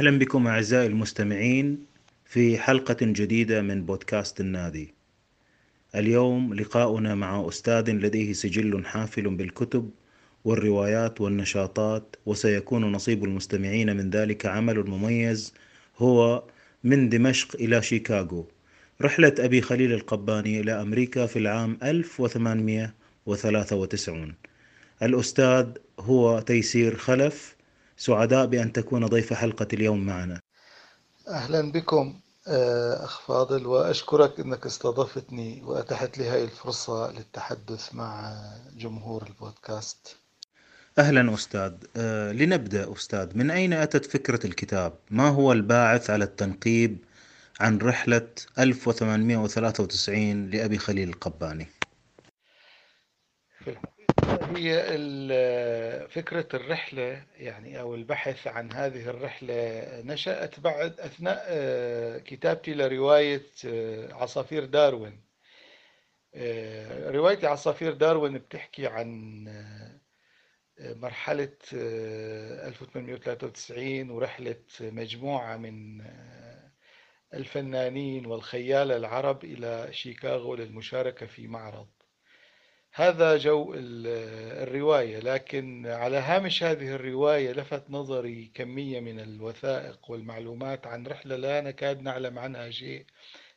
أهلا 0.00 0.18
بكم 0.18 0.46
أعزائي 0.46 0.86
المستمعين 0.86 1.86
في 2.24 2.58
حلقة 2.58 2.96
جديدة 3.00 3.62
من 3.62 3.84
بودكاست 3.84 4.40
النادي. 4.40 4.94
اليوم 5.94 6.54
لقاؤنا 6.54 7.14
مع 7.14 7.48
أستاذ 7.48 7.90
لديه 7.90 8.32
سجل 8.32 8.84
حافل 8.84 9.36
بالكتب 9.36 9.90
والروايات 10.44 11.20
والنشاطات 11.20 12.16
وسيكون 12.26 12.92
نصيب 12.92 13.24
المستمعين 13.24 13.96
من 13.96 14.10
ذلك 14.10 14.46
عمل 14.46 14.90
مميز 14.90 15.54
هو 15.98 16.44
من 16.84 17.08
دمشق 17.08 17.54
إلى 17.54 17.82
شيكاغو 17.82 18.48
رحلة 19.02 19.34
أبي 19.38 19.60
خليل 19.60 19.92
القباني 19.92 20.60
إلى 20.60 20.82
أمريكا 20.82 21.26
في 21.26 21.38
العام 21.38 21.78
1893 21.82 24.34
الأستاذ 25.02 25.66
هو 25.98 26.40
تيسير 26.40 26.96
خلف 26.96 27.59
سعداء 28.00 28.46
بأن 28.46 28.72
تكون 28.72 29.06
ضيف 29.06 29.32
حلقة 29.32 29.68
اليوم 29.72 30.06
معنا 30.06 30.40
أهلا 31.28 31.72
بكم 31.72 32.20
آه، 32.48 33.04
أخ 33.04 33.20
فاضل 33.20 33.66
وأشكرك 33.66 34.40
أنك 34.40 34.66
استضفتني 34.66 35.62
وأتحت 35.62 36.18
لي 36.18 36.28
هذه 36.28 36.44
الفرصة 36.44 37.12
للتحدث 37.12 37.94
مع 37.94 38.34
جمهور 38.76 39.26
البودكاست 39.26 40.16
أهلا 40.98 41.34
أستاذ 41.34 41.72
أه 41.96 42.32
لنبدأ 42.32 42.92
أستاذ 42.92 43.38
من 43.38 43.50
أين 43.50 43.72
أتت 43.72 44.06
فكرة 44.06 44.46
الكتاب؟ 44.46 44.92
ما 45.10 45.28
هو 45.28 45.52
الباعث 45.52 46.10
على 46.10 46.24
التنقيب 46.24 46.98
عن 47.60 47.78
رحلة 47.78 48.28
1893 48.58 50.50
لأبي 50.50 50.78
خليل 50.78 51.08
القباني؟ 51.08 51.66
هي 54.30 56.08
فكرة 56.08 56.48
الرحلة 56.54 57.22
يعني 57.36 57.80
أو 57.80 57.94
البحث 57.94 58.46
عن 58.46 58.72
هذه 58.72 59.10
الرحلة 59.10 59.54
نشأت 60.04 60.60
بعد 60.60 61.00
أثناء 61.00 61.44
آه، 61.48 62.18
كتابتي 62.18 62.74
لرواية 62.74 63.46
آه، 63.66 64.14
عصافير 64.14 64.64
داروين. 64.64 65.20
آه، 66.34 67.10
رواية 67.10 67.46
عصافير 67.48 67.94
داروين 67.94 68.38
بتحكي 68.38 68.86
عن 68.86 69.44
مرحلة 70.80 71.56
1893 71.72 74.10
ورحلة 74.10 74.56
مجموعة 74.80 75.56
من 75.56 76.02
الفنانين 77.34 78.26
والخيال 78.26 78.92
العرب 78.92 79.44
إلى 79.44 79.88
شيكاغو 79.92 80.54
للمشاركة 80.54 81.26
في 81.26 81.48
معرض. 81.48 81.86
هذا 82.92 83.36
جو 83.36 83.74
الرواية 83.76 85.18
لكن 85.18 85.86
على 85.86 86.16
هامش 86.16 86.62
هذه 86.62 86.94
الرواية 86.94 87.52
لفت 87.52 87.90
نظري 87.90 88.50
كمية 88.54 89.00
من 89.00 89.20
الوثائق 89.20 90.10
والمعلومات 90.10 90.86
عن 90.86 91.06
رحلة 91.06 91.36
لا 91.36 91.60
نكاد 91.60 92.02
نعلم 92.02 92.38
عنها 92.38 92.70
شيء 92.70 93.04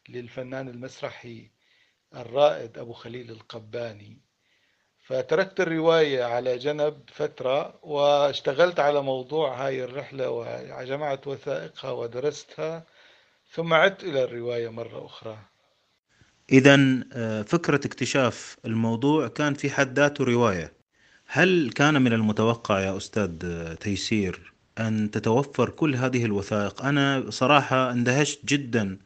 للفنان 0.09 0.67
المسرحي 0.67 1.49
الرائد 2.15 2.77
أبو 2.77 2.93
خليل 2.93 3.31
القباني. 3.31 4.17
فتركت 5.05 5.59
الرواية 5.59 6.23
على 6.23 6.57
جنب 6.57 7.09
فترة 7.09 7.79
واشتغلت 7.83 8.79
على 8.79 9.01
موضوع 9.01 9.65
هاي 9.65 9.83
الرحلة 9.83 10.29
وجمعت 10.29 11.27
وثائقها 11.27 11.91
ودرستها 11.91 12.83
ثم 13.51 13.73
عدت 13.73 14.03
إلى 14.03 14.23
الرواية 14.23 14.69
مرة 14.69 15.05
أخرى. 15.05 15.52
إذا 16.51 17.03
آه، 17.13 17.41
فكرة 17.41 17.75
اكتشاف 17.75 18.57
الموضوع 18.65 19.27
كان 19.27 19.53
في 19.53 19.69
حد 19.69 19.99
ذاته 19.99 20.23
رواية. 20.23 20.73
هل 21.27 21.71
كان 21.75 22.01
من 22.01 22.13
المتوقع 22.13 22.79
يا 22.79 22.97
أستاذ 22.97 23.31
آه، 23.45 23.73
تيسير 23.73 24.53
أن 24.79 25.11
تتوفر 25.11 25.69
كل 25.69 25.95
هذه 25.95 26.25
الوثائق؟ 26.25 26.85
أنا 26.85 27.25
صراحة 27.29 27.91
اندهشت 27.91 28.45
جدا 28.45 28.97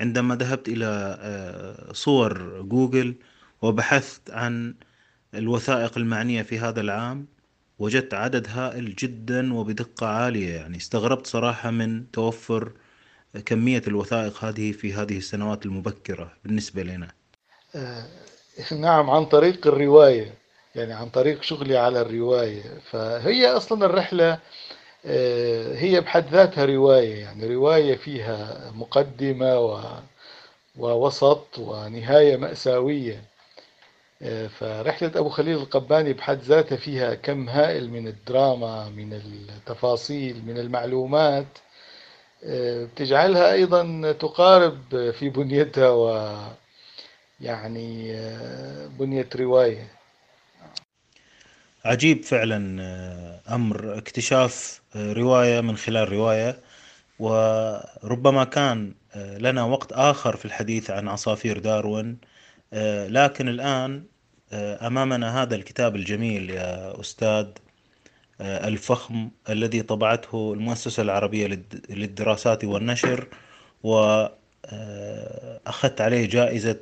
عندما 0.00 0.36
ذهبت 0.36 0.68
إلى 0.68 1.18
آه، 1.20 1.92
صور 1.92 2.62
جوجل 2.62 3.14
وبحثت 3.62 4.30
عن 4.30 4.74
الوثائق 5.34 5.98
المعنية 5.98 6.42
في 6.42 6.58
هذا 6.58 6.80
العام. 6.80 7.26
وجدت 7.78 8.14
عدد 8.14 8.46
هائل 8.48 8.94
جدا 8.96 9.54
وبدقة 9.54 10.06
عالية 10.06 10.54
يعني. 10.54 10.76
استغربت 10.76 11.26
صراحة 11.26 11.70
من 11.70 12.10
توفر 12.10 12.72
كمية 13.40 13.82
الوثائق 13.88 14.44
هذه 14.44 14.72
في 14.72 14.92
هذه 14.92 15.18
السنوات 15.18 15.66
المبكرة 15.66 16.32
بالنسبة 16.44 16.82
لنا. 16.82 17.08
آه، 17.74 18.04
نعم 18.72 19.10
عن 19.10 19.24
طريق 19.24 19.66
الرواية 19.66 20.34
يعني 20.74 20.92
عن 20.92 21.08
طريق 21.08 21.42
شغلي 21.42 21.76
على 21.76 22.00
الرواية. 22.00 22.62
فهي 22.90 23.46
أصلا 23.46 23.86
الرحلة 23.86 24.38
آه، 25.06 25.74
هي 25.74 26.00
بحد 26.00 26.28
ذاتها 26.28 26.64
رواية 26.64 27.14
يعني 27.14 27.54
رواية 27.54 27.96
فيها 27.96 28.70
مقدمة 28.74 29.58
و 29.58 29.80
ووسط 30.76 31.58
ونهاية 31.58 32.36
مأساوية. 32.36 33.24
آه، 34.22 34.46
فرحلة 34.46 35.12
أبو 35.14 35.28
خليل 35.28 35.56
القباني 35.56 36.12
بحد 36.12 36.38
ذاتها 36.42 36.76
فيها 36.76 37.14
كم 37.14 37.48
هائل 37.48 37.90
من 37.90 38.08
الدراما 38.08 38.88
من 38.88 39.12
التفاصيل 39.12 40.42
من 40.46 40.58
المعلومات. 40.58 41.46
بتجعلها 42.46 43.52
أيضا 43.52 44.12
تقارب 44.12 44.78
في 45.18 45.28
بنيتها 45.28 45.90
و 45.90 46.36
يعني 47.40 48.12
بنية 48.98 49.28
رواية. 49.36 49.92
عجيب 51.84 52.22
فعلا 52.22 52.60
أمر 53.54 53.98
اكتشاف 53.98 54.80
رواية 54.96 55.60
من 55.60 55.76
خلال 55.76 56.12
رواية. 56.12 56.60
وربما 57.18 58.44
كان 58.44 58.94
لنا 59.16 59.64
وقت 59.64 59.92
آخر 59.92 60.36
في 60.36 60.44
الحديث 60.44 60.90
عن 60.90 61.08
عصافير 61.08 61.58
داروين 61.58 62.18
لكن 63.08 63.48
الآن 63.48 64.04
أمامنا 64.52 65.42
هذا 65.42 65.54
الكتاب 65.54 65.96
الجميل 65.96 66.50
يا 66.50 67.00
أستاذ. 67.00 67.46
آه، 67.46 67.63
الفخم 68.40 69.30
الذي 69.48 69.82
طبعته 69.82 70.52
المؤسسة 70.52 71.02
العربية 71.02 71.64
للدراسات 71.90 72.64
والنشر 72.64 73.28
وأخذت 73.82 74.30
آه، 76.00 76.04
عليه 76.04 76.28
جائزة 76.28 76.80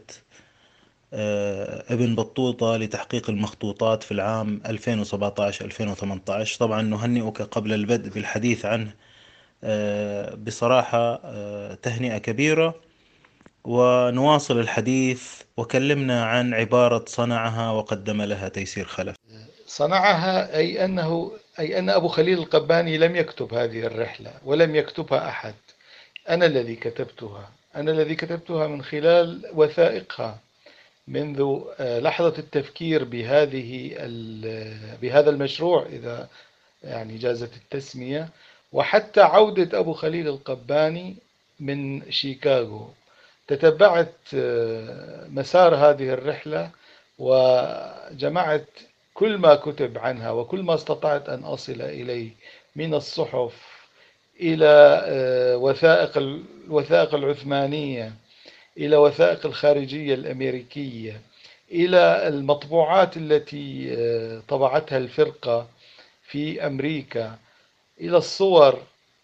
آه، 1.14 1.84
ابن 1.94 2.14
بطوطة 2.14 2.76
لتحقيق 2.76 3.30
المخطوطات 3.30 4.02
في 4.02 4.12
العام 4.12 4.62
2017-2018 4.66 6.58
طبعا 6.58 6.82
نهنئك 6.82 7.42
قبل 7.42 7.72
البدء 7.72 8.10
بالحديث 8.10 8.64
عنه 8.66 8.94
بصراحة 10.36 11.16
تهنئة 11.74 12.18
كبيرة. 12.18 12.74
ونواصل 13.64 14.60
الحديث 14.60 15.42
وكلمنا 15.56 16.24
عن 16.24 16.54
عبارة 16.54 17.04
صنعها 17.08 17.70
وقدم 17.70 18.22
لها 18.22 18.48
تيسير 18.48 18.84
خلف. 18.84 19.16
صنعها 19.66 20.56
أي 20.56 20.84
أنه 20.84 21.32
أي 21.58 21.78
أن 21.78 21.90
أبو 21.90 22.08
خليل 22.08 22.38
القباني 22.38 22.98
لم 22.98 23.16
يكتب 23.16 23.54
هذه 23.54 23.86
الرحلة 23.86 24.32
ولم 24.44 24.76
يكتبها 24.76 25.28
أحد. 25.28 25.54
أنا 26.28 26.46
الذي 26.46 26.76
كتبتها. 26.76 27.50
أنا 27.76 27.90
الذي 27.90 28.14
كتبتها 28.14 28.66
من 28.66 28.82
خلال 28.82 29.50
وثائقها 29.54 30.38
منذ 31.08 31.60
آه، 31.80 32.00
لحظة 32.00 32.34
التفكير 32.38 33.04
بهذه 33.04 33.94
بهذا 35.03 35.30
المشروع 35.30 35.86
إذا 35.86 36.28
يعني 36.84 37.18
جازت 37.18 37.56
التسمية 37.56 38.28
وحتى 38.72 39.21
عودة 39.21 39.78
أبو 39.78 39.92
خليل 39.92 40.28
القباني 40.28 41.16
من 41.60 42.10
شيكاغو. 42.12 42.91
تتبعت 43.48 44.15
آه، 44.34 45.27
مسار 45.28 45.74
هذه 45.74 46.09
الرحلة 46.12 46.71
وجمعت 47.18 48.68
كل 49.14 49.38
ما 49.38 49.54
كتب 49.54 49.98
عنها 49.98 50.30
وكل 50.30 50.62
ما 50.62 50.74
استطعت 50.74 51.28
أن 51.28 51.44
أصل 51.44 51.82
إليه 51.82 52.30
من 52.76 52.94
الصحف 52.94 53.82
إلى 54.41 55.03
آه، 55.06 55.56
وثائق 55.56 56.18
الوثائق 56.18 57.14
العثمانية 57.14 58.12
إلى 58.78 58.97
وثائق 58.97 59.47
الخارجية 59.47 60.14
الأمريكية 60.14 61.20
إلى 61.72 62.28
المطبوعات 62.28 63.16
التي 63.16 63.94
آه، 63.98 64.42
طبعتها 64.48 64.98
الفرقة 64.98 65.68
في 66.24 66.66
أمريكا 66.66 67.38
إلى 68.00 68.16
الصور 68.16 68.78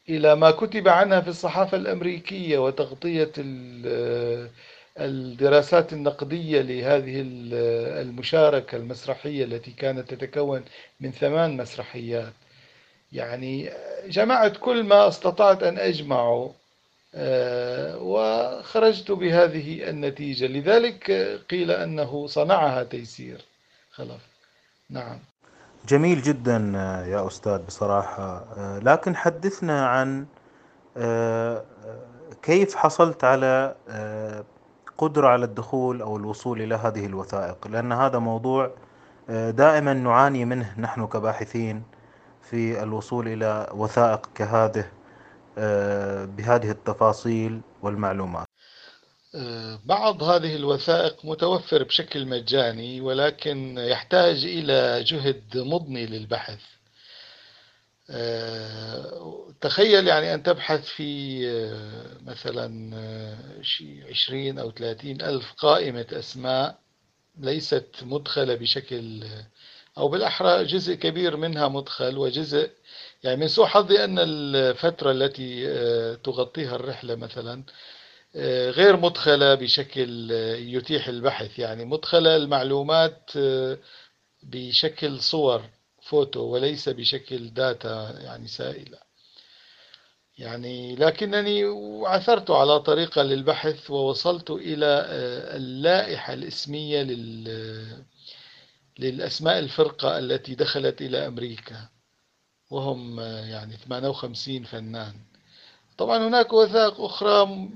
إلى 0.08 0.36
ما 0.36 0.50
كتب 0.50 0.88
عنها 0.88 1.20
في 1.20 1.28
الصحافة 1.28 1.76
الأمريكية 1.76 2.58
وتغطية 2.58 3.32
آه، 3.86 4.50
الدراسات 5.00 5.92
النقدية 5.92 6.60
لهذه 6.60 7.22
المشاركة 8.02 8.76
المسرحية 8.76 9.44
التي 9.44 9.70
كانت 9.70 10.14
تتكون 10.14 10.64
من 11.00 11.12
ثمان 11.12 11.56
مسرحيات. 11.56 12.32
يعني 13.12 13.70
جمعت 14.06 14.56
كل 14.56 14.84
ما 14.84 15.08
استطعت 15.08 15.62
أن 15.62 15.78
أجمعه 15.78 16.54
آه، 17.14 17.98
وخرجت 17.98 19.10
بهذه 19.10 19.90
النتيجة. 19.90 20.46
لذلك 20.46 21.10
قيل 21.50 21.70
أنه 21.70 22.26
صنعها 22.26 22.82
تيسير. 22.82 23.44
خلف 23.92 24.26
نعم. 24.90 25.18
جميل 25.88 26.22
جدا 26.22 26.56
يا 27.08 27.26
أستاذ 27.26 27.58
بصراحة. 27.58 28.46
آه، 28.56 28.78
لكن 28.78 29.16
حدثنا 29.16 29.86
عن 29.86 30.26
آه، 30.96 31.64
كيف 32.42 32.74
حصلت 32.74 33.24
على 33.24 33.74
آه، 34.98 35.06
قدرة 35.06 35.28
على 35.28 35.44
الدخول 35.44 36.02
أو 36.02 36.16
الوصول 36.16 36.62
إلى 36.62 36.74
هذه 36.74 37.06
الوثائق؟ 37.06 37.68
لأن 37.68 37.92
هذا 37.92 38.18
موضوع 38.18 38.74
آه، 39.30 39.50
دائما 39.50 39.92
نعاني 39.94 40.44
منه 40.44 40.80
نحن 40.80 41.06
كباحثين 41.06 41.82
في 42.42 42.82
الوصول 42.82 43.28
إلى 43.28 43.70
وثائق 43.74 44.26
كهذه 44.34 44.84
بهذه 46.26 46.70
التفاصيل 46.70 47.60
والمعلومات. 47.82 48.46
بعض 49.84 50.22
هذه 50.22 50.56
الوثائق 50.56 51.24
متوفر 51.24 51.82
بشكل 51.82 52.28
مجاني 52.28 53.00
ولكن 53.00 53.78
يحتاج 53.78 54.44
إلى 54.44 55.04
جهد 55.04 55.56
مضني 55.56 56.06
للبحث. 56.06 56.77
آه، 58.10 59.52
تخيل 59.60 60.08
يعني 60.08 60.34
أن 60.34 60.42
تبحث 60.42 60.86
في 60.86 61.40
آه، 61.48 62.30
مثلا 62.30 62.96
آه، 62.96 63.60
عشرين 64.10 64.58
أو 64.58 64.70
ثلاثين 64.70 65.22
ألف 65.22 65.52
قائمة 65.52 66.06
أسماء 66.12 66.78
ليست 67.38 67.86
مدخلة 68.02 68.54
بشكل 68.54 69.24
أو 69.98 70.08
بالأحرى 70.08 70.64
جزء 70.64 70.94
كبير 70.94 71.36
منها 71.36 71.68
مدخل 71.68 72.18
وجزء 72.18 72.70
يعني 73.24 73.36
من 73.36 73.48
سوء 73.48 73.66
حظي 73.66 74.04
أن 74.04 74.18
الفترة 74.18 75.10
التي 75.10 75.66
تغطيها 76.16 76.76
الرحلة 76.76 77.14
مثلا 77.14 77.62
غير 78.70 78.96
مدخلة 78.96 79.54
بشكل 79.54 80.30
يتيح 80.58 81.08
البحث. 81.08 81.58
يعني 81.58 81.84
مدخلة 81.84 82.36
المعلومات 82.36 83.30
بشكل 84.42 85.20
صور. 85.20 85.62
فوتو 86.08 86.40
وليس 86.40 86.88
بشكل 86.88 87.50
data 87.54 88.20
يعني 88.20 88.48
سائلة. 88.48 88.98
يعني 90.38 90.96
لكنني 90.96 91.64
عثرت 92.06 92.50
على 92.50 92.80
طريقة 92.80 93.22
للبحث 93.22 93.90
ووصلت 93.90 94.50
إلى 94.50 94.86
آه، 94.86 95.56
اللائحة 95.56 96.32
الاسمية 96.32 97.02
لل 97.02 98.04
للأسماء 98.98 99.58
الفرقة 99.58 100.18
التي 100.18 100.54
دخلت 100.54 101.02
إلى 101.02 101.26
أمريكا. 101.26 101.88
وهم 102.70 103.20
آه، 103.20 103.44
يعني 103.46 103.76
58 103.76 104.64
فنان. 104.64 105.14
طبعا 105.98 106.28
هناك 106.28 106.52
وثائق 106.52 107.00
أخرى 107.00 107.68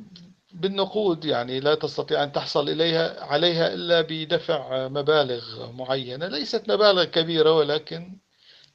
بالنقود 0.53 1.25
يعني 1.25 1.61
لا 1.61 1.75
تستطيع 1.75 2.23
أن 2.23 2.33
تحصل 2.33 2.69
إليها 2.69 3.25
عليها 3.25 3.75
إلا 3.75 4.01
بدفع 4.01 4.89
مبالغ 4.89 5.73
معينة. 5.73 6.27
ليست 6.29 6.71
مبالغ 6.71 7.05
كبيرة 7.05 7.53
ولكن 7.53 8.19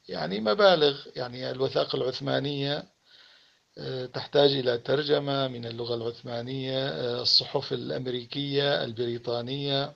يعني 0.08 0.40
مبالغ. 0.40 1.00
يعني 1.16 1.50
الوثائق 1.50 1.94
العثمانية 1.94 2.84
آه، 3.78 4.06
تحتاج 4.06 4.52
إلى 4.52 4.78
ترجمة 4.78 5.48
من 5.48 5.66
اللغة 5.66 5.94
العثمانية 5.94 6.88
آه، 6.88 7.22
الصحف 7.22 7.72
الأمريكية 7.72 8.84
البريطانية 8.84 9.94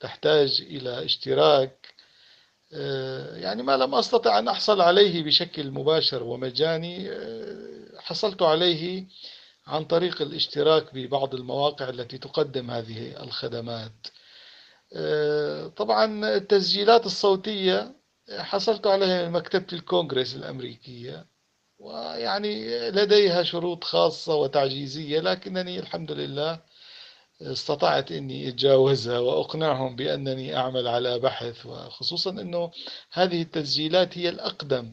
تحتاج 0.00 0.60
إلى 0.60 1.04
اشتراك. 1.04 1.94
آه، 2.74 3.36
يعني 3.36 3.62
ما 3.62 3.76
لم 3.76 3.94
أستطع 3.94 4.38
أن 4.38 4.48
أحصل 4.48 4.80
عليه 4.80 5.22
بشكل 5.24 5.70
مباشر 5.70 6.22
ومجاني. 6.22 7.10
حصلت 7.98 8.42
عليه 8.42 9.06
عن 9.66 9.84
طريق 9.84 10.22
الاشتراك 10.22 10.94
ببعض 10.94 11.34
المواقع 11.34 11.88
التي 11.88 12.18
تقدم 12.18 12.70
هذه 12.70 13.22
الخدمات. 13.22 14.06
طبعا 15.76 16.36
التسجيلات 16.36 17.06
الصوتية 17.06 17.96
حصلت 18.38 18.86
عليها 18.86 19.26
من 19.26 19.32
مكتبة 19.32 19.66
الكونغرس 19.72 20.34
الأمريكية 20.34 21.26
ويعني 21.78 22.90
لديها 22.90 23.42
شروط 23.42 23.84
خاصة 23.84 24.34
وتعجيزية 24.34 25.20
لكنني 25.20 25.78
الحمد 25.78 26.12
لله 26.12 26.60
استطعت 27.42 28.12
إني 28.12 28.48
أتجاوزها 28.48 29.18
وأقنعهم 29.18 29.96
بأنني 29.96 30.56
أعمل 30.56 30.88
على 30.88 31.18
بحث 31.18 31.66
وخصوصا 31.66 32.30
إنه 32.30 32.70
هذه 33.12 33.42
التسجيلات 33.42 34.18
هي 34.18 34.28
الأقدم 34.28 34.92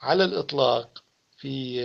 على 0.00 0.24
الإطلاق 0.24 1.02
في 1.36 1.82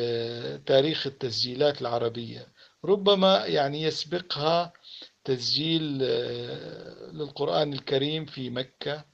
تاريخ 0.66 1.08
التسجيلات 1.08 1.82
العربية. 1.82 2.48
ربما 2.86 3.46
يعني 3.46 3.84
يسبقها 3.84 4.74
تسجيل 5.24 5.98
للقرآن 7.14 7.74
الكريم 7.74 8.26
في 8.26 8.50
مكة. 8.50 9.06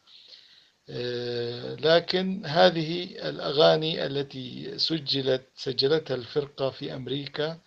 آه، 0.90 1.76
لكن 1.76 2.46
هذه 2.46 3.04
الأغاني 3.30 4.06
التي 4.06 4.78
سجلت 4.80 5.42
سجلتها 5.56 6.16
الفرقة 6.16 6.70
في 6.70 6.96
أمريكا 6.96 7.60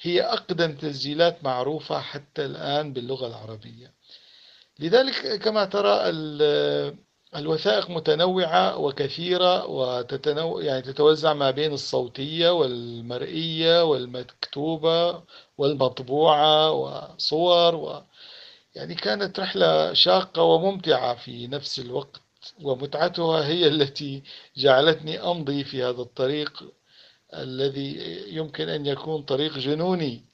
هي 0.00 0.22
أقدم 0.22 0.76
تسجيلات 0.76 1.44
معروفة 1.44 2.00
حتى 2.00 2.44
الآن 2.44 2.92
باللغة 2.92 3.26
العربية. 3.26 3.92
لذلك 4.78 5.42
كما 5.42 5.64
ترى 5.64 6.00
الوثائق 7.36 7.90
متنوعة 7.90 8.78
وكثيرة 8.78 9.66
وتتنوع 9.66 10.62
يعني 10.62 10.82
تتوزع 10.82 11.34
ما 11.34 11.50
بين 11.50 11.72
الصوتية 11.72 12.50
والمرئية 12.50 13.84
والمكتوبة 13.84 15.22
والمطبوعة 15.58 16.70
وصور 16.70 17.74
و 17.74 18.02
يعني 18.74 18.94
كانت 18.94 19.40
رحلة 19.40 19.92
شاقة 19.92 20.42
وممتعة 20.42 21.14
في 21.14 21.46
نفس 21.46 21.78
الوقت 21.78 22.20
ومتعتها 22.62 23.46
هي 23.46 23.66
التي 23.72 24.22
جعلتني 24.56 25.20
أمضي 25.20 25.64
في 25.64 25.82
هذا 25.82 26.02
الطريق 26.02 26.64
الذي 27.34 27.96
يمكن 28.36 28.68
أن 28.68 28.86
يكون 28.86 29.22
طريق 29.22 29.58
جنوني 29.58 30.24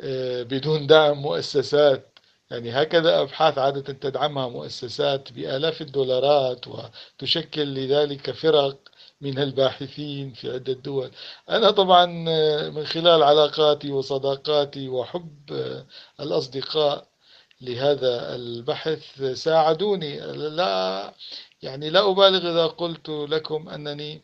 آه، 0.00 0.42
بدون 0.42 0.86
دعم 0.86 1.18
مؤسسات 1.22 2.13
يعني 2.50 2.70
هكذا 2.70 3.20
أبحاث 3.20 3.58
عادة 3.58 3.92
تدعمها 3.92 4.48
مؤسسات 4.48 5.32
بآلاف 5.32 5.82
الدولارات 5.82 6.64
وتشكل 6.68 7.62
لذلك 7.74 8.30
فرق 8.30 8.76
من 9.20 9.38
الباحثين 9.38 10.32
في 10.32 10.52
عدة 10.52 10.72
دول. 10.72 11.10
أنا 11.50 11.70
طبعا 11.70 12.06
من 12.70 12.86
خلال 12.86 13.22
علاقاتي 13.22 13.92
وصداقاتي 13.92 14.88
وحب 14.88 15.50
الأصدقاء 16.20 17.06
لهذا 17.60 18.34
البحث 18.34 19.22
ساعدوني. 19.22 20.20
لا 20.36 21.14
يعني 21.62 21.90
لا 21.90 22.10
أبالغ 22.10 22.50
إذا 22.50 22.66
قلت 22.66 23.08
لكم 23.08 23.68
أنني 23.68 24.22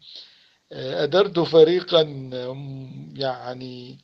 أدرت 0.72 1.38
فريقا 1.38 2.00
يعني 3.16 3.98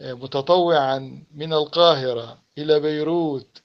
متطوعا 0.00 1.24
من 1.34 1.52
القاهرة. 1.52 2.43
إلى 2.58 2.80
بيروت 2.80 3.62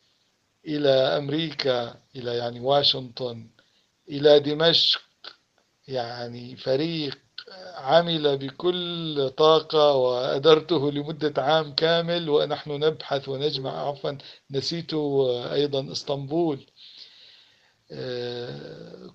إلى 0.67 0.89
أمريكا 0.89 1.95
إلى 2.15 2.37
يعني 2.37 2.59
واشنطن 2.59 3.47
إلى 4.09 4.39
دمشق 4.39 5.01
يعني 5.87 6.55
فريق 6.55 7.19
عمل 7.75 8.37
بكل 8.37 9.29
طاقة 9.29 9.93
وأدرته 9.95 10.91
لمدة 10.91 11.43
عام 11.43 11.75
كامل 11.75 12.29
ونحن 12.29 12.71
نبحث 12.71 13.29
ونجمع 13.29 13.87
عفوا 13.87 14.11
نسيت 14.51 14.93
أيضا 15.51 15.91
إسطنبول. 15.91 16.59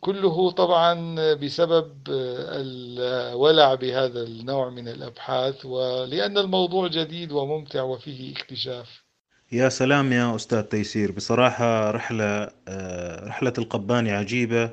كله 0.01 0.51
طبعا 0.51 1.15
بسبب 1.35 2.03
الولع 2.09 3.75
بهذا 3.75 4.23
النوع 4.23 4.71
من 4.71 4.89
الأبحاث 4.89 5.65
ولأن 5.67 6.39
الموضوع 6.39 6.89
جديد 6.89 7.33
وممتع 7.33 7.83
وفيه 7.83 8.33
اكتشاف. 8.33 9.04
يا 9.55 9.69
سلام 9.69 10.13
يا 10.13 10.37
أستاذ 10.37 10.63
تيسير. 10.63 11.13
بصراحة 11.13 11.91
رحلة 11.91 12.51
رحلة 13.27 13.53
القباني 13.59 14.13
عجيبة 14.13 14.71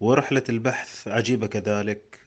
ورحلة 0.00 0.42
البحث 0.48 1.08
عجيبة 1.08 1.46
كذلك 1.46 2.20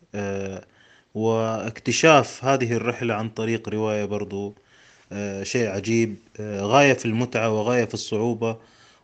واكتشاف 1.14 2.46
هذه 2.46 2.74
الرحلة 2.74 3.14
عن 3.14 3.30
طريق 3.30 3.70
رواية 3.70 4.06
برضو 4.06 4.56
آه، 5.12 5.44
شيء 5.44 5.68
عجيب 5.70 6.16
آه، 6.40 6.62
غاية 6.62 6.94
في 6.94 7.06
المتعة 7.06 7.50
وغاية 7.50 7.86
في 7.86 7.94
الصعوبة 7.94 8.58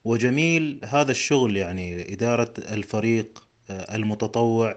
وجميل 0.06 0.80
هذا 0.86 1.12
الشغل 1.12 1.58
يعني 1.58 2.13
إدارة 2.13 2.54
الفريق 2.58 3.48
آه، 3.70 3.96
المتطوع. 3.96 4.75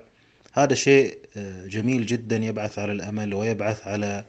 هذا 0.53 0.75
شيء 0.75 1.19
جميل 1.67 2.07
جدا 2.07 2.37
يبعث 2.37 2.79
على 2.79 2.93
الأمل 2.93 3.35
ويبعث 3.35 3.87
على 3.87 4.25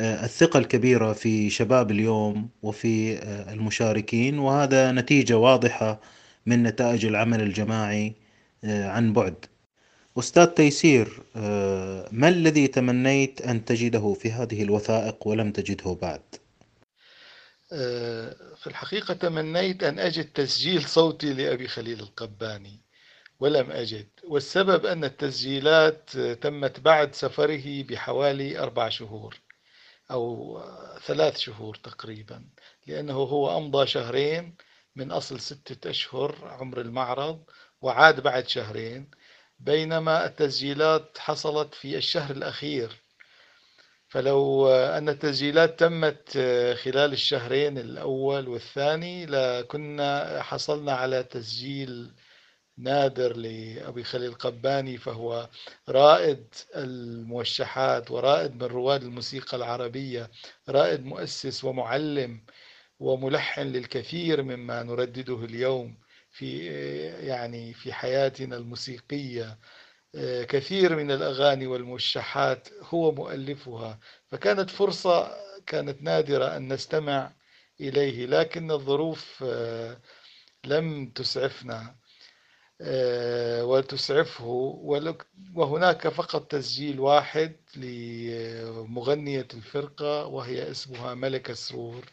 الثقة 0.00 0.58
الكبيرة 0.58 1.12
في 1.12 1.50
شباب 1.50 1.90
اليوم 1.90 2.48
وفي 2.62 3.22
المشاركين 3.52 4.38
وهذا 4.38 4.92
نتيجة 4.92 5.38
واضحة 5.38 6.00
من 6.46 6.62
نتائج 6.62 7.06
العمل 7.06 7.40
الجماعي 7.40 8.14
عن 8.64 9.12
بعد. 9.12 9.46
أستاذ 10.18 10.46
تيسير 10.46 11.22
آه، 11.36 12.08
ما 12.12 12.28
الذي 12.28 12.68
تمنيت 12.68 13.40
أن 13.42 13.64
تجده 13.64 14.14
في 14.14 14.32
هذه 14.32 14.62
الوثائق 14.62 15.26
ولم 15.26 15.52
تجده 15.52 15.98
بعد؟ 16.02 16.22
آه، 17.72 18.36
في 18.56 18.66
الحقيقة 18.66 19.14
تمنيت 19.14 19.82
أن 19.82 19.98
أجد 19.98 20.24
تسجيل 20.24 20.82
صوتي 20.82 21.32
لأبي 21.32 21.68
خليل 21.68 22.00
القباني 22.00 22.80
ولم 23.40 23.70
أجد. 23.70 24.08
والسبب 24.24 24.86
أن 24.86 25.04
التسجيلات 25.04 26.10
تمت 26.18 26.80
بعد 26.80 27.14
سفره 27.14 27.82
بحوالي 27.82 28.58
أربع 28.58 28.88
شهور. 28.88 29.36
أو 30.10 30.60
ثلاث 31.06 31.38
شهور 31.38 31.74
تقريبا 31.74 32.44
لأنه 32.86 33.14
هو 33.14 33.56
أمضى 33.58 33.86
شهرين 33.86 34.56
من 34.96 35.10
أصل 35.12 35.40
ستة 35.40 35.90
أشهر 35.90 36.36
عمر 36.42 36.80
المعرض 36.80 37.44
وعاد 37.80 38.20
بعد 38.20 38.48
شهرين 38.48 39.10
بينما 39.58 40.26
التسجيلات 40.26 41.18
حصلت 41.18 41.74
في 41.74 41.96
الشهر 41.96 42.30
الأخير. 42.30 43.02
فلو 44.08 44.68
أن 44.68 45.08
التسجيلات 45.08 45.80
تمت 45.80 46.30
خلال 46.82 47.12
الشهرين 47.12 47.78
الأول 47.78 48.48
والثاني 48.48 49.26
لكنا 49.26 50.42
حصلنا 50.42 50.92
على 50.92 51.22
تسجيل 51.22 52.12
نادر 52.78 53.36
لأبي 53.36 54.04
خليل 54.04 54.34
قباني 54.34 54.98
فهو 54.98 55.48
رائد 55.88 56.54
الموشحات 56.76 58.10
ورائد 58.10 58.54
من 58.54 58.62
رواد 58.62 59.02
الموسيقى 59.02 59.56
العربية 59.56 60.30
رائد 60.68 61.04
مؤسس 61.04 61.64
ومعلم 61.64 62.44
وملحن 63.00 63.62
للكثير 63.62 64.42
مما 64.42 64.82
نردده 64.82 65.44
اليوم 65.44 65.98
في 66.30 66.66
يعني 67.26 67.74
في 67.74 67.92
حياتنا 67.92 68.56
الموسيقية. 68.56 69.58
كثير 70.48 70.96
من 70.96 71.10
الأغاني 71.10 71.66
والموشحات 71.66 72.68
هو 72.82 73.12
مؤلفها 73.12 73.98
فكانت 74.26 74.70
فرصة 74.70 75.30
كانت 75.66 76.02
نادرة 76.02 76.56
أن 76.56 76.72
نستمع 76.72 77.32
إليه 77.80 78.26
لكن 78.26 78.70
الظروف 78.70 79.44
لم 80.64 81.06
تسعفنا. 81.10 81.96
وتسعفه 83.62 84.46
وهناك 85.54 86.08
فقط 86.08 86.46
تسجيل 86.50 87.00
واحد 87.00 87.52
لمغنية 87.76 89.48
الفرقة 89.54 90.26
وهي 90.26 90.70
اسمها 90.70 91.14
ملكة 91.14 91.54
سرور. 91.54 92.04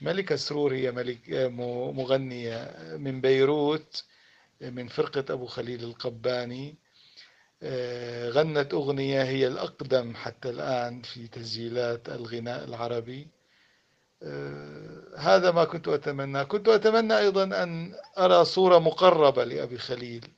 ملكة 0.00 0.36
سرور 0.36 0.74
هي 0.74 0.90
ملك 0.92 1.20
مغنية 1.94 2.74
من 2.98 3.20
بيروت 3.20 4.04
من 4.60 4.88
فرقة 4.88 5.32
أبو 5.32 5.46
خليل 5.46 5.84
القباني. 5.84 6.74
غنت 8.30 8.74
أغنية 8.74 9.22
هي 9.22 9.46
الأقدم 9.46 10.14
حتى 10.14 10.50
الآن 10.50 11.02
في 11.02 11.26
تسجيلات 11.28 12.08
الغناء 12.08 12.64
العربي. 12.64 13.28
هذا 15.18 15.50
ما 15.50 15.64
كنت 15.64 15.88
أتمنى. 15.88 16.44
كنت 16.44 16.68
أتمنى 16.68 17.18
أيضا 17.18 17.44
أن 17.62 17.94
أرى 18.18 18.44
صورة 18.44 18.78
مقربة 18.78 19.44
لأبي 19.44 19.78
خليل 19.78 20.28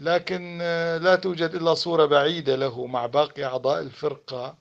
لكن 0.00 0.58
لا 1.02 1.16
توجد 1.16 1.54
إلا 1.54 1.74
صورة 1.74 2.06
بعيدة 2.06 2.56
له 2.56 2.86
مع 2.86 3.06
باقي 3.06 3.44
أعضاء 3.44 3.80
الفرقة. 3.80 4.58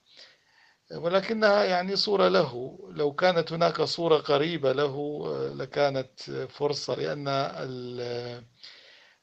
ولكنها 0.95 1.63
يعني 1.63 1.95
صورة 1.95 2.27
له. 2.27 2.79
لو 2.91 3.11
كانت 3.11 3.53
هناك 3.53 3.81
صورة 3.81 4.17
قريبة 4.17 4.71
له 4.71 5.23
لكانت 5.55 6.21
فرصة 6.49 6.95
لأن 6.95 7.27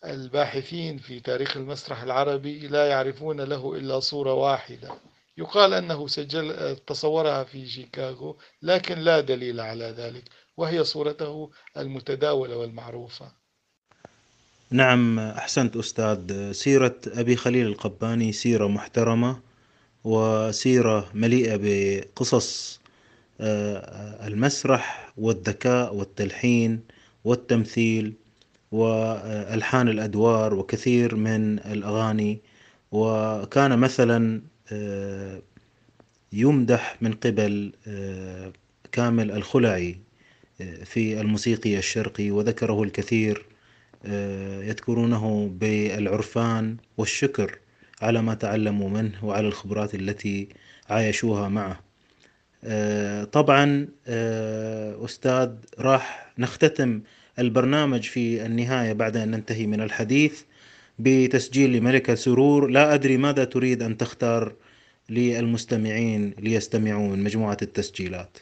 الباحثين 0.05 0.99
في 0.99 1.21
تاريخ 1.21 1.57
المسرح 1.57 2.03
العربي 2.03 2.69
لا 2.69 2.87
يعرفون 2.87 3.41
له 3.41 3.75
إلا 3.75 4.01
صورة 4.01 4.33
واحدة. 4.33 4.91
يقال 5.39 5.75
أنه 5.75 6.07
سجل 6.07 6.77
تصورها 6.87 7.45
في 7.45 7.67
شيكاغو 7.67 8.37
لكن 8.63 8.99
لا 8.99 9.21
دليل 9.21 9.61
على 9.61 9.85
ذلك 9.85 10.25
وهي 10.57 10.85
صورته 10.85 11.51
المتداولة 11.77 12.57
والمعروفة. 12.57 13.33
نعم 14.71 15.19
أحسنت 15.19 15.77
أستاذ. 15.77 16.53
سيرة 16.53 16.97
أبي 17.07 17.37
خليل 17.37 17.67
القباني 17.67 18.33
سيرة 18.33 18.67
محترمة 18.69 19.41
وسيرة 20.05 21.11
مليئة 21.15 21.57
بقصص 21.63 22.81
المسرح 23.41 25.13
والذكاء 25.17 25.95
والتلحين 25.95 26.81
والتمثيل 27.25 28.15
والحان 28.73 29.89
الأدوار 29.89 30.55
وكثير 30.55 31.17
من 31.17 31.59
الأغاني. 31.59 32.39
وكان 32.93 33.79
مثلا 33.79 34.43
يمدح 36.33 36.97
من 37.01 37.13
قبل 37.13 37.73
كامل 38.93 39.31
الخلعي 39.33 39.99
في 40.85 41.21
الموسيقي 41.21 41.79
الشرقي 41.79 42.31
وذكره 42.31 42.83
الكثير 42.83 43.47
يذكرونه 44.65 45.51
بالعرفان 45.61 46.77
والشكر 46.97 47.59
على 48.03 48.23
ما 48.23 48.35
تعلموا 48.35 48.89
منه 48.89 49.25
وعلى 49.25 49.47
الخبرات 49.49 49.95
التي 49.95 50.49
عايشوها 50.91 51.49
معه. 51.49 51.81
طبعا 53.25 53.89
أستاذ 55.05 55.51
راح 55.79 56.33
نختتم 56.39 57.01
البرنامج 57.39 58.03
في 58.03 58.47
النهاية 58.47 58.93
بعد 58.93 59.17
أن 59.17 59.31
ننتهي 59.31 59.67
من 59.67 59.81
الحديث. 59.81 60.43
بتسجيل 60.99 61.73
لملكة 61.73 62.15
سرور. 62.15 62.67
لا 62.67 62.95
أدري 62.95 63.17
ماذا 63.17 63.45
تريد 63.45 63.83
أن 63.83 63.97
تختار 63.97 64.55
للمستمعين 65.09 66.35
ليستمعوا 66.39 67.09
من 67.09 67.25
مجموعة 67.25 67.59
التسجيلات. 67.63 68.39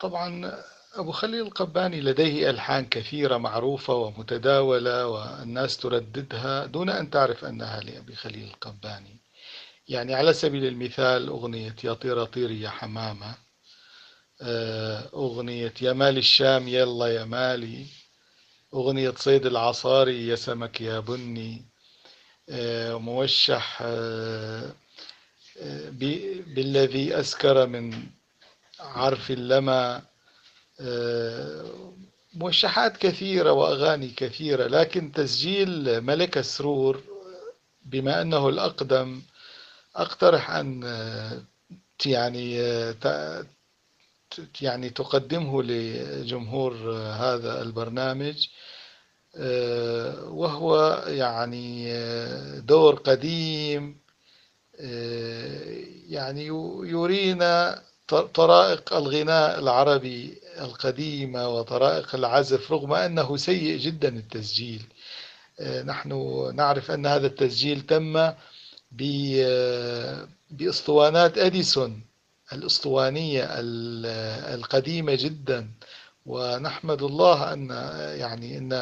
طبعا 0.00 0.52
أبو 0.94 1.12
خليل 1.12 1.40
القباني 1.40 2.00
لديه 2.00 2.50
ألحان 2.50 2.86
كثيرة 2.86 3.36
معروفة 3.36 3.94
ومتداولة 3.94 5.06
والناس 5.06 5.76
ترددها 5.76 6.66
دون 6.66 6.90
أن 6.90 7.10
تعرف 7.10 7.44
أنها 7.44 7.80
لأبي 7.80 8.14
خليل 8.14 8.44
القباني. 8.44 9.20
يعني 9.88 10.14
على 10.14 10.32
سبيل 10.32 10.64
المثال 10.64 11.28
أغنية 11.28 11.76
يا 11.84 11.92
طيرة 11.92 12.24
طيري 12.24 12.60
يا 12.60 12.68
حمامة 12.68 13.34
أغنية 15.14 15.74
يا 15.82 15.92
مال 15.92 16.18
الشام 16.18 16.68
يلا 16.68 17.06
يا 17.06 17.24
مالي 17.24 17.86
أغنية 18.74 19.14
صيد 19.16 19.46
العصاري 19.46 20.28
يا 20.28 20.36
سمك 20.36 20.80
يا 20.80 21.00
بني 21.00 21.64
موشح 22.98 23.82
بالذي 26.46 27.20
أسكر 27.20 27.66
من 27.66 28.02
عرف 28.80 29.30
اللمى 29.30 30.02
موشحات 32.34 32.96
كثيرة 32.96 33.52
وأغاني 33.52 34.08
كثيرة 34.08 34.66
لكن 34.66 35.12
تسجيل 35.12 36.00
ملك 36.00 36.38
السرور 36.38 37.02
بما 37.84 38.22
أنه 38.22 38.48
الأقدم 38.48 39.22
أقترح 39.96 40.50
أن 40.50 40.82
يعني 42.06 42.58
يعني 44.60 44.90
تقدمه 44.90 45.62
لجمهور 45.62 46.74
هذا 46.94 47.62
البرنامج 47.62 48.48
وهو 50.28 51.02
يعني 51.06 51.92
دور 52.60 52.94
قديم 52.94 53.96
يعني 56.08 56.46
يرينا 56.84 57.82
طرائق 58.34 58.92
الغناء 58.92 59.58
العربي 59.58 60.40
القديمة 60.60 61.48
وطرائق 61.48 62.14
العزف 62.14 62.72
رغم 62.72 62.92
أنه 62.92 63.36
سيء 63.36 63.78
جدا 63.78 64.08
التسجيل. 64.08 64.82
نحن 65.84 66.10
نعرف 66.54 66.90
أن 66.90 67.06
هذا 67.06 67.26
التسجيل 67.26 67.80
تم 67.80 68.32
بإسطوانات 70.50 71.38
أديسون. 71.38 72.09
الأسطوانية 72.52 73.48
القديمة 74.54 75.14
جدا. 75.14 75.70
ونحمد 76.26 77.02
الله 77.02 77.52
أن 77.52 77.70
يعني 78.18 78.58
أن 78.58 78.72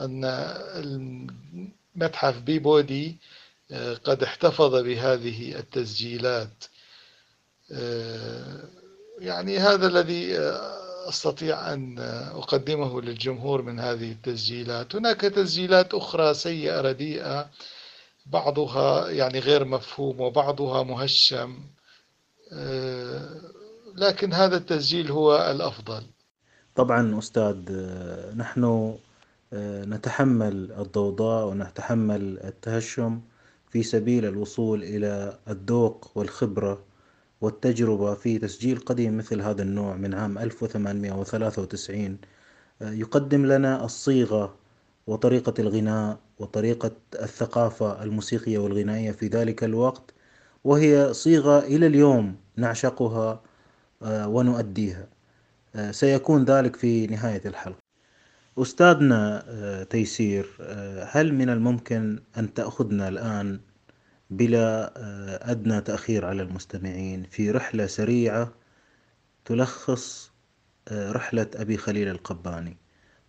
أن 0.00 0.24
المتحف 1.94 2.38
بيبودي 2.38 3.16
قد 4.04 4.22
احتفظ 4.22 4.74
بهذه 4.74 5.58
التسجيلات. 5.58 6.64
يعني 9.18 9.58
هذا 9.58 9.86
الذي 9.86 10.38
أستطيع 11.08 11.72
أن 11.72 11.98
أقدمه 12.34 13.00
للجمهور 13.00 13.62
من 13.62 13.80
هذه 13.80 14.12
التسجيلات. 14.12 14.96
هناك 14.96 15.20
تسجيلات 15.20 15.94
أخرى 15.94 16.34
سيئة 16.34 16.80
رديئة 16.80 17.50
بعضها 18.26 19.10
يعني 19.10 19.38
غير 19.38 19.64
مفهوم 19.64 20.20
وبعضها 20.20 20.82
مهشم. 20.82 21.58
لكن 23.96 24.32
هذا 24.32 24.56
التسجيل 24.56 25.10
هو 25.10 25.50
الأفضل. 25.50 26.02
طبعا 26.74 27.18
أستاذ 27.18 27.56
نحن 28.36 28.94
نتحمل 29.86 30.72
الضوضاء 30.72 31.46
ونتحمل 31.48 32.38
التهشم 32.44 33.20
في 33.70 33.82
سبيل 33.82 34.24
الوصول 34.26 34.82
إلى 34.82 35.38
الذوق 35.48 36.10
والخبرة 36.14 36.84
والتجربة 37.40 38.14
في 38.14 38.38
تسجيل 38.38 38.78
قديم 38.78 39.16
مثل 39.18 39.40
هذا 39.40 39.62
النوع 39.62 39.94
من 39.96 40.14
عام 40.14 40.38
1893 40.38 42.18
يقدم 42.80 43.46
لنا 43.46 43.84
الصيغة 43.84 44.54
وطريقة 45.06 45.54
الغناء 45.58 46.18
وطريقة 46.38 46.90
الثقافة 47.14 48.02
الموسيقية 48.02 48.58
والغنائية 48.58 49.10
في 49.12 49.26
ذلك 49.26 49.64
الوقت 49.64 50.14
وهي 50.64 51.14
صيغة 51.14 51.58
إلى 51.58 51.86
اليوم 51.86 52.36
نعشقها 52.56 53.42
آه، 54.02 54.28
ونؤديها. 54.28 55.08
آه، 55.74 55.90
سيكون 55.90 56.44
ذلك 56.44 56.76
في 56.76 57.06
نهاية 57.06 57.42
الحلقة. 57.46 57.78
أستاذنا 58.58 59.44
آه، 59.48 59.82
تيسير 59.82 60.46
هل 61.10 61.34
من 61.34 61.50
الممكن 61.50 62.20
أن 62.38 62.54
تأخذنا 62.54 63.08
الآن 63.08 63.60
بلا 64.30 64.92
أدنى 65.50 65.80
تأخير 65.80 66.24
على 66.26 66.42
المستمعين 66.42 67.22
في 67.30 67.50
رحلة 67.50 67.86
سريعة 67.86 68.52
تلخص 69.44 70.30
رحلة 70.92 71.46
أبي 71.54 71.76
خليل 71.76 72.08
القباني 72.08 72.76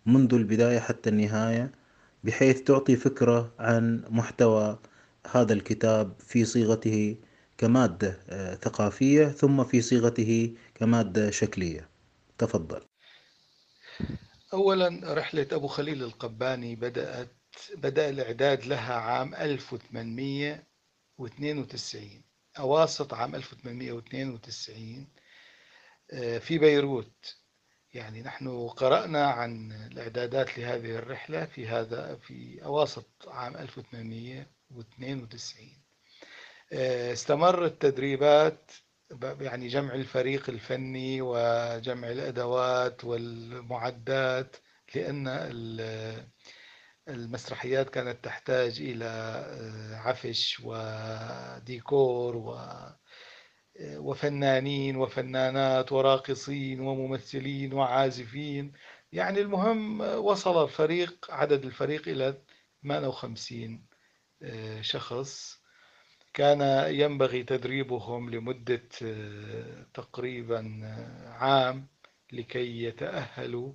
منذ 0.06 0.34
البداية 0.34 0.78
حتى 0.78 1.10
النهاية 1.10 1.72
بحيث 2.24 2.62
تعطي 2.62 2.96
فكرة 2.96 3.52
عن 3.58 4.04
محتوى 4.10 4.78
هذا 5.32 5.52
الكتاب 5.52 6.12
في 6.18 6.44
صيغته 6.44 7.16
كمادة 7.58 8.20
آه، 8.28 8.54
ثقافية 8.54 9.26
ثم 9.26 9.64
في 9.64 9.82
صيغته 9.82 10.56
كمادة 10.74 11.30
شكلية. 11.30 11.88
تفضل. 12.38 12.82
أولا 14.52 15.14
رحلة 15.14 15.46
أبو 15.52 15.66
خليل 15.66 16.02
القباني 16.02 16.76
بدأت 16.76 17.32
بدأ 17.74 18.08
الإعداد 18.08 18.66
لها 18.66 18.94
عام 18.94 19.34
1892 19.34 22.22
أواسط 22.58 23.14
عام 23.14 23.34
1892 23.34 25.08
آه، 26.12 26.38
في 26.38 26.58
بيروت. 26.58 27.36
يعني 27.94 28.22
نحن 28.22 28.68
قرأنا 28.68 29.26
عن 29.26 29.72
الإعدادات 29.72 30.58
لهذه 30.58 30.96
الرحلة 30.96 31.44
في 31.44 31.68
هذا 31.68 32.16
في 32.16 32.64
أواسط 32.64 33.28
عام 33.28 33.56
1892 33.56 35.85
آه، 36.72 37.12
استمر 37.12 37.64
التدريبات 37.64 38.70
يعني 39.22 39.68
جمع 39.68 39.94
الفريق 39.94 40.50
الفني 40.50 41.22
وجمع 41.22 42.10
الأدوات 42.10 43.04
والمعدات 43.04 44.56
لأن 44.94 45.28
المسرحيات 47.08 47.90
كانت 47.90 48.24
تحتاج 48.24 48.80
إلى 48.80 49.04
آه، 49.04 49.96
عفش 49.96 50.60
وديكور 50.64 52.36
و 52.36 52.58
وفنانين 53.80 54.96
وفنانات 54.96 55.92
وراقصين 55.92 56.80
وممثلين 56.80 57.72
وعازفين. 57.72 58.72
يعني 59.12 59.40
المهم 59.40 60.00
وصل 60.00 60.64
الفريق 60.64 61.26
عدد 61.30 61.64
الفريق 61.64 62.08
إلى 62.08 62.42
58 62.82 63.86
آه، 64.42 64.80
شخص. 64.80 65.55
كان 66.36 66.60
ينبغي 66.94 67.42
تدريبهم 67.42 68.30
لمدة 68.30 68.88
آه، 69.02 69.86
تقريبا 69.94 70.80
آه، 70.84 71.28
عام 71.28 71.86
لكي 72.32 72.82
يتأهلوا 72.84 73.72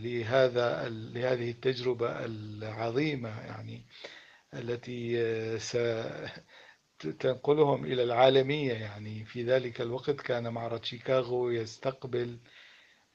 لهذا 0.00 0.88
لهذه 0.88 1.50
التجربة 1.50 2.24
العظيمة 2.24 3.40
يعني 3.40 3.86
التي 4.54 5.16
تنقلهم 6.98 7.84
إلى 7.84 8.02
العالمية 8.02 8.72
يعني. 8.72 9.24
في 9.24 9.42
ذلك 9.44 9.80
الوقت 9.80 10.20
كان 10.20 10.52
معرض 10.52 10.84
شيكاغو 10.84 11.50
يستقبل 11.50 12.38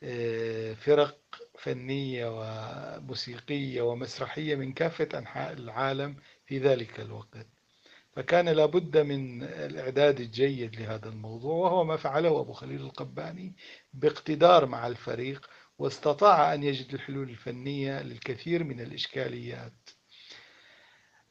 آه، 0.04 0.74
فرق 0.74 1.20
فنية 1.60 2.26
وموسيقية 2.30 3.82
ومسرحية 3.82 4.56
من 4.56 4.74
كافة 4.74 5.10
أنحاء 5.20 5.54
العالم 5.54 6.16
في 6.46 6.60
ذلك 6.60 7.00
الوقت. 7.00 7.59
فكان 8.20 8.50
لابد 8.50 8.98
من 8.98 9.44
الإعداد 9.44 10.20
الجيد 10.20 10.76
لهذا 10.76 11.10
الموضوع 11.10 11.54
وهو 11.54 11.84
ما 11.84 11.98
فعله 11.98 12.40
أبو 12.40 12.54
خليل 12.54 12.82
القباني 12.82 13.56
باقتدار 13.94 14.66
مع 14.66 14.88
الفريق 14.88 15.50
واستطاع 15.78 16.54
أن 16.54 16.64
يجد 16.64 16.94
الحلول 16.94 17.30
الفنية 17.30 18.02
للكثير 18.02 18.64
من 18.64 18.82
الإشكاليات. 18.82 19.90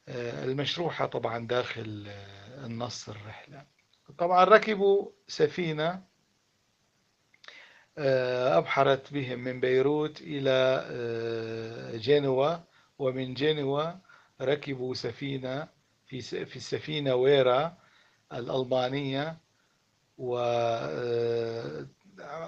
آه، 0.07 0.43
المشروحة 0.45 1.05
طبعا 1.05 1.47
داخل 1.47 2.05
آه، 2.07 2.65
النص 2.65 3.09
الرحلة 3.09 3.65
طبعا 4.17 4.43
ركبوا 4.43 5.11
سفينة 5.27 6.03
آه، 7.97 8.57
أبحرت 8.57 9.13
بهم 9.13 9.39
من 9.39 9.59
بيروت 9.59 10.21
إلى 10.21 11.99
جنوة 11.99 12.63
ومن 12.99 13.33
جنوة 13.33 13.99
ركبوا 14.41 14.93
سفينة 14.93 15.78
في 16.09 16.21
في 16.45 16.55
السفينة 16.55 17.15
ويرا 17.15 17.77
الألمانية 18.33 19.37
و 20.17 20.37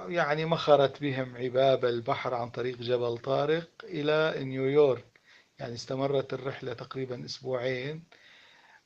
يعني 0.10 0.45
مخرت 0.45 1.02
بهم 1.02 1.38
عباب 1.38 1.86
البحر 1.86 2.34
عن 2.34 2.50
طريق 2.50 2.78
جبل 2.78 3.17
طارق 3.17 3.69
إلى 3.84 4.43
نيويورك 4.43 5.06
يعني 5.60 5.74
استمرت 5.74 6.34
الرحلة 6.34 6.74
تقريبا 6.74 7.26
أسبوعين 7.26 8.04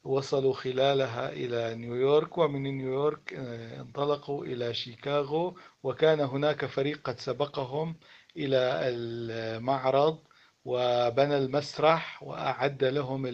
وصلوا 0.04 0.54
خلالها 0.54 1.30
إلى 1.30 1.76
نيويورك 1.76 2.38
ومن 2.38 2.64
نيويورك 2.64 3.34
آه، 3.34 3.82
انطلقوا 3.82 4.46
إلى 4.46 4.74
شيكاغو 4.74 5.58
وكان 5.84 6.20
هناك 6.20 6.66
فريق 6.66 7.02
قد 7.04 7.20
سبقهم 7.20 7.96
إلى 8.38 8.80
المعرض 8.90 10.20
وبنى 10.66 11.38
المسرح 11.38 12.24
وأعد 12.24 12.84
لهم 12.84 13.26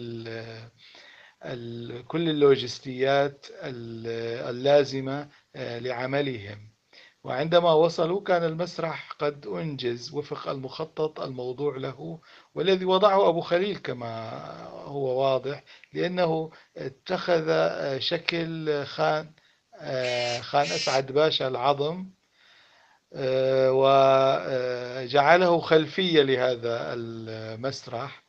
كل 2.08 2.28
اللوجستيات 2.28 3.46
اللازمة 3.62 5.28
آه، 5.56 5.78
لعملهم. 5.78 6.72
وعندما 7.24 7.72
وصلوا 7.72 8.22
كان 8.22 8.44
المسرح 8.44 9.12
قد 9.18 9.46
أنجز 9.46 10.14
وفق 10.14 10.48
المخطط 10.48 11.20
الموضوع 11.20 11.76
له 11.76 12.20
والذي 12.54 12.84
وضعه 12.84 13.28
أبو 13.28 13.40
خليل 13.40 13.76
كما 13.76 14.30
هو 14.84 15.22
واضح 15.22 15.64
لأنه 15.92 16.50
اتخذ 16.76 17.48
شكل 17.98 18.84
خان 18.84 19.30
خان 20.40 20.62
أسعد 20.62 21.12
باشا 21.12 21.48
العظم 21.48 22.06
وجعله 23.68 25.60
خلفية 25.60 26.22
لهذا 26.22 26.94
المسرح. 26.94 28.22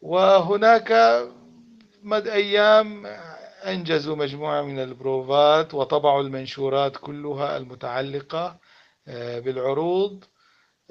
وهناك 0.00 0.92
مد 2.02 2.28
أيام 2.28 3.06
أنجزوا 3.66 4.16
مجموعة 4.16 4.62
من 4.62 4.78
البروفات 4.78 5.74
وطبعوا 5.74 6.22
المنشورات 6.22 6.96
كلها 6.96 7.56
المتعلقة 7.56 8.58
آه، 9.08 9.38
بالعروض 9.40 10.24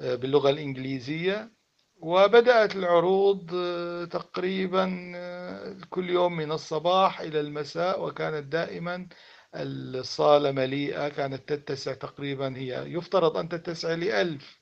آه، 0.00 0.14
باللغة 0.14 0.50
الإنجليزية. 0.50 1.52
وبدأت 2.00 2.76
العروض 2.76 3.50
آه، 3.54 4.04
تقريبا 4.04 4.86
كل 5.90 6.10
يوم 6.10 6.36
من 6.36 6.52
الصباح 6.52 7.20
إلى 7.20 7.40
المساء 7.40 8.04
وكانت 8.06 8.52
دائما 8.52 9.08
الصالة 9.54 10.50
مليئة 10.52 11.08
كانت 11.08 11.52
تتسع 11.52 11.94
تقريبا 11.94 12.56
هي. 12.56 12.84
يفترض 12.92 13.36
أن 13.36 13.48
تتسع 13.48 13.94
لألف 13.94 14.60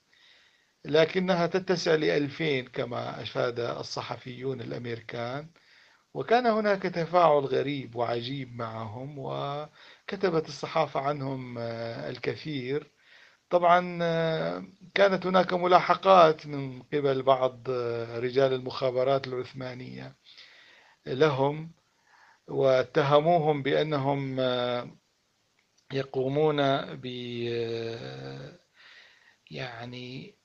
لكنها 0.85 1.47
تتسع 1.47 1.95
لألفين 1.95 2.67
كما 2.69 3.23
أشاد 3.23 3.61
الصحفيون 3.61 4.61
الأمريكان. 4.61 5.49
وكان 6.15 6.47
هناك 6.47 6.83
تفاعل 6.83 7.45
غريب 7.45 7.97
وعجيب 7.97 8.57
معهم 8.57 9.19
وكتبت 9.19 10.49
الصحافة 10.49 11.01
عنهم 11.01 11.59
آه، 11.59 12.11
الكثير. 12.11 12.93
طبعا 13.51 13.99
آه، 14.03 14.65
كانت 14.95 15.27
هناك 15.27 15.53
ملاحقات 15.55 16.47
من 16.47 16.83
قبل 16.83 17.23
بعض 17.23 17.71
آه، 17.71 18.19
رجال 18.19 18.53
المخابرات 18.53 19.27
العثمانية 19.29 20.17
لهم 21.07 21.73
واتهموهم 22.49 23.63
بأنهم 23.63 24.41
يقومون 25.93 26.57
ب 26.97 27.07
يعني 29.51 30.38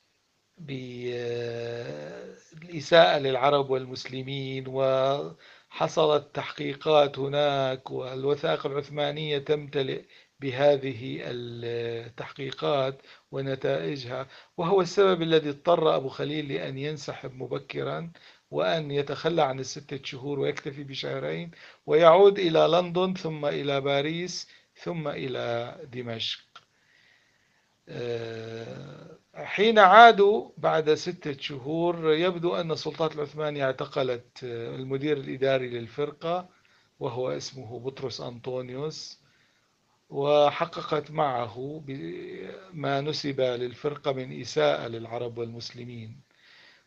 بالإساءة 2.53 3.17
للعرب 3.19 3.69
والمسلمين 3.69 4.63
وحصلت 4.67 6.35
تحقيقات 6.35 7.19
هناك 7.19 7.91
والوثائق 7.91 8.65
العثمانية 8.65 9.37
تمتلئ 9.37 10.01
بهذه 10.39 11.19
التحقيقات 11.23 13.01
ونتائجها. 13.31 14.27
وهو 14.57 14.81
السبب 14.81 15.21
الذي 15.21 15.49
اضطر 15.49 15.95
أبو 15.95 16.09
خليل 16.09 16.53
لأن 16.53 16.77
ينسحب 16.77 17.35
مبكرا 17.35 18.11
وأن 18.51 18.91
يتخلى 18.91 19.41
عن 19.41 19.59
الستة 19.59 19.99
شهور 20.03 20.39
ويكتفي 20.39 20.83
بشهرين 20.83 21.51
ويعود 21.85 22.39
إلى 22.39 22.59
لندن 22.71 23.13
ثم 23.13 23.45
إلى 23.45 23.81
باريس 23.81 24.47
ثم 24.83 25.07
إلى 25.07 25.77
دمشق. 25.93 26.52
حين 29.35 29.79
عادوا 29.79 30.49
بعد 30.57 30.93
ستة 30.93 31.37
شهور 31.41 32.13
يبدو 32.13 32.55
أن 32.55 32.71
السلطات 32.71 33.15
العثمانية 33.15 33.65
اعتقلت 33.65 34.43
المدير 34.43 35.17
الإداري 35.17 35.69
للفرقة 35.69 36.49
وهو 36.99 37.31
اسمه 37.31 37.79
بطرس 37.79 38.21
أنطونيوس 38.21 39.19
وحققت 40.09 41.11
معه 41.11 41.83
ما 42.73 43.01
نسب 43.01 43.41
للفرقة 43.41 44.11
من 44.13 44.41
إساءة 44.41 44.87
للعرب 44.87 45.37
والمسلمين. 45.37 46.21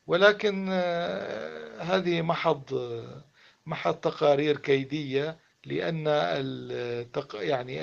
ولكن 0.07 0.69
آه، 0.71 1.83
هذه 1.83 2.23
محض 2.23 2.65
محض 3.67 3.95
تقارير 3.95 4.57
كيدية 4.57 5.39
لأن 5.65 6.05
التق... 6.09 7.37
يعني 7.37 7.79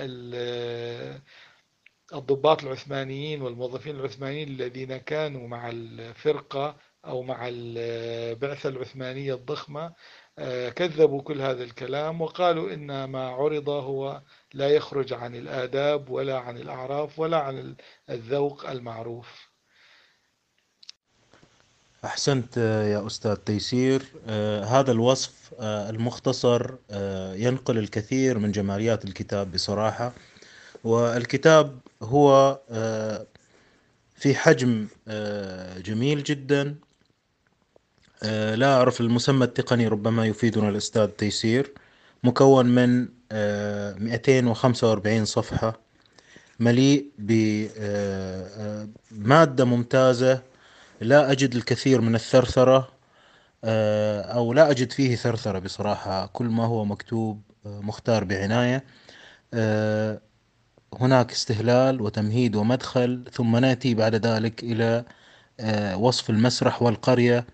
الضباط 2.13 2.63
العثمانيين 2.63 3.41
والموظفين 3.41 3.95
العثمانيين 3.95 4.47
الذين 4.47 4.97
كانوا 4.97 5.47
مع 5.47 5.69
الفرقة 5.69 6.75
أو 7.05 7.23
مع 7.23 7.47
البعثة 7.47 8.69
العثمانية 8.69 9.33
الضخمة 9.33 9.93
آه، 10.39 10.69
كذبوا 10.69 11.21
كل 11.21 11.41
هذا 11.41 11.63
الكلام 11.63 12.21
وقالوا 12.21 12.73
إن 12.73 13.03
ما 13.03 13.27
عرض 13.27 13.69
هو 13.69 14.21
لا 14.53 14.69
يخرج 14.69 15.13
عن 15.13 15.35
الآداب 15.35 16.09
ولا 16.09 16.39
عن 16.39 16.57
الأعراف 16.57 17.19
ولا 17.19 17.37
عن 17.37 17.75
الذوق 18.09 18.69
المعروف. 18.69 19.49
أحسنت 22.05 22.57
يا 22.57 23.07
أستاذ 23.07 23.35
تيسير. 23.35 24.03
آه 24.27 24.63
هذا 24.63 24.91
الوصف 24.91 25.53
آه 25.59 25.89
المختصر 25.89 26.75
آه 26.91 27.33
ينقل 27.33 27.77
الكثير 27.77 28.37
من 28.37 28.51
جماليات 28.51 29.05
الكتاب 29.05 29.51
بصراحة. 29.51 30.13
والكتاب 30.83 31.79
هو 32.03 32.59
آه 32.69 33.27
في 34.15 34.35
حجم 34.35 34.87
آه 35.07 35.79
جميل 35.79 36.23
جدا. 36.23 36.75
آه 38.23 38.55
لا 38.55 38.75
أعرف 38.77 39.01
المسمى 39.01 39.45
التقني 39.45 39.87
ربما 39.87 40.25
يفيدنا 40.25 40.69
الأستاذ 40.69 41.07
تيسير. 41.07 41.73
مكون 42.23 42.65
من 42.65 43.07
245 44.03 45.19
آه، 45.19 45.23
صفحة 45.23 45.79
مليء 46.59 47.11
بمادة 49.11 49.65
ممتازة. 49.65 50.41
لا 51.01 51.31
أجد 51.31 51.55
الكثير 51.55 52.01
من 52.01 52.15
الثرثرة 52.15 52.91
أو 54.35 54.53
لا 54.53 54.71
أجد 54.71 54.91
فيه 54.91 55.15
ثرثرة 55.15 55.59
بصراحة. 55.59 56.25
كل 56.27 56.45
ما 56.45 56.65
هو 56.65 56.85
مكتوب 56.85 57.41
مختار 57.65 58.23
بعناية. 58.23 58.83
هناك 60.99 61.31
استهلال 61.31 62.01
وتمهيد 62.01 62.55
ومدخل 62.55 63.23
ثم 63.33 63.57
نأتي 63.57 63.93
بعد 63.95 64.15
ذلك 64.15 64.63
إلى 64.63 65.05
آه، 65.59 65.97
وصف 65.97 66.29
المسرح 66.29 66.81
والقرية 66.81 67.45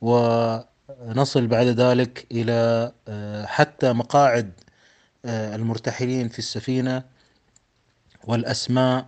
ونصل 0.00 1.46
بعد 1.46 1.66
ذلك 1.66 2.26
إلى 2.32 2.92
آه، 3.08 3.46
حتى 3.46 3.92
مقاعد 3.92 4.52
آه، 5.24 5.56
المرتحلين 5.56 6.28
في 6.28 6.38
السفينة 6.38 7.02
والأسماء 8.24 9.06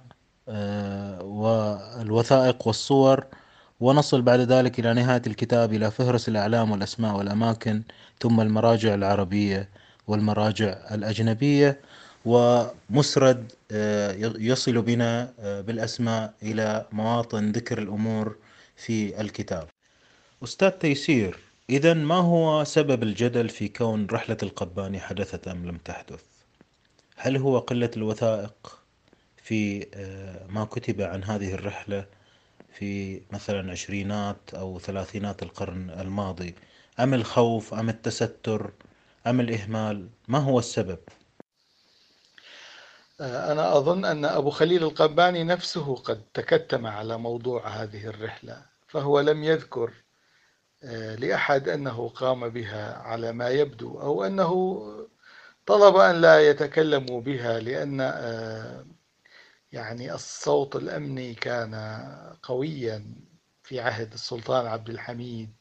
والوثائق 1.23 2.67
والصور 2.67 3.27
ونصل 3.81 4.23
بعد 4.23 4.41
ذلك 4.41 4.79
إلى 4.81 4.95
نهاية 4.95 5.23
الكتاب 5.27 5.73
إلى 5.73 5.91
فهرس 5.91 6.29
الأعلام 6.29 6.71
والأسماء 6.71 7.17
والأماكن 7.17 7.83
ثم 8.21 8.41
المراجع 8.41 8.95
العربية 8.95 9.69
والمراجع 10.07 10.69
الأجنبية. 10.91 11.81
ومسرد 12.25 13.53
آه، 13.71 14.17
يصل 14.39 14.83
بنا 14.83 15.35
آه، 15.39 15.61
بالأسماء 15.61 16.35
إلى 16.43 16.87
مواطن 16.93 17.53
ذكر 17.53 17.79
الأمور 17.79 18.37
في 18.77 19.21
الكتاب 19.21 19.69
أستاذ 20.45 20.71
تيسير 20.71 21.39
إذا 21.71 21.95
ما 21.95 22.15
هو 22.15 22.65
سبب 22.65 23.03
الجدل 23.03 23.49
في 23.49 23.69
كون 23.69 24.07
رحلة 24.07 24.37
القباني 24.43 25.01
حدثت 25.01 25.49
أم 25.49 25.67
لم 25.67 25.77
تحدث؟ 25.77 26.23
هل 27.17 27.37
هو 27.37 27.59
قلة 27.59 27.91
الوثائق 27.97 28.79
في 29.37 29.87
آه، 29.95 30.47
ما 30.49 30.65
كتب 30.65 31.01
عن 31.03 31.25
هذه 31.25 31.55
الرحلة 31.55 32.07
في 32.79 33.21
مثلا 33.33 33.73
عشرينات 33.73 34.55
أو 34.55 34.79
ثلاثينات 34.79 35.43
القرن 35.43 35.91
الماضي 35.91 36.55
أم 37.01 37.15
الخوف 37.15 37.75
أم 37.75 37.89
التستر 37.89 38.71
أم 39.27 39.41
الإهمال 39.41 40.09
ما 40.29 40.39
هو 40.39 40.59
السبب؟ 40.59 40.99
آه، 43.21 43.53
أنا 43.53 43.77
أظن 43.79 44.05
أن 44.05 44.25
أبو 44.25 44.51
خليل 44.51 44.83
القباني 44.85 45.45
نفسه 45.45 45.97
قد 45.97 46.23
تكتم 46.35 46.87
على 46.87 47.19
موضوع 47.19 47.69
هذه 47.69 48.07
الرحلة 48.07 48.67
فهو 48.89 49.21
لم 49.21 49.45
يذكر 49.45 49.93
آه، 50.85 51.15
لأحد 51.17 51.69
أنه 51.69 52.09
قام 52.09 52.49
بها 52.49 52.95
على 52.99 53.33
ما 53.33 53.49
يبدو 53.49 54.01
أو 54.01 54.25
أنه 54.25 54.83
طلب 55.67 55.97
أن 55.97 56.21
لا 56.21 56.51
يتكلموا 56.51 57.21
بها 57.21 57.61
لأن 57.61 58.01
آه، 58.01 58.87
يعني 59.73 60.15
الصوت 60.15 60.77
الأمني 60.77 61.35
كان 61.35 61.75
قويا 62.43 63.15
في 63.63 63.81
عهد 63.81 64.13
السلطان 64.13 64.67
عبد 64.67 64.91
الحميد 64.91 65.55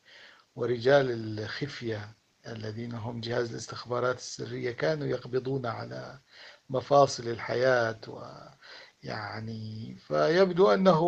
ورجال 0.55 1.11
الخفية 1.39 2.15
الذين 2.47 2.93
هم 2.93 3.21
جهاز 3.21 3.51
الاستخبارات 3.51 4.17
السرية 4.17 4.71
كانوا 4.71 5.07
يقبضون 5.07 5.65
على 5.65 6.19
مفاصل 6.73 7.27
الحياة 7.27 7.99
ويعني 9.03 9.95
فيبدو 10.07 10.69
أنه 10.73 11.01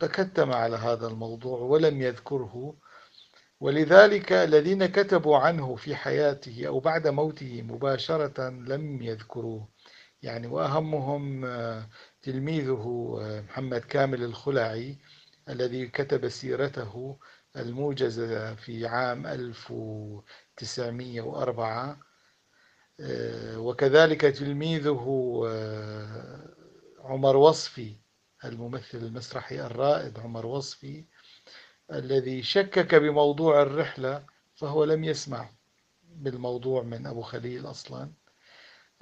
تكتم 0.00 0.52
على 0.52 0.76
هذا 0.76 1.06
الموضوع 1.06 1.58
ولم 1.60 2.02
يذكره. 2.02 2.74
ولذلك 3.60 4.32
الذين 4.32 4.86
كتبوا 4.86 5.38
عنه 5.38 5.76
في 5.76 5.96
حياته 5.96 6.66
أو 6.66 6.80
بعد 6.80 7.08
موته 7.08 7.62
مباشرة 7.62 8.48
لم 8.50 9.02
يذكروه. 9.02 9.68
يعني 10.22 10.46
وأهمهم 10.46 11.46
تلميذه 12.22 13.14
محمد 13.48 13.80
كامل 13.80 14.22
الخلعي 14.22 14.98
الذي 15.48 15.86
كتب 15.86 16.28
سيرته 16.28 17.18
الموجزة 17.56 18.54
في 18.54 18.86
عام 18.86 19.26
1904 19.26 21.90
آه، 21.90 21.96
وكذلك 23.56 24.20
تلميذه 24.20 25.42
آه، 25.48 26.54
عمر 26.98 27.36
وصفي 27.36 27.96
الممثل 28.44 28.98
المسرحي 28.98 29.60
الرائد 29.60 30.18
عمر 30.18 30.46
وصفي 30.46 31.04
الذي 31.92 32.42
شكك 32.42 32.94
بموضوع 32.94 33.62
الرحلة 33.62 34.24
فهو 34.54 34.84
لم 34.84 35.04
يسمع 35.04 35.48
بالموضوع 36.02 36.82
من 36.82 37.06
أبو 37.06 37.22
خليل 37.22 37.66
أصلا. 37.66 38.12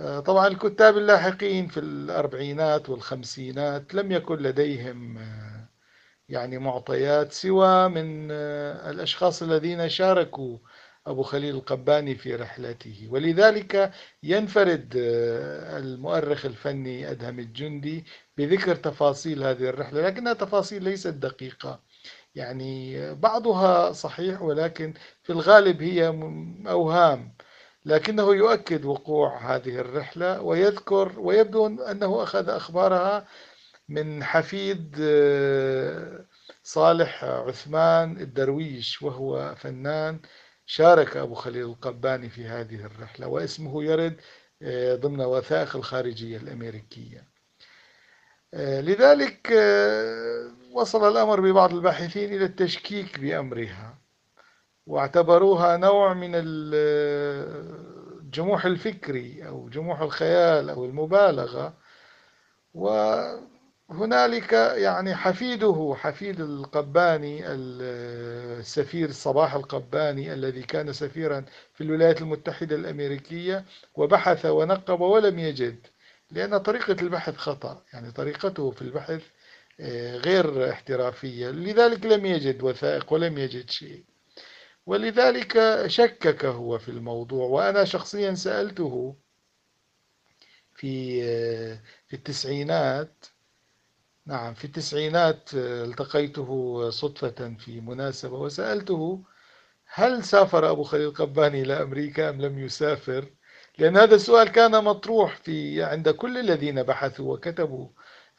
آه، 0.00 0.20
طبعا 0.20 0.46
الكتاب 0.46 0.96
اللاحقين 0.98 1.68
في 1.68 1.80
الأربعينات 1.80 2.88
والخمسينات 2.90 3.94
لم 3.94 4.12
يكن 4.12 4.36
لديهم 4.36 5.18
يعني 6.28 6.58
معطيات 6.58 7.32
سوى 7.32 7.88
من 7.88 8.30
الأشخاص 8.90 9.42
الذين 9.42 9.88
شاركوا 9.88 10.58
أبو 11.10 11.22
خليل 11.22 11.54
القباني 11.54 12.14
في 12.14 12.34
رحلته. 12.34 13.08
ولذلك 13.10 13.92
ينفرد 14.22 14.94
آه، 14.98 15.78
المؤرخ 15.78 16.44
الفني 16.46 17.10
أدهم 17.10 17.38
الجندي 17.38 18.04
بذكر 18.36 18.74
تفاصيل 18.76 19.44
هذه 19.44 19.68
الرحلة 19.68 20.00
لكنها 20.06 20.32
تفاصيل 20.32 20.84
ليست 20.84 21.08
دقيقة. 21.08 21.80
يعني 22.34 23.14
بعضها 23.14 23.92
صحيح 23.92 24.42
ولكن 24.42 24.94
في 25.22 25.32
الغالب 25.32 25.82
هي 25.82 26.08
أوهام. 26.68 27.34
لكنه 27.84 28.34
يؤكد 28.34 28.84
وقوع 28.84 29.54
هذه 29.56 29.78
الرحلة 29.80 30.42
ويذكر 30.42 31.20
ويبدو 31.20 31.66
أنه 31.66 32.22
أخذ 32.22 32.48
أخبارها 32.48 33.26
من 33.88 34.24
حفيد 34.24 34.96
آه، 35.00 36.26
صالح 36.62 37.24
عثمان 37.24 38.20
الدرويش 38.20 39.02
وهو 39.02 39.54
فنان 39.54 40.20
شارك 40.68 41.16
أبو 41.16 41.34
خليل 41.34 41.64
القباني 41.64 42.30
في 42.30 42.46
هذه 42.46 42.84
الرحلة 42.86 43.26
واسمه 43.28 43.84
يرد 43.84 44.20
آه، 44.62 44.96
ضمن 44.96 45.20
وثائق 45.20 45.76
الخارجية 45.76 46.36
الأمريكية. 46.36 47.24
آه، 48.54 48.80
لذلك 48.80 49.52
آه، 49.52 50.50
وصل 50.72 51.08
الأمر 51.12 51.40
ببعض 51.40 51.74
الباحثين 51.74 52.34
إلى 52.34 52.44
التشكيك 52.44 53.20
بأمرها 53.20 53.98
واعتبروها 54.86 55.76
نوع 55.76 56.14
من 56.14 56.30
الجموح 58.24 58.64
الفكري 58.64 59.48
أو 59.48 59.68
جموح 59.68 60.00
الخيال 60.00 60.70
أو 60.70 60.84
المبالغة 60.84 61.74
و 62.74 62.88
هنالك 63.90 64.52
يعني 64.52 65.14
حفيده 65.14 65.94
حفيد 65.98 66.40
القباني 66.40 67.42
السفير 67.46 69.10
صباح 69.10 69.54
القباني 69.54 70.32
الذي 70.32 70.62
كان 70.62 70.92
سفيرا 70.92 71.44
في 71.74 71.80
الولايات 71.84 72.20
المتحدة 72.22 72.76
الأمريكية 72.76 73.64
وبحث 73.94 74.46
ونقب 74.46 75.00
ولم 75.00 75.38
يجد 75.38 75.86
لأن 76.30 76.58
طريقة 76.58 76.96
البحث 77.02 77.36
خطأ. 77.36 77.82
يعني 77.92 78.10
طريقته 78.12 78.70
في 78.70 78.82
البحث 78.82 79.22
آه، 79.80 80.16
غير 80.16 80.70
احترافية. 80.70 81.48
لذلك 81.50 82.06
لم 82.06 82.26
يجد 82.26 82.62
وثائق 82.62 83.12
ولم 83.12 83.38
يجد 83.38 83.70
شيء. 83.70 84.04
ولذلك 84.86 85.82
شكك 85.86 86.44
هو 86.44 86.78
في 86.78 86.88
الموضوع 86.88 87.46
وأنا 87.46 87.84
شخصيا 87.84 88.34
سألته 88.34 89.16
في 90.74 91.22
في 92.08 92.14
التسعينات 92.16 93.24
نعم 94.28 94.54
في 94.54 94.64
التسعينات 94.64 95.50
التقيته 95.54 96.90
صدفة 96.90 97.56
في 97.58 97.80
مناسبة 97.80 98.38
وسألته 98.38 99.24
هل 99.94 100.24
سافر 100.24 100.70
أبو 100.70 100.82
خليل 100.82 101.10
قباني 101.14 101.62
إلى 101.62 101.82
أمريكا 101.82 102.30
أم 102.30 102.40
لم 102.40 102.58
يسافر؟ 102.58 103.32
لأن 103.78 103.96
هذا 103.96 104.14
السؤال 104.14 104.48
كان 104.48 104.84
مطروح 104.84 105.36
في 105.36 105.82
عند 105.82 106.08
كل 106.08 106.38
الذين 106.38 106.82
بحثوا 106.82 107.34
وكتبوا 107.34 107.88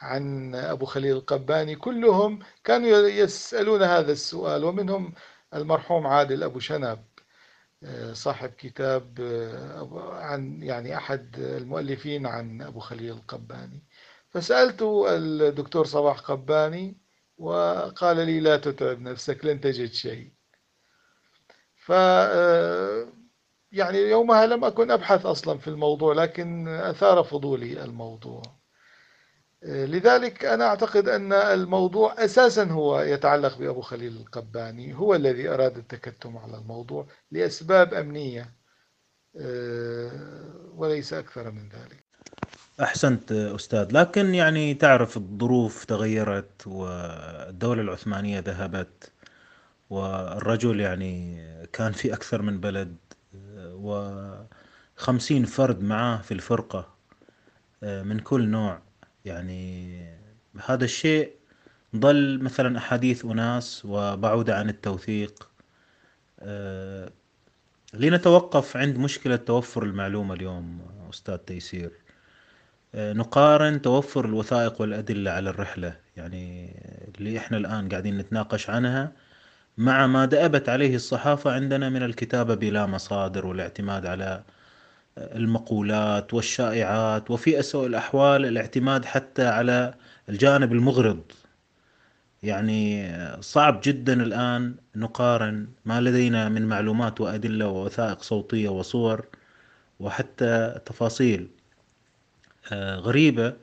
عن 0.02 0.56
أبو 0.56 0.86
خليل 0.86 1.16
القباني 1.16 1.76
كلهم 1.76 2.40
كانوا 2.64 2.88
يسألون 3.08 3.84
هذا 3.84 4.12
السؤال 4.12 4.64
ومنهم 4.64 5.14
المرحوم 5.54 6.08
عادل 6.08 6.44
أبو 6.44 6.60
شنب 6.60 7.00
صاحب 8.14 8.50
كتاب 8.50 9.20
عن 10.14 10.64
يعني 10.64 10.98
أحد 10.98 11.40
المؤلفين 11.40 12.26
عن 12.28 12.62
أبو 12.62 12.80
خليل 12.80 13.12
القباني. 13.14 13.84
فسألت 14.30 14.82
الدكتور 14.82 15.86
صباح 15.86 16.20
قباني 16.20 16.98
وقال 17.38 18.18
لي 18.18 18.40
لا 18.40 18.58
تتعب 18.58 19.02
نفسك 19.02 19.46
لن 19.46 19.62
تجد 19.62 19.92
شيء. 19.92 20.32
ف 21.76 21.90
يعني 23.72 23.98
يومها 23.98 24.46
لم 24.46 24.64
أكن 24.66 24.92
أبحث 24.92 25.26
أصلا 25.26 25.58
في 25.58 25.68
الموضوع 25.68 26.14
لكن 26.14 26.68
أثار 26.68 27.24
فضولي 27.24 27.84
الموضوع. 27.84 28.42
لذلك 29.64 30.46
أنا 30.46 30.66
أعتقد 30.66 31.08
أن 31.10 31.34
الموضوع 31.34 32.26
أساسا 32.26 32.64
هو 32.64 33.02
يتعلق 33.02 33.58
بأبو 33.58 33.82
خليل 33.82 34.18
القباني 34.18 34.96
هو 34.96 35.16
الذي 35.16 35.50
أراد 35.50 35.78
التكتم 35.78 36.38
على 36.38 36.58
الموضوع 36.58 37.08
لأسباب 37.32 37.94
أمنية 37.94 38.54
وليس 40.76 41.14
أكثر 41.14 41.52
من 41.52 41.70
ذلك. 41.70 42.09
أحسنت 42.82 43.32
أستاذ. 43.32 43.88
لكن 43.92 44.36
يعني 44.36 44.74
تعرف 44.74 45.18
الظروف 45.18 45.86
تغيرت 45.86 46.68
والدولة 46.68 47.82
العثمانية 47.82 48.40
ذهبت 48.40 49.12
والرجل 49.90 50.80
يعني 50.80 51.46
كان 51.74 51.92
في 51.92 52.14
أكثر 52.14 52.42
من 52.42 52.60
بلد 52.60 52.96
وخمسين 53.58 55.46
فرد 55.46 55.84
معاه 55.84 56.18
في 56.18 56.34
الفرقة 56.34 56.94
من 57.82 58.20
كل 58.20 58.48
نوع. 58.48 58.82
يعني 59.26 60.04
هذا 60.66 60.86
الشيء 60.86 61.34
ظل 61.96 62.40
مثلا 62.44 62.78
أحاديث 62.78 63.26
أناس 63.26 63.86
وبعود 63.86 64.50
عن 64.50 64.70
التوثيق. 64.70 65.50
لنتوقف 67.94 68.78
عند 68.78 68.98
مشكلة 68.98 69.36
توفر 69.36 69.84
المعلومة 69.84 70.34
اليوم 70.34 70.82
أستاذ 71.10 71.38
تيسير. 71.38 71.92
نقارن 72.96 73.82
توفر 73.82 74.26
الوثائق 74.26 74.82
والأدلة 74.82 75.32
على 75.32 75.50
الرحلة. 75.50 75.96
يعني 76.18 76.74
اللي 77.18 77.38
إحنا 77.38 77.58
الآن 77.58 77.90
قاعدين 77.90 78.18
نتناقش 78.18 78.70
عنها 78.70 79.12
مع 79.78 80.08
ما 80.08 80.26
دأبت 80.26 80.70
عليه 80.70 80.96
الصحافة 80.96 81.52
عندنا 81.52 81.90
من 81.90 82.04
الكتابة 82.04 82.56
بلا 82.56 82.86
مصادر 82.86 83.46
والاعتماد 83.46 84.06
على 84.06 84.44
المقولات 85.18 86.34
والشائعات 86.34 87.32
وفي 87.32 87.60
أسوأ 87.60 87.88
الأحوال 87.88 88.46
الاعتماد 88.46 89.06
حتى 89.06 89.48
على 89.48 89.94
الجانب 90.30 90.72
المغرض. 90.74 91.22
يعني 92.44 93.12
صعب 93.42 93.80
جدا 93.84 94.24
الآن 94.24 94.76
نقارن 94.96 95.68
ما 95.86 96.02
لدينا 96.02 96.50
من 96.50 96.66
معلومات 96.66 97.22
وأدلة 97.22 97.68
ووثائق 97.68 98.22
صوتية 98.22 98.70
وصور 98.70 99.26
وحتى 100.00 100.80
تفاصيل. 100.86 101.50
غريبة 102.74 103.54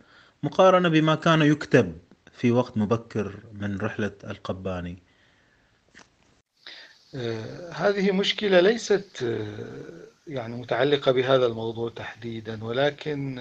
مقارنة 0.42 0.88
بما 0.88 1.14
كان 1.14 1.42
يكتب 1.42 1.98
في 2.32 2.50
وقت 2.50 2.76
مبكر 2.78 3.38
من 3.52 3.78
رحلة 3.78 4.12
القباني. 4.24 4.98
هذه 7.72 8.12
مشكلة 8.12 8.60
ليست 8.60 9.24
يعني 10.26 10.56
متعلقة 10.56 11.12
بهذا 11.12 11.46
الموضوع 11.46 11.90
تحديدا 11.90 12.64
ولكن 12.64 13.40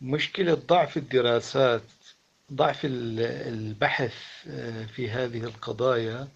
مشكلة 0.00 0.54
ضعف 0.54 0.96
الدراسات 0.96 1.82
ضعف 2.52 2.80
البحث 2.84 4.14
في 4.94 5.10
هذه 5.10 5.44
القضايا 5.44 6.28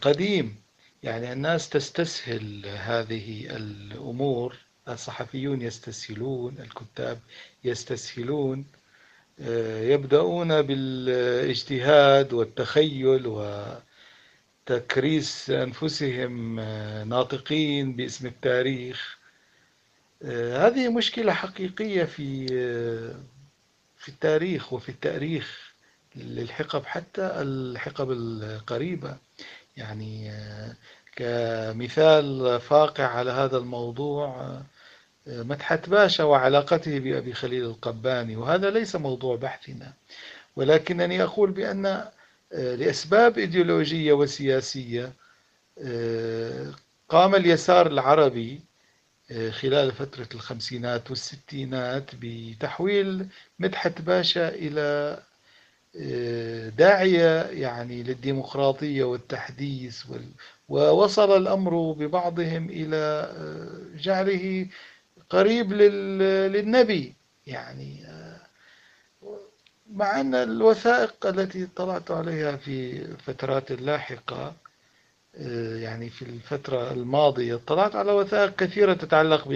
قديم. 0.00 0.56
يعني 1.02 1.32
الناس 1.32 1.68
تستسهل 1.68 2.66
هذه 2.66 3.56
الأمور. 3.56 4.56
الصحفيون 4.92 5.62
يستسهلون 5.62 6.56
الكتاب 6.58 7.20
يستسهلون 7.64 8.64
يبدأون 9.82 10.62
بالإجتهاد 10.62 12.32
والتخيل 12.32 13.26
وتكريس 14.68 15.50
أنفسهم 15.50 16.60
ناطقين 17.08 17.92
باسم 17.96 18.26
التاريخ. 18.26 19.18
هذه 20.52 20.88
مشكلة 20.88 21.32
حقيقية 21.32 22.04
في 22.04 22.46
في 23.98 24.08
التاريخ 24.08 24.72
وفي 24.72 24.88
التأريخ 24.88 25.72
للحقب 26.16 26.84
حتى 26.84 27.22
الحقب 27.22 28.10
القريبة. 28.10 29.16
يعني 29.76 30.32
كمثال 31.16 32.60
فاقع 32.60 33.04
على 33.04 33.30
هذا 33.30 33.56
الموضوع 33.58 34.60
مدحت 35.26 35.88
باشا 35.88 36.24
وعلاقته 36.24 36.98
بأبي 36.98 37.32
خليل 37.32 37.64
القباني 37.64 38.36
وهذا 38.36 38.70
ليس 38.70 38.96
موضوع 38.96 39.36
بحثنا. 39.36 39.92
ولكنني 40.56 41.22
أقول 41.22 41.50
بأن 41.50 42.04
لأسباب 42.52 43.38
إيديولوجية 43.38 44.12
وسياسية 44.12 45.12
قام 47.08 47.34
اليسار 47.34 47.86
العربي 47.86 48.60
خلال 49.50 49.92
فترة 49.92 50.28
الخمسينات 50.34 51.10
والستينات 51.10 52.10
بتحويل 52.22 53.26
مدحت 53.58 54.00
باشا 54.00 54.48
إلى 54.48 55.18
داعية 56.78 57.42
يعني 57.42 58.02
للديمقراطية 58.02 59.04
والتحديث 59.04 60.02
ووصل 60.68 61.36
الأمر 61.36 61.92
ببعضهم 61.92 62.68
إلى 62.70 63.32
جعله 63.98 64.66
قريب 65.30 65.72
للنبي. 65.72 67.14
يعني 67.46 68.06
مع 69.92 70.20
أن 70.20 70.34
الوثائق 70.34 71.26
التي 71.26 71.66
طلعت 71.76 72.10
عليها 72.10 72.56
في 72.56 73.04
فترات 73.16 73.72
لاحقة 73.72 74.54
يعني 75.74 76.10
في 76.10 76.22
الفترة 76.22 76.92
الماضية 76.92 77.54
اطلعت 77.54 77.96
على 77.96 78.12
وثائق 78.12 78.56
كثيرة 78.56 78.94
تتعلق 78.94 79.48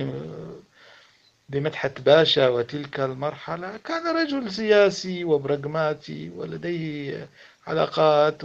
بمدحت 1.49 2.01
باشا 2.01 2.49
وتلك 2.49 3.01
المرحلة. 3.01 3.77
كان 3.77 4.17
رجل 4.17 4.53
سياسي 4.53 5.25
وبراغماتي 5.25 6.31
ولديه 6.37 7.29
علاقات 7.67 8.45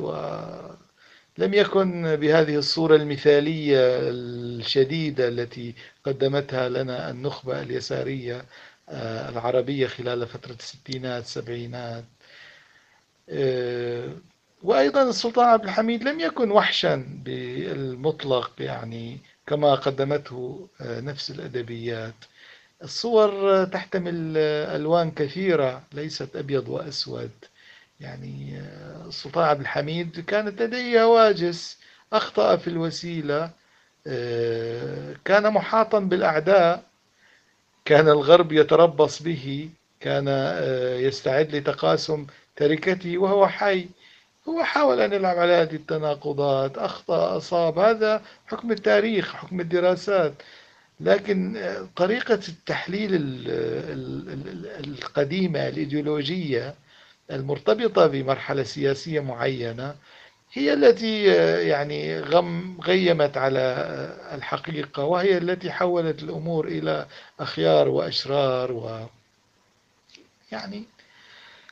ولم 1.39 1.53
يكن 1.53 2.15
بهذه 2.15 2.55
الصورة 2.55 2.95
المثالية 2.95 3.79
الشديدة 4.09 5.27
التي 5.27 5.75
قدمتها 6.03 6.69
لنا 6.69 7.09
النخبة 7.09 7.61
اليسارية 7.61 8.45
العربية 9.29 9.87
خلال 9.87 10.27
فترة 10.27 10.53
الستينات 10.59 11.23
السبعينات. 11.23 12.03
وأيضا 14.63 15.09
السلطان 15.09 15.45
عبد 15.47 15.63
الحميد 15.63 16.03
لم 16.03 16.19
يكن 16.19 16.51
وحشا 16.51 17.05
بالمطلق 17.23 18.51
يعني 18.59 19.17
كما 19.47 19.75
قدمته 19.75 20.67
نفس 20.81 21.31
الأدبيات. 21.31 22.15
الصور 22.83 23.63
تحتمل 23.65 24.37
ألوان 24.75 25.11
كثيرة 25.11 25.83
ليست 25.93 26.35
أبيض 26.35 26.69
وأسود. 26.69 27.31
يعني 27.99 28.61
السلطان 29.07 29.43
عبد 29.43 29.61
الحميد 29.61 30.19
كانت 30.19 30.61
لديه 30.61 31.03
هواجس 31.03 31.77
أخطأ 32.13 32.55
في 32.55 32.67
الوسيلة 32.67 33.49
كان 35.25 35.53
محاطا 35.53 35.99
بالأعداء 35.99 36.83
كان 37.85 38.07
الغرب 38.09 38.51
يتربص 38.51 39.21
به 39.21 39.69
كان 39.99 40.27
يستعد 40.99 41.55
لتقاسم 41.55 42.27
تركته 42.55 43.17
وهو 43.17 43.47
حي. 43.47 43.89
هو 44.49 44.63
حاول 44.63 45.01
أن 45.01 45.13
يلعب 45.13 45.37
على 45.37 45.53
هذه 45.53 45.75
التناقضات 45.75 46.77
أخطأ 46.77 47.37
أصاب. 47.37 47.79
هذا 47.79 48.21
حكم 48.47 48.71
التاريخ 48.71 49.33
حكم 49.33 49.59
الدراسات. 49.59 50.33
لكن 50.99 51.61
طريقة 51.95 52.39
التحليل 52.47 53.09
القديمة 54.87 55.67
الإيديولوجية 55.67 56.75
المرتبطة 57.31 58.07
بمرحلة 58.07 58.63
سياسية 58.63 59.19
معينة 59.19 59.95
هي 60.53 60.73
التي 60.73 61.23
يعني 61.67 62.19
غم 62.19 62.77
غيمت 62.81 63.37
على 63.37 63.59
الحقيقة 64.33 65.03
وهي 65.03 65.37
التي 65.37 65.71
حولت 65.71 66.23
الأمور 66.23 66.67
إلى 66.67 67.05
أخيار 67.39 67.89
وأشرار 67.89 68.71
و 68.71 69.05
يعني 70.51 70.83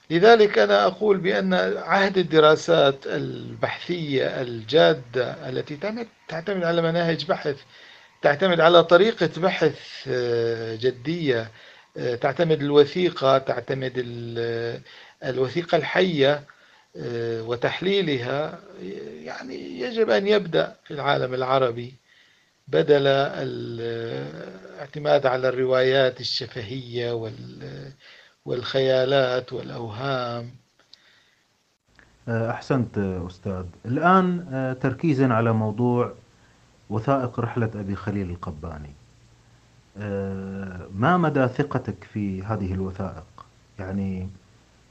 لذلك 0.10 0.60
أنا 0.60 0.86
أقول 0.86 1.18
بأن 1.18 1.54
عهد 1.78 2.18
الدراسات 2.18 3.08
البحثية 3.08 4.42
الجادة 4.42 5.50
التي 5.50 5.78
تعتمد 6.28 6.64
على 6.64 6.82
مناهج 6.82 7.26
بحث 7.26 7.58
تعتمد 8.22 8.60
على 8.60 8.84
طريقة 8.84 9.30
بحث 9.38 9.80
آه، 10.08 10.76
جدية 10.76 11.52
آه، 11.98 12.16
تعتمد 12.16 12.62
الوثيقة 12.62 13.38
تعتمد 13.38 13.94
الوثيقة 15.24 15.76
الحية 15.78 16.44
آه، 16.98 17.44
وتحليلها 17.44 18.60
يعني 19.24 19.80
يجب 19.80 20.10
أن 20.10 20.28
يبدأ 20.28 20.76
في 20.86 20.94
العالم 20.94 21.34
العربي 21.34 21.94
بدل 22.68 23.08
الاعتماد 24.68 25.26
على 25.26 25.50
الروايات 25.50 26.20
الشفهية 26.20 27.30
والخيالات 28.46 29.54
والأوهام. 29.54 30.52
أحسنت 32.30 32.98
أستاذ. 32.98 33.66
الآن 33.86 34.46
تركيزا 34.82 35.34
على 35.34 35.54
موضوع 35.54 36.14
وثائق 36.90 37.40
رحلة 37.40 37.72
أبي 37.76 37.96
خليل 37.96 38.30
القباني. 38.30 38.94
ما 40.96 41.18
مدى 41.18 41.48
ثقتك 41.48 42.04
في 42.14 42.44
هذه 42.44 42.74
الوثائق؟ 42.74 43.46
يعني 43.80 44.30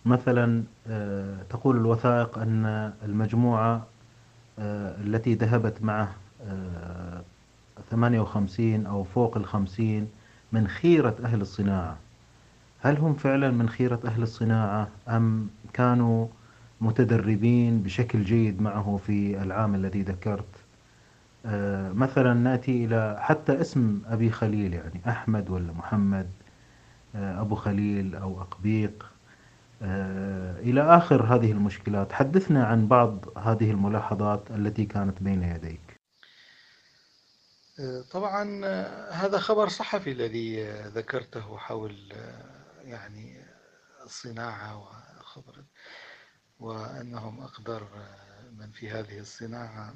مثلا 0.06 0.62
آه، 0.88 1.42
تقول 1.50 1.76
الوثائق 1.76 2.38
أن 2.38 2.92
المجموعة 3.04 3.86
آه، 4.58 4.96
التي 5.00 5.34
ذهبت 5.34 5.82
معه 5.82 6.14
58 7.90 8.86
آه، 8.86 8.90
أو 8.90 9.04
فوق 9.04 9.36
الخمسين 9.36 10.08
من 10.52 10.68
خيرة 10.68 11.16
أهل 11.24 11.40
الصناعة. 11.40 11.96
هل 12.80 12.96
هم 12.96 13.14
فعلا 13.14 13.50
من 13.50 13.68
خيرة 13.68 14.00
أهل 14.04 14.22
الصناعة 14.22 14.88
أم 15.08 15.48
كانوا 15.72 16.26
متدربين 16.80 17.82
بشكل 17.82 18.24
جيد 18.24 18.62
معه 18.62 19.00
في 19.06 19.42
العام 19.42 19.74
الذي 19.74 20.02
ذكرت؟ 20.02 20.44
مثلا 21.94 22.34
نأتي 22.34 22.84
إلى 22.84 23.16
حتى 23.20 23.60
اسم 23.60 24.00
أبي 24.06 24.30
خليل 24.30 24.74
يعني 24.74 25.00
أحمد 25.08 25.50
ولا 25.50 25.72
محمد 25.72 26.26
أبو 27.14 27.54
خليل 27.54 28.14
أو 28.14 28.40
أقبيق. 28.40 29.15
إلى 29.82 30.96
آخر 30.96 31.22
هذه 31.22 31.52
المشكلات. 31.52 32.12
حدثنا 32.12 32.66
عن 32.66 32.88
بعض 32.88 33.38
هذه 33.38 33.70
الملاحظات 33.70 34.50
التي 34.50 34.84
كانت 34.84 35.22
بين 35.22 35.42
يديك. 35.42 36.00
آه، 37.80 38.02
طبعا 38.12 38.60
آه، 38.64 39.10
هذا 39.10 39.38
خبر 39.38 39.68
صحفي 39.68 40.12
الذي 40.12 40.64
ذكرته 40.70 41.56
حول 41.58 42.12
يعني 42.84 43.44
الصناعة 44.04 44.78
وخبر 45.20 45.64
وأنهم 46.60 47.40
أقدر 47.40 47.88
من 48.58 48.70
في 48.70 48.90
هذه 48.90 49.18
الصناعة. 49.18 49.94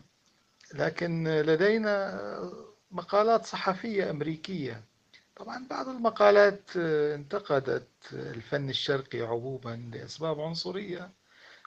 لكن 0.74 1.28
لدينا 1.28 2.20
مقالات 2.90 3.46
صحفية 3.46 4.10
أمريكية 4.10 4.84
طبعا 5.40 5.66
بعض 5.70 5.88
المقالات 5.88 6.70
آه، 6.76 7.14
انتقدت 7.14 7.88
الفن 8.12 8.70
الشرقي 8.70 9.20
عموما 9.20 9.90
لأسباب 9.94 10.40
عنصرية 10.40 11.10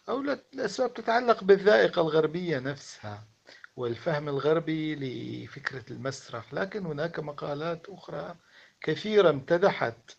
أو 0.10 0.22
لأسباب 0.54 0.94
تتعلق 0.94 1.44
بالذائقة 1.44 2.02
الغربية 2.02 2.60
نفسها 2.60 3.24
والفهم 3.76 4.30
الغربي 4.30 4.96
لفكرة 4.96 5.94
المسرح 5.94 6.54
لكن 6.54 6.86
هناك 6.86 7.20
مقالات 7.20 7.90
أخرى 7.90 8.36
كثيرة 8.82 9.30
امتدحت 9.30 10.12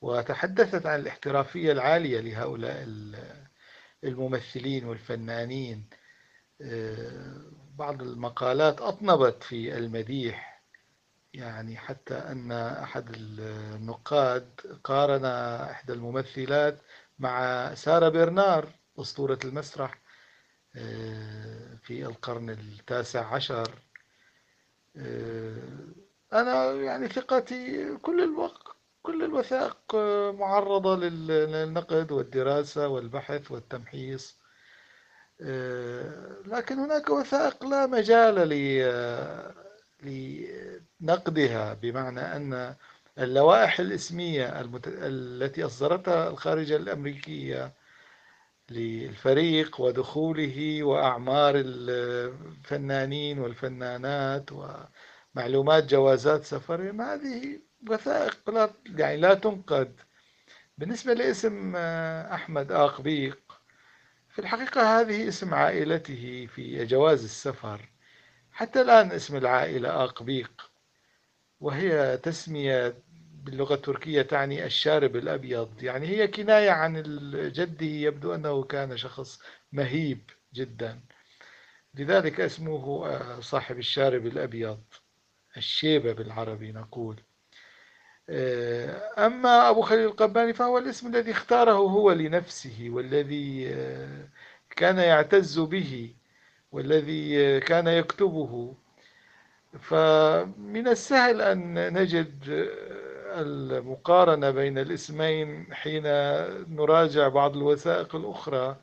وتحدثت 0.00 0.86
عن 0.86 1.00
الاحترافية 1.00 1.72
العالية 1.72 2.20
لهؤلاء 2.20 2.88
الممثلين 4.04 4.84
والفنانين. 4.84 5.84
آه، 6.60 7.42
بعض 7.74 8.02
المقالات 8.02 8.80
أطنبت 8.80 9.42
في 9.42 9.78
المديح 9.78 10.53
يعني 11.34 11.76
حتى 11.76 12.14
أن 12.14 12.52
أحد 12.52 13.10
النقاد 13.14 14.60
قارن 14.84 15.24
إحدى 15.70 15.92
الممثلات 15.92 16.78
مع 17.18 17.74
سارة 17.74 18.08
برنار 18.08 18.68
أسطورة 19.00 19.38
المسرح 19.44 19.98
آه، 20.76 21.76
في 21.82 22.06
القرن 22.06 22.50
التاسع 22.50 23.34
عشر. 23.34 23.78
آه، 24.96 25.58
أنا 26.32 26.72
يعني 26.72 27.08
ثقتي 27.08 27.88
كل 27.96 28.22
الوقت 28.22 28.76
كل 29.02 29.24
الوثائق 29.24 29.94
معرضة 30.38 30.96
للنقد 30.96 32.12
والدراسة 32.12 32.88
والبحث 32.88 33.50
والتمحيص. 33.50 34.38
آه، 35.40 36.36
لكن 36.46 36.78
هناك 36.78 37.10
وثائق 37.10 37.64
لا 37.64 37.86
مجال 37.86 38.52
لنقدها 40.04 41.74
بمعنى 41.74 42.20
أن 42.20 42.74
اللوائح 43.18 43.80
الإسمية 43.80 44.60
المت... 44.60 44.82
التي 44.88 45.64
أصدرتها 45.64 46.28
الخارجية 46.30 46.76
الأمريكية 46.76 47.72
للفريق 48.70 49.80
ودخوله 49.80 50.82
وأعمار 50.82 51.54
الفنانين 51.56 53.38
والفنانات 53.38 54.50
ومعلومات 54.52 55.84
جوازات 55.84 56.44
سفرهم 56.44 57.00
هذه 57.00 57.60
وثائق 57.90 58.50
لا 58.50 58.70
يعني 58.86 59.16
لا 59.16 59.34
تنقد. 59.34 60.00
بالنسبة 60.78 61.14
لاسم 61.14 61.76
أحمد 61.76 62.72
آقبيق 62.72 63.38
في 64.28 64.38
الحقيقة 64.38 65.00
هذه 65.00 65.28
اسم 65.28 65.54
عائلته 65.54 66.48
في 66.54 66.84
جواز 66.84 67.24
السفر. 67.24 67.93
حتى 68.54 68.80
الآن 68.80 69.12
اسم 69.12 69.36
العائلة 69.36 70.04
آقبيق 70.04 70.70
وهي 71.60 72.16
تسمية 72.16 72.94
باللغة 73.44 73.74
التركية 73.74 74.22
تعني 74.22 74.64
الشارب 74.64 75.16
الأبيض. 75.16 75.82
يعني 75.82 76.06
هي 76.06 76.28
كناية 76.28 76.70
عن 76.70 77.02
جده 77.54 77.86
يبدو 77.86 78.34
أنه 78.34 78.64
كان 78.64 78.96
شخص 78.96 79.40
مهيب 79.72 80.30
جدا. 80.54 81.00
لذلك 81.94 82.40
اسمه 82.40 83.06
آه، 83.06 83.40
صاحب 83.40 83.78
الشارب 83.78 84.26
الأبيض 84.26 84.84
الشيبة 85.56 86.12
بالعربي 86.12 86.72
نقول. 86.72 87.20
آه، 88.28 89.26
أما 89.26 89.70
أبو 89.70 89.82
خليل 89.82 90.04
القباني 90.06 90.52
فهو 90.52 90.78
الاسم 90.78 91.06
الذي 91.14 91.30
اختاره 91.30 91.72
هو 91.72 92.12
لنفسه 92.12 92.86
والذي 92.90 93.68
آه، 93.74 94.28
كان 94.76 94.98
يعتز 94.98 95.58
به. 95.58 96.14
والذي 96.74 97.60
كان 97.60 97.86
يكتبه. 97.86 98.74
فمن 99.80 100.88
السهل 100.88 101.40
أن 101.40 101.92
نجد 101.92 102.44
المقارنة 103.36 104.50
بين 104.50 104.78
الاسمين 104.78 105.74
حين 105.74 106.02
نراجع 106.76 107.28
بعض 107.28 107.56
الوثائق 107.56 108.16
الأخرى 108.16 108.76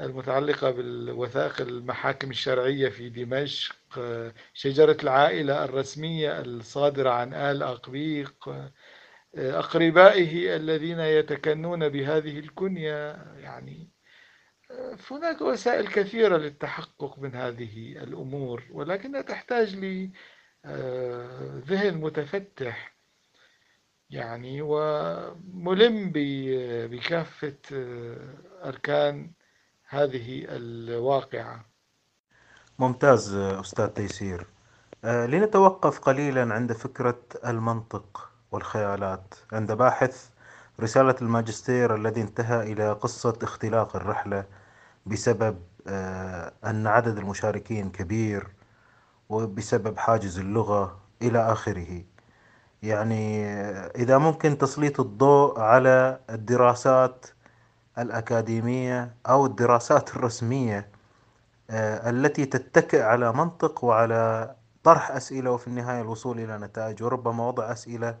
المتعلقة 0.00 0.70
بالوثائق 0.70 1.60
المحاكم 1.60 2.30
الشرعية 2.30 2.88
في 2.88 3.08
دمشق 3.08 3.76
شجرة 4.54 4.96
العائلة 5.02 5.64
الرسمية 5.64 6.40
الصادرة 6.40 7.10
عن 7.10 7.34
آل 7.34 7.62
أقبيق 7.62 8.54
أقربائه 9.34 10.56
الذين 10.56 11.00
يتكنون 11.00 11.88
بهذه 11.88 12.38
الكنية 12.38 13.16
يعني 13.38 13.95
هناك 15.10 15.40
وسائل 15.40 15.88
كثيرة 15.88 16.36
للتحقق 16.36 17.18
من 17.18 17.34
هذه 17.34 18.02
الأمور 18.02 18.62
ولكنها 18.70 19.22
تحتاج 19.22 19.76
لذهن 19.76 20.14
آه، 20.66 21.90
متفتح 21.90 22.96
يعني 24.10 24.58
وملم 24.62 26.12
بكافة 26.90 27.58
آه، 27.72 28.34
أركان 28.64 29.30
هذه 29.88 30.44
الواقعة. 30.48 31.64
ممتاز 32.78 33.34
أستاذ 33.34 33.86
تيسير. 33.86 34.46
آه، 35.04 35.26
لنتوقف 35.26 35.98
قليلا 35.98 36.54
عند 36.54 36.72
فكرة 36.72 37.22
المنطق 37.46 38.30
والخيالات. 38.52 39.34
عند 39.52 39.72
باحث 39.72 40.30
رسالة 40.80 41.14
الماجستير 41.22 41.94
الذي 41.94 42.20
انتهى 42.20 42.72
إلى 42.72 42.92
قصة 42.92 43.38
اختلاق 43.42 43.96
الرحلة 43.96 44.44
بسبب 45.06 45.58
آه، 45.88 46.52
أن 46.64 46.86
عدد 46.86 47.18
المشاركين 47.18 47.90
كبير 47.90 48.48
وبسبب 49.28 49.98
حاجز 49.98 50.38
اللغة 50.38 50.98
إلى 51.22 51.52
آخره. 51.52 52.02
يعني 52.82 53.46
آه، 53.46 53.92
إذا 53.96 54.18
ممكن 54.18 54.58
تسليط 54.58 55.00
الضوء 55.00 55.60
على 55.60 56.20
الدراسات 56.30 57.26
الأكاديمية 57.98 59.14
أو 59.28 59.46
الدراسات 59.46 60.16
الرسمية 60.16 60.88
آه، 61.70 62.10
التي 62.10 62.46
تتكئ 62.46 63.02
على 63.02 63.32
منطق 63.32 63.84
وعلى 63.84 64.54
طرح 64.84 65.10
أسئلة 65.10 65.50
وفي 65.50 65.66
النهاية 65.68 66.00
الوصول 66.00 66.40
إلى 66.40 66.58
نتائج 66.58 67.02
وربما 67.02 67.48
وضع 67.48 67.72
أسئلة 67.72 68.18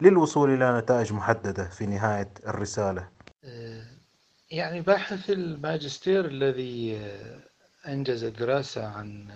للوصول 0.00 0.54
إلى 0.54 0.78
نتائج 0.78 1.12
محددة 1.12 1.64
في 1.64 1.86
نهاية 1.86 2.30
الرسالة. 2.46 3.08
يعني 4.52 4.80
باحث 4.80 5.30
الماجستير 5.30 6.24
الذي 6.24 7.00
أنجز 7.88 8.24
دراسة 8.24 8.86
عن 8.86 9.28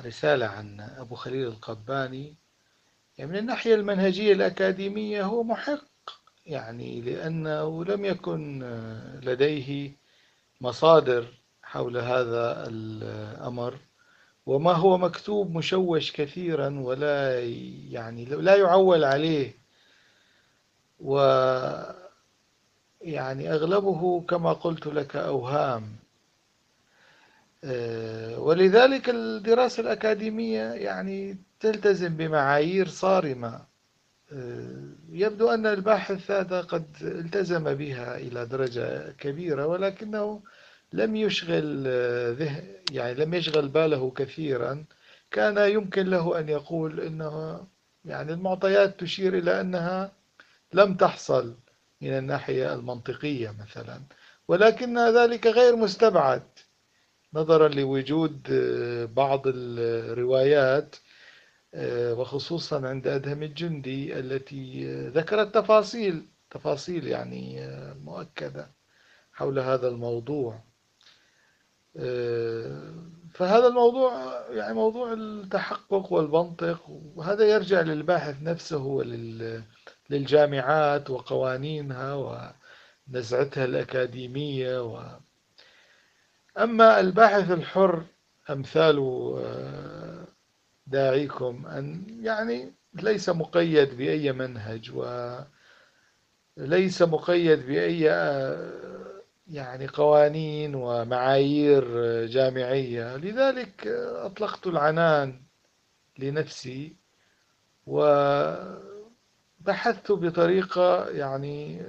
رسالة 0.00 0.46
عن 0.46 0.80
أبو 0.80 1.14
خليل 1.14 1.46
القباني 1.46 2.34
يعني 3.18 3.30
من 3.30 3.38
الناحية 3.38 3.74
المنهجية 3.74 4.32
الأكاديمية 4.32 5.22
هو 5.22 5.42
محق 5.42 5.84
يعني 6.46 7.00
لأنه 7.00 7.84
لم 7.84 8.04
يكن 8.04 8.62
لديه 9.22 9.92
مصادر 10.60 11.26
حول 11.62 11.96
هذا 11.96 12.66
الأمر 12.68 13.78
وما 14.46 14.72
هو 14.72 14.98
مكتوب 14.98 15.56
مشوش 15.56 16.12
كثيرا 16.12 16.78
ولا 16.80 17.40
يعني 17.90 18.24
لا 18.24 18.56
يعول 18.56 19.04
عليه. 19.04 19.54
و 21.00 21.18
يعني 23.04 23.52
أغلبه 23.52 24.20
كما 24.20 24.52
قلت 24.52 24.86
لك 24.86 25.16
أوهام. 25.16 25.82
آه، 27.64 28.40
ولذلك 28.40 29.08
الدراسة 29.10 29.80
الأكاديمية 29.80 30.72
يعني 30.72 31.38
تلتزم 31.60 32.16
بمعايير 32.16 32.88
صارمة. 32.88 33.60
آه، 34.32 34.82
يبدو 35.10 35.50
أن 35.50 35.66
الباحث 35.66 36.30
هذا 36.30 36.60
قد 36.60 36.86
التزم 37.02 37.74
بها 37.74 38.16
إلى 38.16 38.46
درجة 38.46 39.12
كبيرة 39.18 39.66
ولكنه 39.66 40.42
لم 40.92 41.16
يشغل 41.16 41.84
آه، 41.86 42.36
يعني 42.90 43.14
لم 43.14 43.34
يشغل 43.34 43.68
باله 43.68 44.10
كثيرا. 44.10 44.84
كان 45.30 45.70
يمكن 45.70 46.06
له 46.06 46.38
أن 46.38 46.48
يقول 46.48 47.00
أنه 47.00 47.60
يعني 48.04 48.32
المعطيات 48.32 49.00
تشير 49.00 49.38
إلى 49.38 49.60
أنها 49.60 50.12
لم 50.72 50.94
تحصل. 50.94 51.54
من 52.04 52.18
الناحية 52.18 52.74
المنطقية 52.74 53.54
مثلا. 53.60 54.02
ولكن 54.48 54.98
ذلك 54.98 55.46
غير 55.46 55.76
مستبعد. 55.76 56.42
نظرا 57.34 57.68
لوجود 57.68 58.48
آه، 58.52 59.04
بعض 59.04 59.42
الروايات 59.46 60.96
آه، 61.74 62.14
وخصوصا 62.14 62.88
عند 62.88 63.06
أدهم 63.06 63.42
الجندي 63.42 64.18
التي 64.18 64.86
ذكرت 65.08 65.54
تفاصيل 65.54 66.26
تفاصيل 66.50 67.06
يعني 67.06 67.68
مؤكدة 68.04 68.70
حول 69.32 69.58
هذا 69.58 69.88
الموضوع. 69.88 70.62
فهذا 73.34 73.66
الموضوع 73.66 74.12
يعني 74.50 74.74
موضوع 74.74 75.12
التحقق 75.12 76.12
والمنطق 76.12 76.82
وهذا 76.88 77.44
يرجع 77.44 77.80
للباحث 77.80 78.42
نفسه 78.42 79.02
وللجامعات 80.10 81.10
وقوانينها 81.10 82.14
ونزعتها 83.08 83.64
الأكاديمية 83.64 84.82
و 84.82 85.02
أما 86.58 87.00
الباحث 87.00 87.50
الحر 87.50 88.04
أمثال 88.50 88.98
آه، 89.38 90.26
داعيكم 90.86 91.66
أن 91.66 92.06
يعني 92.22 92.72
ليس 92.94 93.28
مقيد 93.28 93.96
بأي 93.96 94.32
منهج 94.32 94.90
وليس 96.56 97.02
مقيد 97.02 97.66
بأي 97.66 98.10
آه، 98.10 98.94
يعني 99.48 99.86
قوانين 99.86 100.74
ومعايير 100.74 101.84
جامعية. 102.26 103.16
لذلك 103.16 103.86
أطلقت 104.16 104.66
العنان 104.66 105.42
لنفسي 106.18 106.96
وبحثت 109.64 110.12
بطريقة 110.12 111.08
يعني 111.08 111.82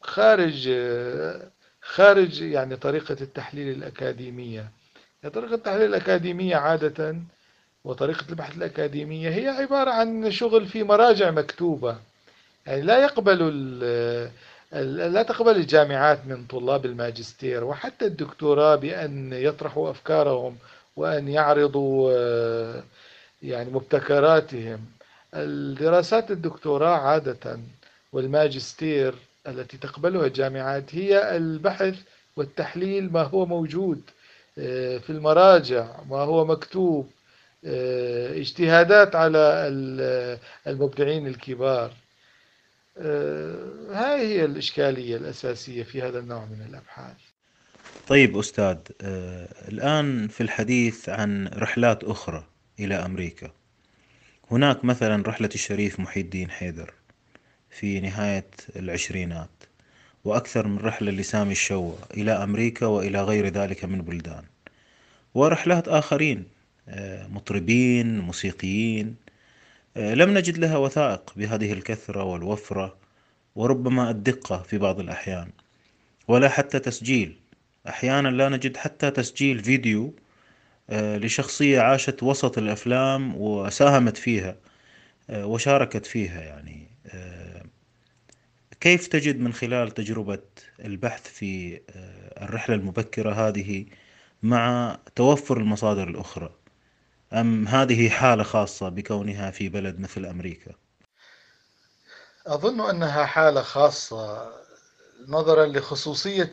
خارج 0.00 0.70
خارج 1.82 2.40
يعني 2.42 2.76
طريقة 2.76 3.16
التحليل 3.20 3.76
الأكاديمية. 3.76 4.70
طريقة 5.34 5.54
التحليل 5.54 5.82
الأكاديمية 5.84 6.56
عادة 6.56 7.16
وطريقة 7.84 8.24
البحث 8.30 8.56
الأكاديمية 8.56 9.28
هي 9.30 9.48
عبارة 9.48 9.90
عن 9.90 10.30
شغل 10.30 10.66
في 10.66 10.82
مراجع 10.82 11.30
مكتوبة. 11.30 11.96
يعني 12.66 12.80
لا 12.82 12.98
يقبل 13.02 13.38
لا 15.12 15.22
تقبل 15.22 15.56
الجامعات 15.56 16.26
من 16.26 16.46
طلاب 16.46 16.86
الماجستير 16.86 17.64
وحتى 17.64 18.04
الدكتوراه 18.04 18.76
بأن 18.76 19.32
يطرحوا 19.32 19.90
أفكارهم 19.90 20.56
وأن 20.96 21.28
يعرضوا 21.28 22.12
يعني 23.42 23.70
مبتكراتهم. 23.70 24.80
الدراسات 25.34 26.30
الدكتوراه 26.30 26.98
عادة 26.98 27.60
والماجستير 28.12 29.14
التي 29.46 29.76
تقبلها 29.76 30.26
الجامعات 30.26 30.94
هي 30.94 31.36
البحث 31.36 31.98
والتحليل 32.36 33.12
ما 33.12 33.22
هو 33.22 33.46
موجود 33.46 34.00
آه، 34.58 34.98
في 34.98 35.10
المراجع 35.10 35.86
ما 36.08 36.16
هو 36.16 36.44
مكتوب 36.44 37.10
آه، 37.64 38.38
اجتهادات 38.38 39.16
على 39.16 39.68
المبدعين 40.66 41.26
الكبار. 41.26 41.92
آه، 42.98 43.56
هاي 43.90 44.26
هي 44.26 44.44
الإشكالية 44.44 45.16
الأساسية 45.16 45.82
في 45.82 46.02
هذا 46.02 46.18
النوع 46.18 46.44
من 46.44 46.66
الأبحاث. 46.68 47.16
طيب 48.08 48.38
أستاذ 48.38 48.76
الآن 49.68 50.28
في 50.28 50.40
الحديث 50.40 51.08
عن 51.08 51.46
رحلات 51.46 52.04
أخرى 52.04 52.46
إلى 52.80 52.94
أمريكا. 52.94 53.50
هناك 54.50 54.84
مثلا 54.84 55.22
رحلة 55.28 55.48
الشريف 55.54 56.00
محي 56.00 56.20
الدين 56.20 56.50
حيدر 56.50 56.92
في 57.70 58.00
نهاية 58.00 58.46
العشرينات 58.76 59.50
وأكثر 60.24 60.66
من 60.66 60.78
رحلة 60.78 61.10
لسامي 61.10 61.52
الشوى 61.52 61.94
إلى 62.16 62.32
أمريكا 62.32 62.86
وإلى 62.86 63.22
غير 63.22 63.46
ذلك 63.46 63.84
من 63.84 64.02
بلدان. 64.02 64.42
ورحلات 65.34 65.88
آخرين 65.88 66.44
آه، 66.88 67.26
مطربين 67.26 68.18
موسيقيين 68.18 69.16
آه، 69.96 70.14
لم 70.14 70.38
نجد 70.38 70.58
لها 70.58 70.76
وثائق 70.76 71.32
بهذه 71.36 71.72
الكثرة 71.72 72.24
والوفرة 72.24 72.96
وربما 73.56 74.10
الدقة 74.10 74.62
في 74.62 74.78
بعض 74.78 75.00
الأحيان 75.00 75.48
ولا 76.28 76.48
حتى 76.48 76.78
تسجيل. 76.78 77.36
أحيانا 77.88 78.28
لا 78.28 78.48
نجد 78.48 78.76
حتى 78.76 79.10
تسجيل 79.10 79.64
فيديو 79.64 80.14
لشخصية 80.90 81.80
عاشت 81.80 82.22
وسط 82.22 82.58
الأفلام 82.58 83.36
وساهمت 83.36 84.16
فيها 84.16 84.56
آه، 85.30 85.46
وشاركت 85.46 86.06
فيها 86.06 86.40
يعني 86.40 86.90
كيف 88.80 89.06
تجد 89.06 89.40
من 89.40 89.52
خلال 89.52 89.90
تجربة 89.90 90.38
البحث 90.84 91.28
في 91.28 91.80
الرحلة 92.42 92.76
المبكرة 92.76 93.32
هذه 93.32 93.86
مع 94.42 94.96
توفر 95.16 95.56
المصادر 95.56 96.08
الأخرى 96.08 96.50
أم 97.32 97.68
هذه 97.68 98.08
حالة 98.08 98.42
خاصة 98.42 98.88
بكونها 98.88 99.50
في 99.50 99.68
بلد 99.68 100.00
مثل 100.00 100.26
أمريكا؟ 100.26 100.72
أظن 102.46 102.80
أنها 102.90 103.24
حالة 103.24 103.62
خاصة 103.62 104.52
نظرا 105.28 105.66
لخصوصية 105.66 106.50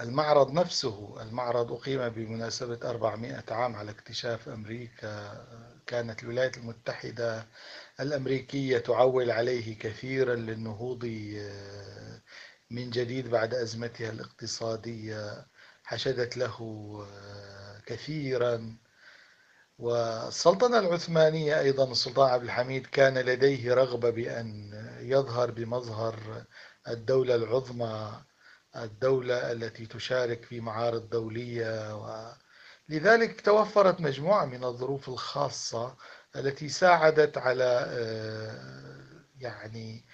المعرض 0.00 0.52
نفسه 0.52 1.22
المعرض 1.22 1.72
أقيم 1.72 2.08
بمناسبة 2.08 2.90
400 2.90 3.44
عام 3.50 3.76
على 3.76 3.90
اكتشاف 3.90 4.48
أمريكا 4.48 5.44
كانت 5.86 6.22
الولايات 6.22 6.58
المتحدة 6.58 7.46
الأمريكية 8.00 8.78
تعول 8.78 9.30
عليه 9.30 9.78
كثيرا 9.78 10.34
للنهوض 10.34 11.04
من 12.70 12.90
جديد 12.90 13.28
بعد 13.30 13.54
أزمتها 13.54 14.10
الاقتصادية 14.10 15.46
حشدت 15.84 16.36
له 16.36 16.56
كثيرا. 17.86 18.76
والسلطنة 19.78 20.78
العثمانية 20.78 21.60
أيضا 21.60 21.92
السلطان 21.92 22.30
عبد 22.30 22.42
الحميد 22.42 22.86
كان 22.86 23.18
لديه 23.18 23.74
رغبة 23.74 24.10
بأن 24.10 24.70
يظهر 25.00 25.50
بمظهر 25.50 26.44
الدولة 26.88 27.34
العظمى 27.34 28.22
الدولة 28.76 29.52
التي 29.52 29.86
تشارك 29.86 30.44
في 30.44 30.60
معارض 30.60 31.10
دولية 31.10 31.94
لذلك 32.88 33.40
توفرت 33.40 34.00
مجموعة 34.00 34.44
من 34.44 34.64
الظروف 34.64 35.08
الخاصة 35.08 35.96
التي 36.36 36.68
ساعدت 36.68 37.38
على 37.38 37.86
آه، 37.88 39.24
يعني 39.38 40.04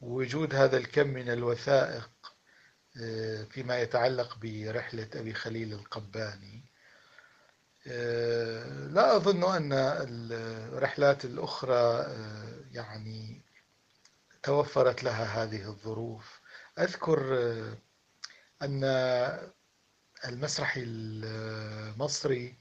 وجود 0.00 0.54
هذا 0.54 0.76
الكم 0.76 1.06
من 1.06 1.30
الوثائق 1.30 2.10
آه، 3.02 3.44
فيما 3.44 3.78
يتعلق 3.80 4.38
برحلة 4.42 5.08
أبي 5.14 5.34
خليل 5.34 5.72
القباني. 5.72 6.64
آه، 7.86 8.86
لا 8.88 9.16
أظن 9.16 9.44
أن 9.56 9.72
الرحلات 10.32 11.24
الأخرى 11.24 12.06
يعني 12.72 13.42
توفرت 14.42 15.04
لها 15.04 15.42
هذه 15.42 15.68
الظروف. 15.68 16.40
أذكر 16.78 17.44
أن 18.62 18.84
المسرحي 20.24 20.82
المصري 20.82 22.54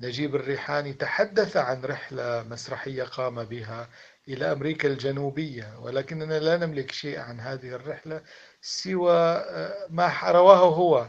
نجيب 0.00 0.36
الريحاني 0.36 0.92
تحدث 0.92 1.56
عن 1.56 1.84
رحلة 1.84 2.42
مسرحية 2.42 3.02
قام 3.04 3.44
بها 3.44 3.88
إلى 4.28 4.52
أمريكا 4.52 4.88
الجنوبية 4.88 5.78
ولكننا 5.78 6.38
لا 6.38 6.56
نملك 6.56 6.90
شيء 6.90 7.18
عن 7.18 7.40
هذه 7.40 7.68
الرحلة 7.68 8.22
سوى 8.60 9.44
ما 9.90 10.30
رواه 10.30 10.74
هو 10.74 11.08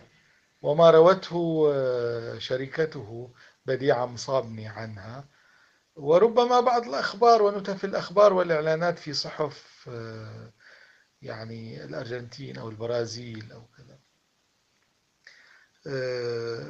وما 0.62 0.90
روته 0.90 1.74
شركته 2.40 3.34
بديعة 3.66 4.06
مصابني 4.06 4.68
عنها. 4.68 5.28
وربما 5.96 6.60
بعض 6.60 6.88
الأخبار 6.88 7.42
ونتف 7.42 7.86
الأخبار 7.86 8.34
والإعلانات 8.34 9.00
في 9.00 9.14
صحف 9.14 9.90
يعني 11.22 11.84
الأرجنتين 11.84 12.58
أو 12.58 12.70
البرازيل 12.70 13.52
أو 13.52 13.68
كذا. 13.78 13.91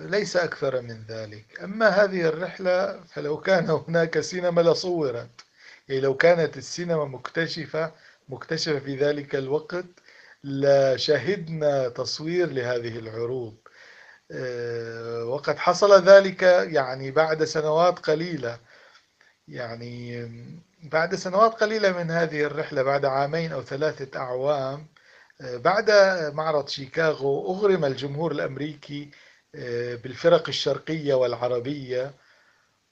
ليس 0.06 0.38
أكثر 0.38 0.82
من 0.82 1.04
ذلك. 1.10 1.62
أما 1.64 1.88
هذه 1.90 2.22
الرحلة 2.22 3.04
فلو 3.04 3.38
كان 3.42 3.70
هناك 3.70 4.20
سينما 4.20 4.62
لصورت. 4.62 5.30
يعني 5.90 6.02
لو 6.02 6.18
كانت 6.18 6.58
السينما 6.58 7.06
مكتشفة 7.06 7.92
مكتشفة 8.30 8.80
في 8.80 8.96
ذلك 8.96 9.36
الوقت 9.36 9.86
لشهدنا 10.44 11.90
تصوير 11.90 12.50
لهذه 12.52 13.00
العروض. 13.00 13.58
آه، 14.32 15.26
وقد 15.26 15.58
حصل 15.58 16.04
ذلك 16.04 16.44
يعني 16.44 17.12
بعد 17.12 17.44
سنوات 17.44 18.00
قليلة. 18.00 18.60
يعني 19.48 20.26
بعد 20.84 21.16
سنوات 21.16 21.54
قليلة 21.54 21.92
من 22.04 22.12
هذه 22.12 22.44
الرحلة 22.44 22.84
بعد 22.84 23.06
عامين 23.06 23.52
أو 23.54 23.62
ثلاثة 23.64 24.20
أعوام 24.20 24.80
آه، 24.80 24.91
بعد 25.42 25.92
معرض 26.34 26.68
شيكاغو 26.68 27.54
أغرم 27.56 27.86
الجمهور 27.86 28.32
الأمريكي 28.32 29.12
آه، 29.56 29.96
بالفرق 29.96 30.48
الشرقية 30.48 31.14
والعربية 31.14 32.14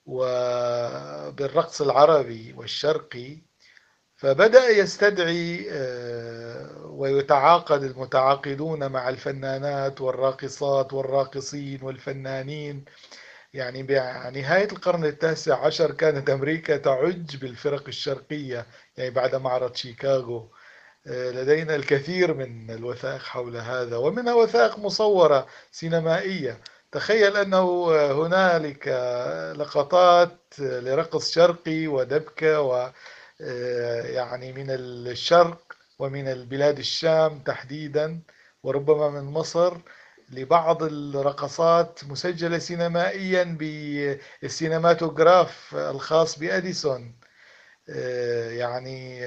وبالرقص 0.06 1.82
العربي 1.82 2.54
والشرقي. 2.58 3.38
فبدأ 4.16 4.70
يستدعي 4.70 5.68
آه، 5.72 6.86
ويتعاقد 6.86 7.84
المتعاقدون 7.84 8.92
مع 8.92 9.10
الفنانات 9.10 10.02
والراقصات 10.02 10.94
والراقصين 10.94 11.84
والفنانين. 11.84 12.86
يعني 13.54 13.84
بنهاية 13.84 14.72
القرن 14.72 15.06
التاسع 15.06 15.66
عشر 15.66 15.92
كانت 15.92 16.30
أمريكا 16.30 16.78
تعج 16.78 17.36
بالفرق 17.38 17.88
الشرقية 17.88 18.66
يعني 18.98 19.10
بعد 19.12 19.36
معرض 19.36 19.76
شيكاغو. 19.76 20.52
لدينا 21.06 21.76
الكثير 21.76 22.34
من 22.34 22.72
الوثائق 22.72 23.22
حول 23.22 23.58
هذا 23.58 23.98
ومنها 23.98 24.34
وثائق 24.34 24.80
مصورة 24.80 25.48
سينمائية. 25.72 26.60
تخيل 26.92 27.38
أنه 27.38 27.92
هنالك 28.12 28.88
لقطات 29.58 30.38
لرقص 30.60 31.32
شرقي 31.32 31.88
ودبكة 31.88 32.62
و 32.62 32.92
يعني 34.06 34.54
من 34.54 34.66
الشرق 34.70 35.74
ومن 36.00 36.28
البلاد 36.28 36.80
الشام 36.80 37.40
تحديدا 37.40 38.22
وربما 38.64 39.10
من 39.10 39.24
مصر 39.24 39.78
لبعض 40.32 40.84
الرقصات 40.84 42.00
مسجلة 42.04 42.58
سينمائيا 42.60 43.44
بالسينماتوغراف 44.44 45.76
الخاص 45.76 46.40
بأديسون. 46.40 47.16
يعني 48.50 49.22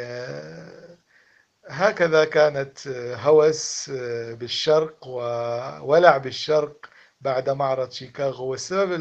هكذا 1.73 2.25
كانت 2.25 2.89
هوس 3.23 3.91
بالشرق 4.39 5.07
وولع 5.07 6.17
بالشرق 6.17 6.87
بعد 7.21 7.51
معرض 7.51 7.91
شيكاغو. 7.91 8.47
والسبب 8.47 8.93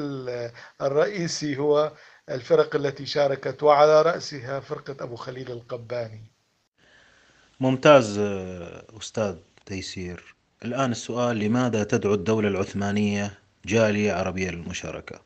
الرئيسي 0.82 1.58
هو 1.58 1.92
الفرق 2.30 2.76
التي 2.76 3.06
شاركت 3.06 3.64
وعلى 3.64 4.02
رأسها 4.02 4.60
فرقة 4.60 5.04
أبو 5.04 5.16
خليل 5.16 5.52
القباني. 5.52 6.32
ممتاز 7.60 8.18
أستاذ 9.00 9.36
تيسير. 9.66 10.36
الآن 10.66 10.92
السؤال 10.92 11.40
لماذا 11.40 11.84
تدعو 11.84 12.14
الدولة 12.14 12.48
العثمانية 12.48 13.40
جالية 13.66 14.14
عربية 14.14 14.50
للمشاركة؟ 14.50 15.22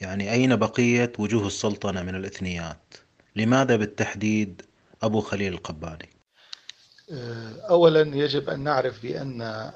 يعني 0.00 0.32
أين 0.32 0.56
بقية 0.56 1.12
وجوه 1.18 1.46
السلطنة 1.46 2.02
من 2.02 2.14
الإثنيات؟ 2.14 2.94
لماذا 3.36 3.76
بالتحديد 3.76 4.62
أبو 5.02 5.20
خليل 5.20 5.52
القباني؟ 5.52 6.08
آه، 6.08 6.13
أولا 7.70 8.16
يجب 8.16 8.50
أن 8.50 8.60
نعرف 8.60 9.02
بأن 9.02 9.72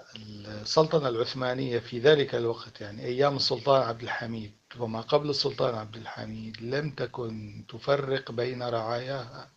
السلطنة 0.63 1.09
العثمانية 1.09 1.79
في 1.79 1.99
ذلك 1.99 2.35
الوقت 2.35 2.81
يعني 2.81 3.05
أيام 3.05 3.37
السلطان 3.37 3.83
عبد 3.83 4.03
الحميد 4.03 4.53
وما 4.79 5.01
قبل 5.01 5.31
السلطان 5.31 5.75
عبد 5.75 5.97
الحميد 5.97 6.63
لم 6.63 6.91
تكن 6.91 7.65
تفرق 7.69 8.31
بين 8.33 8.63
رعاياها 8.63 9.51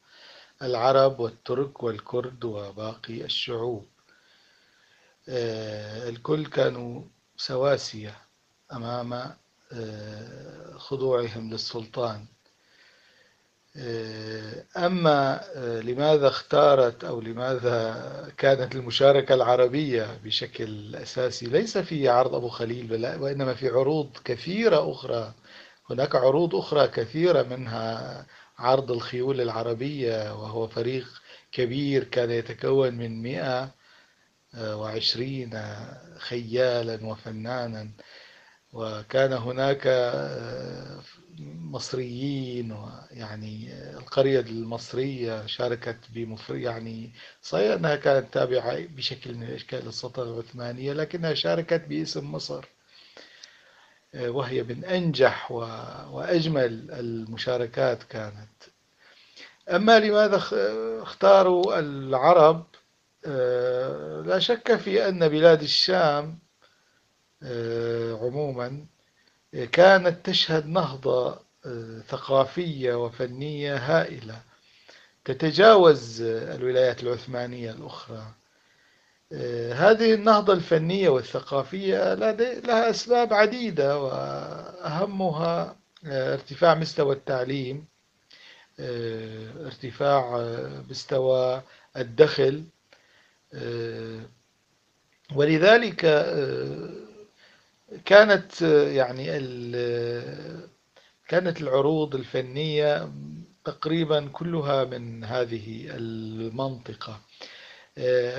العرب 0.62 1.20
والترك 1.20 1.84
والكرد 1.84 2.44
وباقي 2.44 3.24
الشعوب. 3.26 3.88
آه، 5.30 6.10
الكل 6.10 6.46
كانوا 6.46 7.04
سواسية 7.38 8.18
أمام 8.74 9.14
آه، 9.74 10.78
خضوعهم 10.78 11.52
للسلطان. 11.52 12.20
آه، 12.20 12.41
أما 14.78 15.42
آه، 15.56 15.80
لماذا 15.82 16.28
اختارت 16.28 17.04
أو 17.04 17.22
لماذا 17.22 18.32
كانت 18.38 18.76
المشاركة 18.76 19.36
العربية 19.36 20.20
بشكل 20.24 20.96
أساسي؟ 20.96 21.46
ليس 21.46 21.78
في 21.78 22.10
عرض 22.10 22.36
أبو 22.36 22.50
خليل 22.50 23.06
وإنما 23.22 23.54
في 23.54 23.70
عروض 23.70 24.18
كثيرة 24.26 24.92
أخرى. 24.92 25.34
هناك 25.90 26.16
عروض 26.16 26.56
أخرى 26.56 26.88
كثيرة 26.88 27.44
منها 27.44 28.26
عرض 28.58 28.92
الخيول 28.92 29.42
العربية 29.42 30.34
وهو 30.34 30.68
فريق 30.68 31.08
كبير 31.52 32.04
كان 32.04 32.32
يتكون 32.32 32.96
من 32.96 33.22
120 33.22 35.52
خيالا 36.18 37.06
وفنانا. 37.06 37.90
وكان 38.74 39.34
هناك 39.34 39.82
آه، 39.88 41.00
مصريين 41.72 42.72
ويعني 42.72 43.74
القرية 43.98 44.40
المصرية 44.40 45.46
شاركت 45.46 45.98
بمفر 46.14 46.56
يعني 46.56 47.12
صحيح 47.42 47.74
أنها 47.74 47.96
كانت 47.96 48.34
تابعة 48.34 48.86
بشكل 48.86 49.34
من 49.36 49.44
الأشكال 49.44 49.86
للسلطنة 49.86 50.34
العثمانية 50.34 50.94
لكنها 50.94 51.34
شاركت 51.34 51.82
باسم 51.88 52.32
مصر 52.32 52.66
آه، 54.16 54.30
وهي 54.30 54.64
من 54.64 54.86
أنجح 54.86 55.52
وأجمل 56.12 56.92
المشاركات 56.92 58.04
كانت. 58.04 58.50
أما 59.70 60.00
لماذا 60.00 60.42
اختاروا 61.02 61.80
العرب؟ 61.80 62.66
آه، 63.26 64.22
لا 64.22 64.40
شك 64.40 64.76
في 64.76 65.08
أن 65.08 65.30
بلاد 65.30 65.62
الشام 65.62 66.40
عموما 68.22 68.86
كانت 69.54 70.26
تشهد 70.26 70.68
نهضة 70.68 71.40
آه، 71.66 72.00
ثقافية 72.08 72.94
وفنية 72.94 73.76
هائلة. 73.78 74.42
تتجاوز 75.26 76.22
الولايات 76.22 77.04
العثمانية 77.04 77.72
الأخرى. 77.72 78.26
آه، 79.34 79.74
هذه 79.74 80.14
النهضة 80.14 80.54
الفنية 80.54 81.10
والثقافية 81.10 82.14
لها 82.14 82.90
أسباب 82.90 83.34
عديدة 83.34 84.00
وأهمها 84.00 85.76
آه، 86.06 86.34
ارتفاع 86.34 86.76
مستوى 86.76 87.16
التعليم 87.16 87.86
ارتفاع 89.66 90.38
مستوى 90.90 91.62
الدخل 91.98 92.64
ولذلك 95.36 96.06
كانت 98.06 98.62
يعني 98.96 99.26
كانت 101.28 101.62
العروض 101.62 102.16
الفنية 102.16 103.12
تقريبا 103.66 104.28
كلها 104.34 104.84
من 104.84 105.24
هذه 105.24 105.88
المنطقة. 105.90 107.20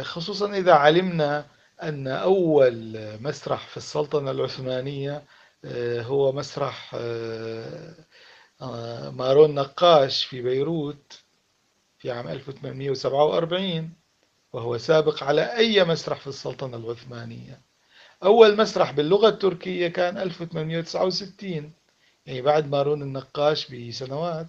خصوصا 0.03 0.55
إذا 0.57 0.73
علمنا 0.73 1.47
أن 1.83 2.09
أول 2.09 2.99
مسرح 3.21 3.69
في 3.69 3.77
السلطنة 3.77 4.31
العثمانية 4.31 5.25
هو 6.01 6.33
مسرح 6.33 6.95
مارون 9.13 9.55
نقاش 9.55 10.25
في 10.25 10.43
بيروت 10.43 11.23
في 11.99 12.11
عام 12.11 12.29
1847 12.29 13.93
وهو 14.53 14.79
سابق 14.79 15.23
على 15.25 15.57
أي 15.57 15.85
مسرح 15.85 16.21
في 16.21 16.27
السلطنة 16.27 16.77
العثمانية. 16.77 17.61
أول 18.25 18.57
مسرح 18.57 18.93
باللغة 18.93 19.29
التركية 19.29 19.89
كان 19.89 20.19
1869 20.19 21.73
يعني 22.27 22.43
بعد 22.43 22.71
مارون 22.71 23.03
النقاش 23.03 23.75
بسنوات. 23.75 24.47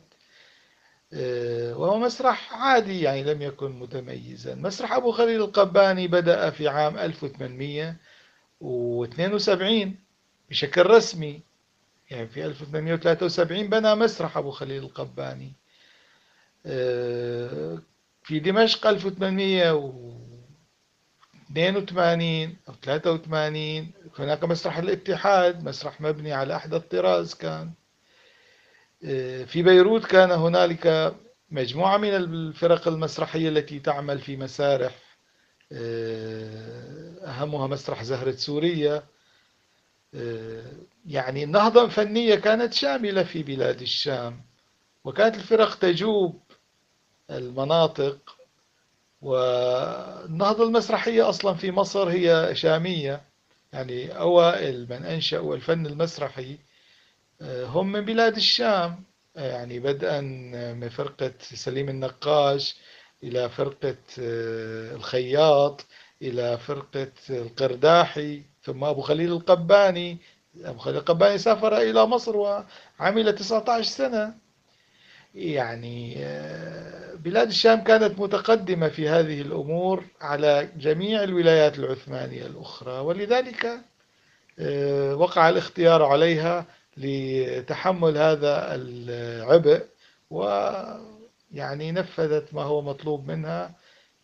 آه، 1.13 1.77
وهو 1.77 1.99
مسرح 1.99 2.53
عادي 2.53 3.01
يعني 3.01 3.23
لم 3.23 3.41
يكن 3.41 3.71
متميزا. 3.79 4.55
مسرح 4.55 4.93
أبو 4.93 5.11
خليل 5.11 5.41
القباني 5.41 6.07
بدأ 6.07 6.49
في 6.49 6.67
عام 6.67 6.97
1800 6.97 7.95
و72 8.61 9.87
بشكل 10.49 10.85
رسمي. 10.85 11.41
يعني 12.11 12.27
في 12.27 12.45
1873 12.45 13.69
بنى 13.69 13.95
مسرح 13.95 14.37
أبو 14.37 14.51
خليل 14.51 14.83
القباني. 14.83 15.53
آه، 16.65 17.79
في 18.23 18.39
دمشق 18.39 18.87
1882 21.57 22.57
أو 22.69 22.73
83 22.83 23.91
هناك 24.19 24.43
مسرح 24.43 24.77
الاتحاد 24.77 25.63
مسرح 25.63 26.01
مبني 26.01 26.33
على 26.33 26.55
أحدث 26.55 26.81
طراز 26.81 27.33
كان. 27.33 27.71
آه، 29.05 29.43
في 29.43 29.63
بيروت 29.63 30.05
كان 30.05 30.31
هنالك 30.31 31.15
مجموعة 31.51 31.97
من 31.97 32.09
الفرق 32.15 32.87
المسرحية 32.87 33.49
التي 33.49 33.79
تعمل 33.79 34.19
في 34.19 34.37
مسارح 34.37 34.95
آه، 35.71 37.25
أهمها 37.27 37.67
مسرح 37.67 38.03
زهرة 38.03 38.31
سوريا 38.31 39.03
آه، 40.15 40.63
يعني 41.05 41.43
النهضة 41.43 41.85
الفنية 41.85 42.35
كانت 42.35 42.73
شاملة 42.73 43.23
في 43.23 43.43
بلاد 43.43 43.81
الشام 43.81 44.41
وكانت 45.03 45.35
الفرق 45.35 45.75
تجوب 45.75 46.41
المناطق 47.29 48.35
والنهضة 49.23 50.63
المسرحية 50.63 51.29
أصلا 51.29 51.53
في 51.53 51.71
مصر 51.71 52.09
هي 52.09 52.55
شامية 52.55 53.21
يعني 53.73 54.17
أوائل 54.19 54.87
من 54.89 55.05
أنشأوا 55.05 55.55
الفن 55.55 55.85
المسرحي 55.85 56.57
آه، 57.41 57.65
هم 57.65 57.91
من 57.91 58.01
بلاد 58.05 58.35
الشام. 58.35 59.03
يعني 59.35 59.79
بدءا 59.79 60.21
من 60.73 60.89
فرقة 60.89 61.33
سليم 61.39 61.89
النقاش 61.89 62.77
إلى 63.23 63.49
فرقة 63.49 63.95
آه، 64.19 64.95
الخياط 64.95 65.85
إلى 66.21 66.57
فرقة 66.57 67.11
القرداحي 67.29 68.41
ثم 68.63 68.83
أبو 68.83 69.01
خليل 69.01 69.31
القباني. 69.31 70.17
أبو 70.61 70.79
خليل 70.79 70.97
القباني 70.97 71.37
سافر 71.37 71.77
إلى 71.77 72.05
مصر 72.05 72.37
وعمل 72.37 73.35
19 73.35 73.83
سنة. 73.89 74.42
يعني 75.35 76.15
آه، 76.17 77.15
بلاد 77.15 77.47
الشام 77.47 77.83
كانت 77.83 78.19
متقدمة 78.19 78.89
في 78.89 79.09
هذه 79.09 79.41
الأمور 79.41 80.03
على 80.21 80.69
جميع 80.77 81.23
الولايات 81.23 81.79
العثمانية 81.79 82.45
الأخرى 82.45 82.99
ولذلك 82.99 83.79
آه، 84.59 85.15
وقع 85.15 85.49
الاختيار 85.49 86.03
عليها 86.03 86.65
لتحمل 86.97 88.17
هذا 88.17 88.75
العبء 88.75 89.85
ويعني 90.29 91.91
نفذت 91.91 92.53
ما 92.53 92.61
هو 92.61 92.81
مطلوب 92.81 93.27
منها 93.27 93.75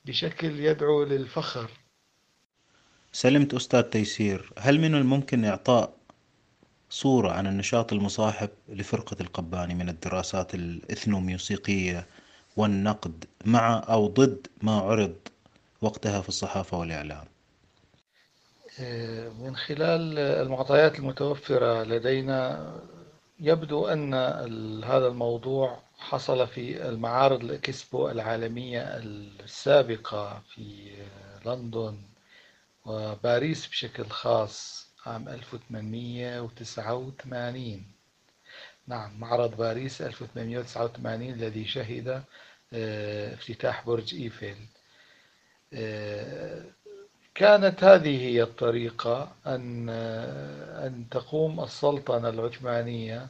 بشكل 0.05 0.59
يدعو 0.59 1.03
للفخر. 1.03 1.69
سلمت 3.11 3.53
أستاذ 3.53 3.81
تيسير 3.81 4.53
هل 4.57 4.79
من 4.79 4.95
الممكن 4.95 5.45
إعطاء 5.45 5.98
صورة 6.89 7.31
عن 7.31 7.47
النشاط 7.47 7.93
المصاحب 7.93 8.49
لفرقة 8.69 9.15
القباني 9.21 9.75
من 9.75 9.89
الدراسات 9.89 10.55
الإثنوميوسيقية 10.55 12.07
والنقد 12.57 13.25
مع 13.45 13.83
أو 13.89 14.07
ضد 14.07 14.47
ما 14.61 14.71
عرض 14.79 15.15
وقتها 15.81 16.21
في 16.21 16.29
الصحافة 16.29 16.77
والإعلام. 16.77 17.25
من 19.39 19.55
خلال 19.55 20.19
المعطيات 20.19 20.99
المتوفرة 20.99 21.83
لدينا 21.83 22.73
يبدو 23.39 23.87
أن 23.87 24.13
هذا 24.83 25.07
الموضوع 25.07 25.79
حصل 25.97 26.47
في 26.47 26.89
المعارض 26.89 27.43
الإكسبو 27.43 28.09
العالمية 28.09 28.81
السابقة 28.81 30.41
في 30.53 30.91
لندن 31.45 31.97
وباريس 32.85 33.67
بشكل 33.67 34.05
خاص. 34.05 34.88
عام 35.09 35.29
1889 35.29 37.83
نعم 38.87 39.19
معرض 39.19 39.57
باريس 39.57 40.01
1889 40.01 41.29
الذي 41.33 41.65
شهد 41.65 42.23
آه، 42.73 43.33
افتتاح 43.33 43.85
برج 43.85 44.15
إيفل. 44.15 44.55
آه، 45.73 46.63
كانت 47.35 47.83
هذه 47.83 48.21
هي 48.21 48.43
الطريقة 48.43 49.31
أن 49.47 49.87
آه، 49.89 50.87
أن 50.87 51.05
تقوم 51.11 51.63
السلطنة 51.63 52.29
العثمانية 52.29 53.27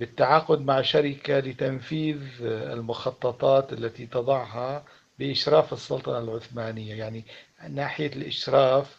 بالتعاقد 0.00 0.60
مع 0.60 0.82
شركة 0.82 1.38
لتنفيذ 1.38 2.18
المخططات 2.42 3.72
التي 3.72 4.06
تضعها 4.06 4.84
بإشراف 5.18 5.72
السلطنة 5.72 6.18
العثمانية. 6.18 6.94
يعني 6.94 7.24
ناحية 7.68 8.06
الإشراف 8.06 8.97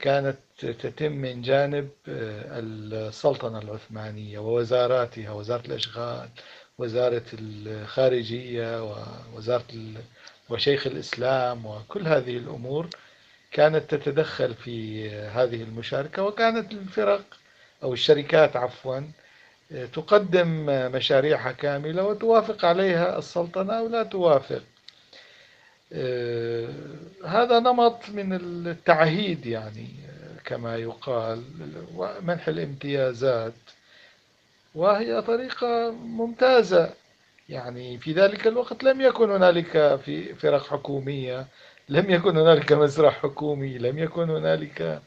كانت 0.00 0.36
تتم 0.58 1.12
من 1.12 1.42
جانب 1.42 1.88
آه، 2.08 2.60
السلطنة 2.60 3.58
العثمانية 3.58 4.38
ووزاراتها 4.38 5.32
وزارة 5.32 5.66
الأشغال 5.66 6.28
وزارة 6.78 7.22
الخارجية 7.32 8.82
ووزارة 8.84 9.64
وشيخ 10.50 10.86
الإسلام 10.86 11.66
وكل 11.66 12.06
هذه 12.08 12.36
الأمور 12.36 12.88
كانت 13.52 13.94
تتدخل 13.94 14.54
في 14.54 15.10
هذه 15.10 15.62
المشاركة. 15.62 16.22
وكانت 16.22 16.72
الفرق 16.72 17.24
أو 17.82 17.92
الشركات 17.92 18.56
عفوا 18.56 19.00
آه، 19.72 19.86
تقدم 19.86 20.66
مشاريعها 20.92 21.52
كاملة 21.52 22.04
وتوافق 22.04 22.64
عليها 22.64 23.18
السلطنة 23.18 23.72
أو 23.78 23.88
لا 23.88 24.02
توافق. 24.02 24.56
آه، 24.56 24.77
هذا 27.24 27.58
نمط 27.60 28.08
من 28.10 28.32
التعهيد 28.32 29.46
يعني 29.46 29.86
كما 30.44 30.76
يقال 30.76 31.42
منح 32.22 32.48
الامتيازات. 32.48 33.52
وهي 34.74 35.22
طريقة 35.22 35.90
ممتازة 35.90 36.90
يعني. 37.48 37.98
في 37.98 38.12
ذلك 38.12 38.46
الوقت 38.46 38.84
لم 38.84 39.00
يكن 39.00 39.30
هنالك 39.30 40.00
في 40.04 40.34
فرق 40.34 40.66
حكومية 40.66 41.46
لم 41.88 42.10
يكن 42.10 42.36
هنالك 42.36 42.72
مسرح 42.72 43.22
حكومي 43.22 43.78
لم 43.78 43.98
يكن 43.98 44.30
هنالك 44.30 45.00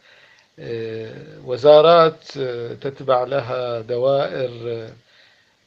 آه، 0.59 1.39
وزارات 1.45 2.37
آه، 2.37 2.73
تتبع 2.73 3.23
لها 3.23 3.81
دوائر 3.81 4.89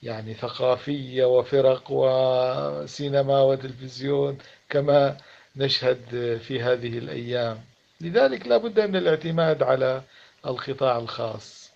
يعني 0.02 0.34
ثقافية 0.34 1.24
وفرق 1.24 1.84
وسينما 1.90 3.40
وتلفزيون. 3.42 4.38
كما 4.74 5.16
نشهد 5.56 6.00
في 6.46 6.62
هذه 6.62 6.98
الأيام. 6.98 7.60
لذلك 8.00 8.46
لا 8.46 8.56
بد 8.56 8.80
من 8.80 8.96
الاعتماد 8.96 9.62
على 9.62 10.02
القطاع 10.46 10.98
الخاص. 10.98 11.70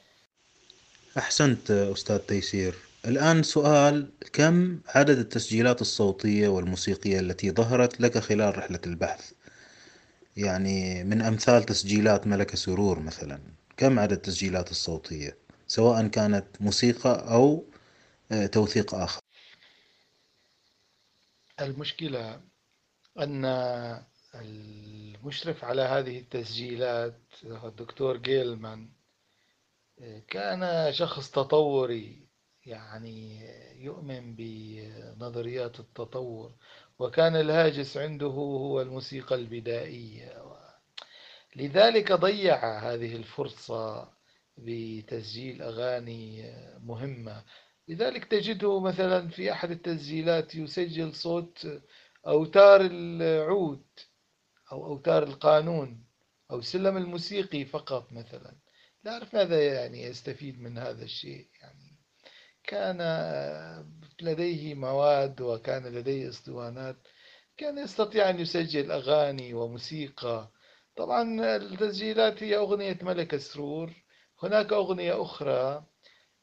أحسنت 1.18 1.70
أستاذ 1.70 2.18
تيسير. 2.18 2.74
الآن 3.06 3.42
سؤال 3.42 4.10
كم 4.32 4.80
عدد 4.86 5.18
التسجيلات 5.18 5.80
الصوتية 5.80 6.48
والموسيقية 6.48 7.20
التي 7.20 7.50
ظهرت 7.50 8.00
لك 8.00 8.18
خلال 8.18 8.58
رحلة 8.58 8.80
البحث؟ 8.86 9.32
يعني 10.36 11.04
من 11.04 11.22
أمثال 11.22 11.62
تسجيلات 11.62 12.26
ملكة 12.26 12.56
سرور 12.56 13.00
مثلا 13.00 13.38
كم 13.76 13.98
عدد 13.98 14.12
التسجيلات 14.12 14.70
الصوتية؟ 14.70 15.36
سواء 15.66 16.06
كانت 16.06 16.46
موسيقى 16.60 17.26
أو 17.30 17.64
آه، 18.32 18.46
توثيق 18.46 18.94
آخر. 18.94 19.20
المشكلة 21.60 22.40
أن 23.18 23.44
المشرف 24.34 25.64
على 25.64 25.82
هذه 25.82 26.18
التسجيلات 26.18 27.20
الدكتور 27.44 28.16
جيلمان 28.16 28.88
كان 30.28 30.92
شخص 30.92 31.30
تطوري 31.30 32.28
يعني 32.66 33.40
يؤمن 33.84 34.34
بنظريات 34.34 35.80
التطور 35.80 36.52
وكان 36.98 37.36
الهاجس 37.36 37.96
عنده 37.96 38.26
هو 38.26 38.80
الموسيقى 38.80 39.34
البدائية. 39.34 40.42
لذلك 41.56 42.12
ضيع 42.12 42.78
هذه 42.78 43.16
الفرصة 43.16 44.08
بتسجيل 44.58 45.62
أغاني 45.62 46.52
مهمة. 46.84 47.44
لذلك 47.88 48.24
تجده 48.24 48.80
مثلا 48.80 49.28
في 49.28 49.52
أحد 49.52 49.70
التسجيلات 49.70 50.54
يسجل 50.54 51.14
صوت 51.14 51.66
أوتار 52.26 52.80
العود 52.80 53.86
أو 54.72 54.86
أوتار 54.86 55.22
القانون 55.22 56.04
أو 56.50 56.58
السلم 56.58 56.96
الموسيقي 56.96 57.64
فقط 57.64 58.12
مثلا. 58.12 58.56
لا 59.04 59.12
أعرف 59.12 59.34
ماذا 59.34 59.66
يعني 59.74 60.02
يستفيد 60.02 60.60
من 60.60 60.78
هذا 60.78 61.04
الشيء. 61.04 61.48
يعني 61.60 61.98
كان 62.64 62.98
لديه 64.22 64.74
مواد 64.74 65.40
وكان 65.40 65.86
لديه 65.86 66.28
أسطوانات. 66.28 66.96
كان 67.56 67.78
يستطيع 67.78 68.30
أن 68.30 68.40
يسجل 68.40 68.92
أغاني 68.92 69.54
وموسيقى. 69.54 70.48
طبعا 70.96 71.56
التسجيلات 71.56 72.42
هي 72.42 72.56
أغنية 72.56 72.98
ملك 73.02 73.36
سرور 73.36 73.92
هناك 74.42 74.72
أغنية 74.72 75.22
أخرى 75.22 75.84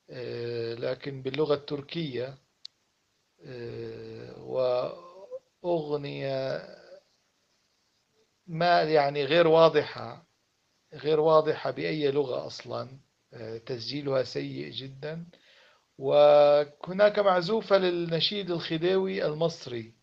آه، 0.09 0.73
لكن 0.73 1.21
باللغة 1.21 1.53
التركية 1.53 2.37
آه، 3.45 4.33
و 4.37 4.59
أغنية 5.65 6.61
ما 8.47 8.81
يعني 8.81 9.25
غير 9.25 9.47
واضحة 9.47 10.25
غير 10.93 11.19
واضحة 11.19 11.71
بأي 11.71 12.11
لغة 12.11 12.45
أصلا. 12.47 12.99
تسجيلها 13.65 14.23
سيء 14.23 14.71
جدا. 14.71 15.25
وهناك 15.97 17.19
معزوفة 17.19 17.77
للنشيد 17.77 18.51
الخديوي 18.51 19.25
المصري. 19.25 19.93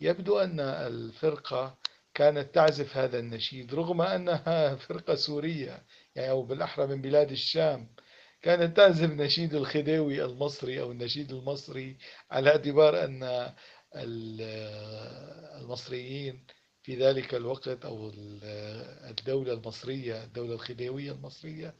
يبدو 0.00 0.38
أن 0.38 0.60
الفرقة 0.60 1.78
كانت 2.14 2.54
تعزف 2.54 2.96
هذا 2.96 3.18
النشيد 3.18 3.74
رغم 3.74 4.02
أنها 4.02 4.76
فرقة 4.88 5.14
سورية 5.14 5.84
يعني 6.14 6.30
أو 6.30 6.42
بالأحرى 6.42 6.86
من 6.86 7.02
بلاد 7.02 7.30
الشام. 7.30 7.88
كانت 8.42 8.76
تعزف 8.76 9.10
نشيد 9.10 9.54
الخديوي 9.54 10.24
المصري 10.24 10.80
أو 10.80 10.92
النشيد 10.92 11.32
المصري 11.32 11.96
على 12.30 12.50
اعتبار 12.50 13.04
أن 13.04 13.52
المصريين 15.60 16.44
في 16.82 16.96
ذلك 16.96 17.34
الوقت 17.34 17.84
أو 17.84 18.12
الدولة 19.10 19.52
المصرية 19.52 20.24
الدولة 20.24 20.54
الخديوية 20.54 21.12
المصرية 21.12 21.74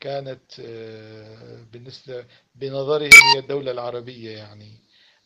كانت 0.00 0.60
آه، 0.60 1.62
بالنسبة 1.72 2.26
بنظرهم 2.54 3.10
هي 3.34 3.38
الدولة 3.40 3.70
العربية 3.70 4.30
يعني 4.30 4.78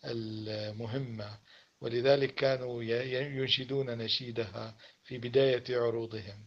المهمة 0.04 1.38
ولذلك 1.80 2.34
كانوا 2.34 2.82
ينشدون 2.82 3.98
نشيدها 3.98 4.76
في 5.04 5.18
بداية 5.18 5.64
عروضهم 5.70 6.46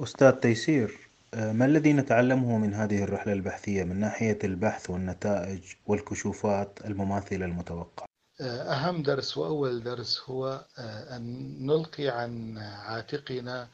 أستاذ 0.00 0.32
تيسير 0.32 0.98
آه، 1.34 1.52
ما 1.52 1.64
الذي 1.64 1.92
نتعلمه 1.92 2.58
من 2.58 2.74
هذه 2.74 3.04
الرحلة 3.04 3.32
البحثية 3.32 3.84
من 3.84 4.00
ناحية 4.00 4.38
البحث 4.44 4.90
والنتائج 4.90 5.62
والكشوفات 5.86 6.78
المماثلة 6.84 7.44
المتوقعة؟ 7.46 8.13
أهم 8.40 9.02
درس 9.02 9.36
وأول 9.36 9.82
درس 9.82 10.20
هو 10.20 10.66
آه، 10.78 11.16
أن 11.16 11.66
نلقي 11.66 12.08
عن 12.08 12.58
عاتقنا 12.58 13.68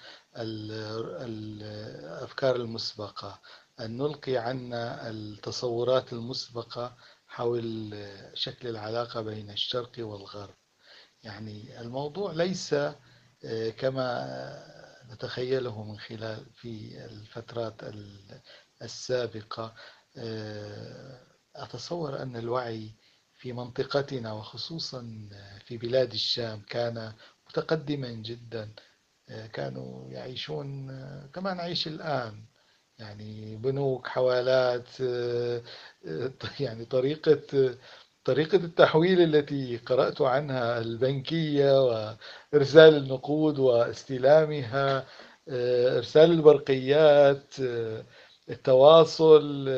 الأفكار 1.27 2.57
المسبقة 2.57 3.41
أن 3.81 3.97
نلقي 3.97 4.37
عنا 4.37 5.11
التصورات 5.11 6.13
المسبقة 6.13 6.97
حول 7.27 7.95
شكل 8.35 8.69
العلاقة 8.69 9.21
بين 9.21 9.51
الشرق 9.51 9.93
والغرب. 9.99 10.55
يعني 11.23 11.81
الموضوع 11.81 12.33
ليس 12.33 12.75
آه، 13.45 13.71
كما 13.79 14.27
نتخيله 15.11 15.85
من 15.85 15.99
خلال 15.99 16.47
في 16.55 17.05
الفترات 17.05 17.75
السابقة. 18.83 19.75
آه، 20.17 21.21
أتصور 21.57 22.23
أن 22.23 22.37
الوعي 22.37 22.95
في 23.41 23.53
منطقتنا 23.53 24.33
وخصوصا 24.33 25.29
في 25.65 25.77
بلاد 25.77 26.13
الشام 26.13 26.63
كان 26.69 27.13
متقدما 27.49 28.09
جدا. 28.09 28.69
كانوا 29.53 30.11
يعيشون 30.11 30.87
كما 31.35 31.55
نعيش 31.55 31.87
الآن. 31.89 32.45
يعني 32.99 33.57
بنوك 33.57 34.07
حوالات 34.07 35.01
يعني 36.61 36.85
طريقة 36.85 37.41
طريقة 38.25 38.57
التحويل 38.57 39.21
التي 39.21 39.77
قرأت 39.77 40.21
عنها 40.21 40.79
البنكية 40.79 41.83
وإرسال 42.53 42.97
النقود 42.97 43.59
واستلامها 43.59 45.07
إرسال 45.97 46.31
البرقيات 46.31 47.55
التواصل 48.51 49.69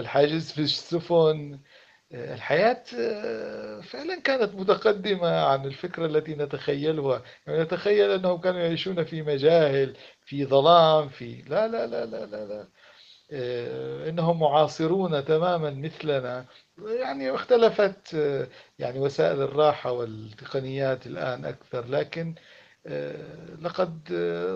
الحاجز 0.00 0.52
في 0.52 0.60
السفن. 0.62 1.58
الحياة 2.14 2.82
آه، 2.98 3.80
فعلا 3.80 4.20
كانت 4.20 4.54
متقدمة 4.54 5.40
عن 5.40 5.64
الفكرة 5.66 6.06
التي 6.06 6.34
نتخيلها. 6.34 7.22
يعني 7.46 7.62
نتخيل 7.62 8.10
أنهم 8.10 8.40
كانوا 8.40 8.60
يعيشون 8.60 9.04
في 9.04 9.22
مجاهل 9.22 9.96
في 10.26 10.44
ظلام 10.46 11.08
في 11.08 11.42
لا 11.48 11.68
لا 11.68 11.86
لا 11.86 12.06
لا 12.06 12.26
لا, 12.26 12.44
لا. 12.46 12.68
آه، 13.32 14.08
إنهم 14.08 14.40
معاصرون 14.40 15.24
تماما 15.24 15.70
مثلنا. 15.70 16.46
يعني 16.78 17.30
اختلفت 17.34 18.14
آه، 18.14 18.48
يعني 18.78 18.98
وسائل 18.98 19.42
الراحة 19.42 19.92
والتقنيات 19.92 21.06
الآن 21.06 21.44
أكثر. 21.44 21.86
لكن 21.86 22.34
لقد 23.62 24.00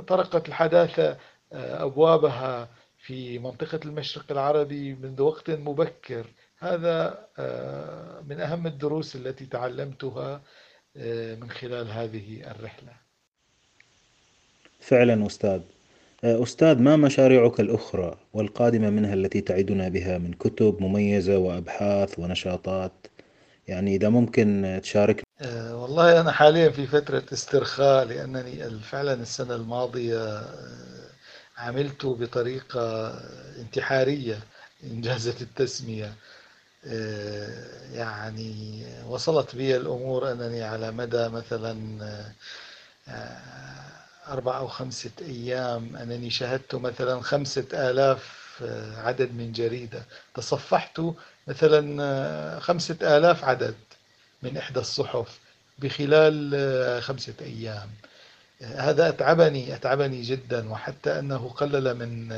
طرقت 0.09 0.49
الحداثة 0.49 1.17
أبوابها 1.53 2.69
في 2.99 3.39
منطقة 3.39 3.81
المشرق 3.85 4.25
العربي 4.31 4.95
منذ 4.95 5.23
وقت 5.23 5.51
مبكر. 5.51 6.27
هذا 6.61 7.27
آه، 7.39 8.21
من 8.29 8.41
أهم 8.41 8.67
الدروس 8.67 9.17
التي 9.17 9.47
تعلمتها 9.47 10.43
آه، 10.97 11.35
من 11.35 11.51
خلال 11.51 11.91
هذه 11.91 12.51
الرحلة. 12.51 12.93
فعلا 14.81 15.27
أستاذ. 15.27 15.61
آه، 16.25 16.43
أستاذ 16.43 16.79
ما 16.79 16.97
مشاريعك 16.97 17.61
الأخرى 17.61 18.17
والقادمة 18.33 18.91
منها 18.91 19.15
التي 19.15 19.41
تعدنا 19.41 19.89
بها 19.89 20.19
من 20.19 20.33
كتب 20.33 20.77
مميزة 20.81 21.39
وأبحاث 21.39 22.19
ونشاطات؟ 22.19 22.93
يعني 23.69 23.97
إذا 23.97 24.09
ممكن 24.09 24.81
تشارك 24.83 25.23
والله 25.73 26.21
أنا 26.21 26.33
حاليا 26.33 26.71
في 26.71 26.87
فترة 26.87 27.23
استرخاء 27.33 28.05
لأنني 28.05 28.71
فعلا 28.81 29.15
السنة 29.15 29.55
الماضية 29.55 30.43
عملت 31.57 32.07
بطريقة 32.07 33.09
انتحارية 33.61 34.39
إنجازة 34.85 35.35
التسمية. 35.41 36.13
يعني 37.95 38.85
وصلت 39.09 39.57
بي 39.57 39.77
الأمور 39.77 40.33
أنني 40.33 40.63
على 40.63 40.91
مدى 40.91 41.29
مثلا 41.29 41.75
آه، 43.09 44.33
أربع 44.33 44.57
أو 44.59 44.67
خمسة 44.69 45.11
أيام 45.23 45.97
أنني 45.97 46.31
شاهدت 46.31 46.75
مثلا 46.75 47.21
خمسة 47.21 47.67
آلاف 47.75 48.41
آه، 48.63 49.01
عدد 49.01 49.33
من 49.35 49.53
جريدة. 49.53 50.03
تصفحت 50.35 51.01
مثلا 51.49 52.61
خمسة 52.61 52.97
آلاف 53.03 53.45
عدد 53.45 53.75
من 54.43 54.57
إحدى 54.57 54.81
الصحف 54.81 55.39
بخلال 55.79 57.03
خمسة 57.03 57.35
أيام. 57.41 57.91
هذا 58.63 59.09
أتعبني 59.09 59.75
أتعبني 59.75 60.23
جدا 60.23 60.71
وحتى 60.71 61.19
أنه 61.19 61.49
قلل 61.49 61.95
من 61.95 62.33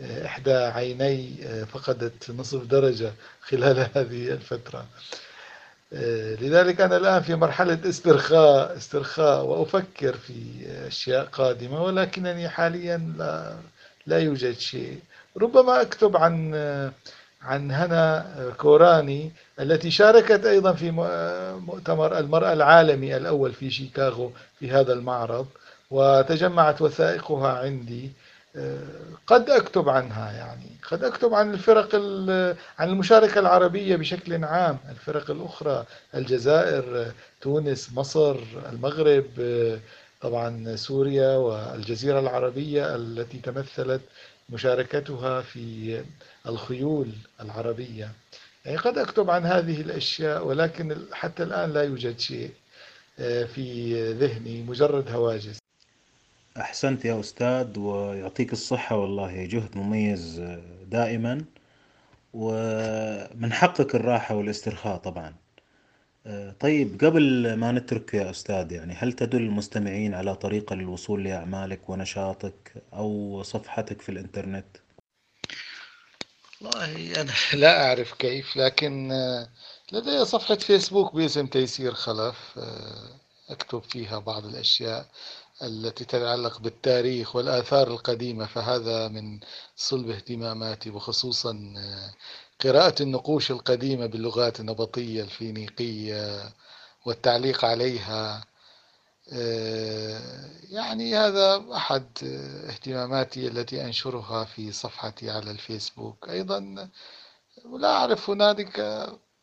إحدى 0.00 0.54
عيني 0.54 1.34
آه، 1.46 1.64
فقدت 1.64 2.30
نصف 2.30 2.62
درجة 2.64 3.12
خلال 3.40 3.78
هذه 3.94 4.30
الفترة. 4.30 4.86
آه، 5.92 6.34
لذلك 6.34 6.80
أنا 6.80 6.96
الآن 6.96 7.22
في 7.22 7.34
مرحلة 7.34 7.78
استرخاء 7.88 8.76
استرخاء 8.76 9.44
وأفكر 9.44 10.16
في 10.16 10.42
أشياء 10.86 11.24
قادمة 11.24 11.82
ولكنني 11.84 12.48
حاليا 12.48 13.14
لا, 13.18 13.56
لا 14.06 14.18
يوجد 14.18 14.58
شيء. 14.58 15.00
ربما 15.36 15.80
أكتب 15.82 16.16
عن 16.16 16.54
عن 17.42 17.70
هنا 17.70 18.26
كوراني 18.58 19.30
التي 19.60 19.90
شاركت 19.90 20.44
أيضا 20.44 20.72
في 20.72 20.90
مؤتمر 21.66 22.18
المرأة 22.18 22.52
العالمي 22.52 23.16
الأول 23.16 23.52
في 23.52 23.70
شيكاغو 23.70 24.32
في 24.58 24.70
هذا 24.70 24.92
المعرض 24.92 25.46
وتجمعت 25.90 26.82
وثائقها 26.82 27.58
عندي. 27.58 28.10
قد 29.26 29.50
أكتب 29.50 29.88
عنها 29.88 30.32
يعني 30.32 30.70
قد 30.90 31.04
أكتب 31.04 31.34
عن 31.34 31.54
الفرق 31.54 31.94
عن 32.78 32.88
المشاركة 32.88 33.38
العربية 33.38 33.96
بشكل 33.96 34.44
عام 34.44 34.78
الفرق 34.90 35.30
الأخرى 35.30 35.84
الجزائر 36.14 37.12
تونس 37.40 37.92
مصر 37.92 38.36
المغرب 38.72 39.26
طبعا 40.20 40.76
سوريا 40.76 41.36
والجزيرة 41.36 42.20
العربية 42.20 42.94
التي 42.96 43.38
تمثلت 43.38 44.00
مشاركتها 44.50 45.42
في 45.42 46.04
الخيول 46.46 47.08
العربية. 47.40 48.10
يعني 48.64 48.76
قد 48.76 48.98
أكتب 48.98 49.30
عن 49.30 49.46
هذه 49.46 49.80
الأشياء 49.80 50.46
ولكن 50.46 50.96
حتى 51.12 51.42
الآن 51.42 51.72
لا 51.72 51.82
يوجد 51.82 52.18
شيء 52.18 52.50
في 53.46 53.94
ذهني 54.12 54.62
مجرد 54.62 55.10
هواجس. 55.10 55.58
أحسنت 56.60 57.04
يا 57.04 57.20
أستاذ 57.20 57.78
ويعطيك 57.78 58.52
الصحة 58.52 58.96
والله 58.96 59.44
جهد 59.44 59.76
مميز 59.76 60.42
دائما. 60.86 61.44
ومن 62.34 63.52
حقك 63.52 63.94
الراحة 63.94 64.34
والاسترخاء 64.34 64.96
طبعا. 64.96 65.34
طيب 66.60 67.04
قبل 67.04 67.54
ما 67.54 67.72
نترك 67.72 68.14
يا 68.14 68.30
أستاذ 68.30 68.72
يعني 68.72 68.94
هل 68.94 69.12
تدل 69.12 69.42
المستمعين 69.42 70.14
على 70.14 70.34
طريقة 70.36 70.74
للوصول 70.76 71.24
لأعمالك 71.24 71.90
ونشاطك 71.90 72.72
أو 72.92 73.42
صفحتك 73.42 74.02
في 74.02 74.08
الإنترنت؟ 74.08 74.66
والله 76.60 77.20
أنا 77.20 77.32
لا 77.62 77.86
أعرف 77.88 78.12
كيف 78.12 78.56
لكن 78.56 79.12
لدي 79.92 80.24
صفحة 80.24 80.54
فيسبوك 80.54 81.14
باسم 81.14 81.46
تيسير 81.46 81.94
خلف 81.94 82.58
أكتب 83.48 83.82
فيها 83.82 84.18
بعض 84.18 84.44
الأشياء. 84.46 85.06
التي 85.62 86.04
تتعلق 86.04 86.58
بالتاريخ 86.60 87.36
والآثار 87.36 87.88
القديمة 87.88 88.46
فهذا 88.46 89.08
من 89.08 89.40
صلب 89.76 90.10
اهتماماتي 90.10 90.90
وخصوصا 90.90 91.74
آه، 91.78 92.14
قراءة 92.60 93.02
النقوش 93.02 93.50
القديمة 93.50 94.06
باللغات 94.06 94.60
النبطية 94.60 95.22
الفينيقية 95.22 96.52
والتعليق 97.06 97.64
عليها. 97.64 98.44
يعني 100.70 101.16
هذا 101.16 101.64
أحد 101.76 102.06
اهتماماتي 102.68 103.48
التي 103.48 103.84
أنشرها 103.84 104.44
في 104.44 104.72
صفحتي 104.72 105.30
على 105.30 105.50
الفيسبوك. 105.50 106.28
أيضا 106.28 106.88
لا 107.80 107.88
أعرف 107.92 108.30
هنالك 108.30 108.80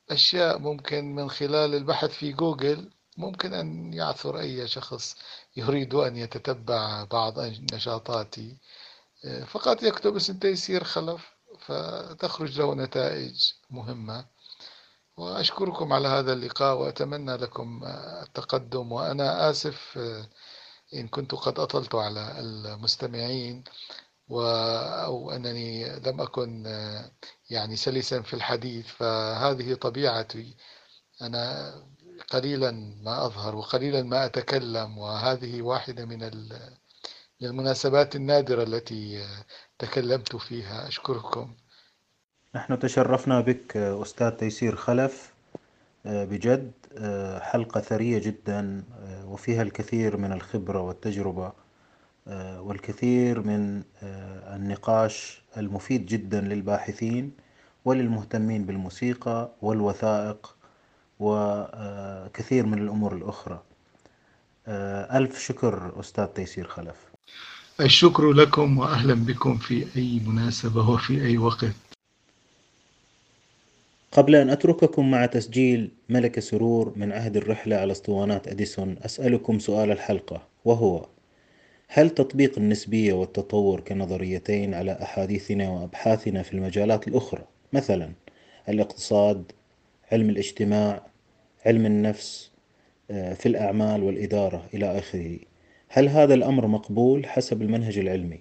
أشياء 0.10 0.60
ممكن 0.60 1.16
من 1.16 1.30
خلال 1.30 1.76
البحث 1.76 2.10
في 2.12 2.32
جوجل 2.34 2.90
ممكن 3.18 3.54
أن 3.54 3.94
يعثر 3.94 4.40
أي 4.40 4.68
شخص 4.68 5.16
يريد 5.56 5.94
أن 5.94 6.18
يتتبع 6.18 7.04
بعض 7.04 7.40
نشاطاتي 7.74 8.58
فقط 9.48 9.84
يكتب 9.84 10.16
اسم 10.16 10.38
تيسير 10.38 10.84
خلف 10.84 11.34
فتخرج 11.60 12.60
له 12.60 12.76
نتائج 12.76 13.52
مهمة. 13.70 14.26
وأشكركم 15.18 15.94
على 15.94 16.08
هذا 16.08 16.34
اللقاء 16.34 16.78
وأتمنى 16.78 17.36
لكم 17.38 17.82
التقدم. 18.24 18.92
وأنا 18.92 19.50
آسف 19.50 20.00
إن 20.94 21.08
كنت 21.08 21.36
قد 21.36 21.60
أطلت 21.60 21.96
على 21.96 22.40
المستمعين 22.40 23.64
أو 24.30 25.32
أنني 25.32 26.00
لم 26.00 26.22
أكن 26.22 26.66
يعني 27.50 27.76
سلسا 27.76 28.22
في 28.22 28.34
الحديث. 28.34 28.88
فهذه 28.88 29.74
طبيعتي. 29.74 30.56
أنا 31.22 31.74
قليلا 32.34 32.72
ما 33.04 33.26
أظهر 33.26 33.56
وقليلا 33.56 34.04
ما 34.04 34.26
أتكلم 34.26 34.98
وهذه 34.98 35.62
واحدة 35.62 36.06
من 36.06 36.32
المناسبات 37.44 38.16
النادرة 38.16 38.64
التي 38.64 39.26
تكلمت 39.80 40.36
فيها. 40.36 40.88
أشكركم. 40.88 41.54
نحن 42.56 42.80
تشرفنا 42.80 43.42
بك 43.42 43.78
أستاذ 43.78 44.30
تيسير 44.32 44.76
خلف 44.76 45.34
بجد 46.06 46.72
حلقة 47.42 47.82
ثرية 47.82 48.20
جدا 48.20 48.84
وفيها 49.26 49.62
الكثير 49.62 50.18
من 50.18 50.34
الخبرة 50.34 50.82
والتجربة 50.82 51.54
والكثير 52.58 53.42
من 53.42 53.84
النقاش 54.56 55.42
المفيد 55.58 56.06
جدا 56.06 56.42
للباحثين 56.42 57.32
وللمهتمين 57.86 58.66
بالموسيقى 58.66 59.52
والوثائق 59.62 60.53
وكثير 61.24 62.66
من 62.66 62.78
الأمور 62.78 63.16
الأخرى. 63.16 63.64
ألف 64.68 65.40
شكر 65.40 66.00
أستاذ 66.00 66.26
تيسير 66.26 66.68
خلف. 66.68 66.96
الشكر 67.82 68.32
لكم 68.32 68.78
وأهلا 68.78 69.14
بكم 69.14 69.58
في 69.58 69.88
أي 69.96 70.22
مناسبة 70.28 70.90
وفي 70.90 71.26
أي 71.26 71.38
وقت. 71.38 71.76
قبل 74.12 74.36
أن 74.36 74.50
أترككم 74.50 75.12
مع 75.12 75.26
تسجيل 75.26 75.92
ملك 76.10 76.40
سرور 76.40 76.94
من 76.96 77.12
عهد 77.12 77.38
الرحلة 77.38 77.76
على 77.76 77.92
أسطوانات 77.92 78.48
أديسون 78.48 78.96
أسألكم 79.06 79.60
سؤال 79.60 79.92
الحلقة 79.92 80.42
وهو 80.66 81.06
هل 81.88 82.10
تطبيق 82.10 82.58
النسبية 82.58 83.14
والتطور 83.14 83.80
كنظريتين 83.80 84.74
على 84.74 84.92
أحاديثنا 85.04 85.70
وأبحاثنا 85.70 86.44
في 86.44 86.54
المجالات 86.54 87.08
الأخرى؟ 87.08 87.44
مثلا 87.74 88.12
الاقتصاد 88.70 89.52
علم 90.12 90.30
الاجتماع 90.30 91.08
علم 91.66 91.86
النفس 91.86 92.52
في 93.08 93.46
الأعمال 93.46 94.04
والإدارة 94.04 94.66
إلى 94.74 95.00
آخره 95.00 95.40
هل 95.90 96.10
هذا 96.10 96.34
الأمر 96.34 96.68
مقبول 96.68 97.26
حسب 97.26 97.62
المنهج 97.62 97.98
العلمي؟ 97.98 98.40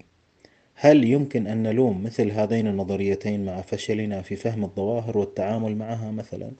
هل 0.75 1.05
يمكن 1.05 1.47
أن 1.47 1.63
نلوم 1.63 2.03
مثل 2.03 2.31
هذين 2.31 2.67
النظريتين 2.67 3.45
مع 3.45 3.61
فشلنا 3.61 4.23
في 4.23 4.37
فهم 4.37 4.65
الظواهر 4.65 5.19
والتعامل 5.19 5.77
معها 5.77 6.11
مثلا؟ 6.11 6.51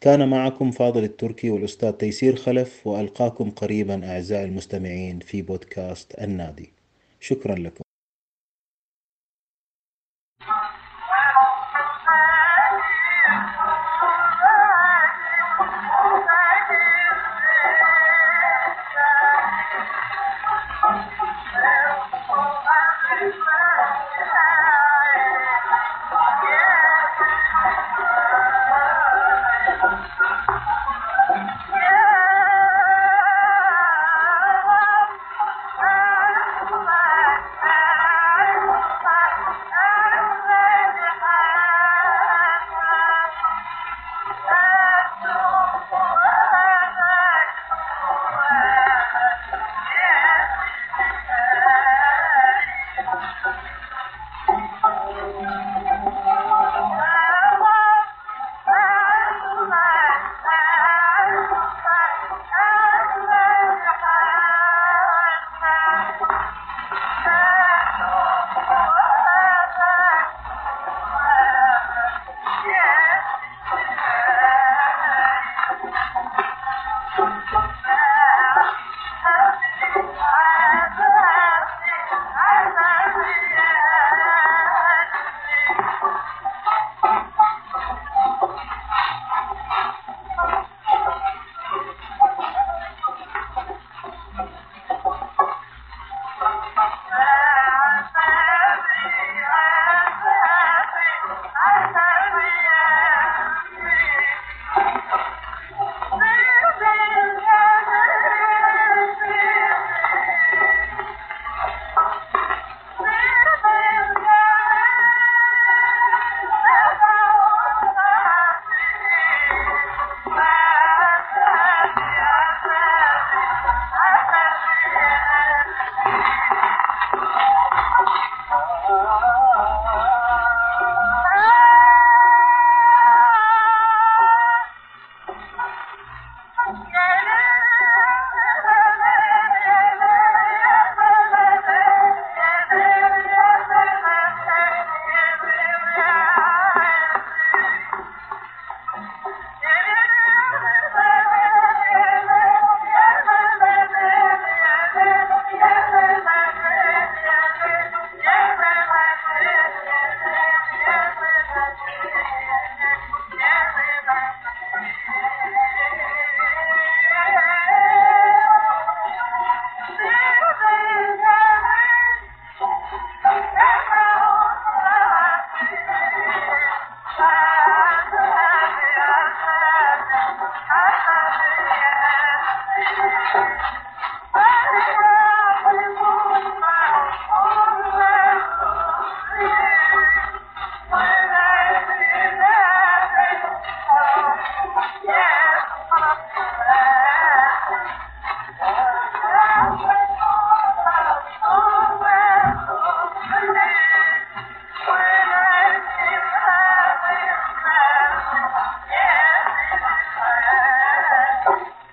كان 0.00 0.28
معكم 0.28 0.70
فاضل 0.70 1.04
التركي 1.04 1.50
والأستاذ 1.50 1.92
تيسير 1.92 2.36
خلف 2.36 2.86
وألقاكم 2.86 3.50
قريبا 3.50 4.10
أعزائي 4.10 4.44
المستمعين 4.44 5.18
في 5.18 5.42
بودكاست 5.42 6.14
النادي 6.18 6.72
شكرا 7.20 7.54
لكم 7.54 7.85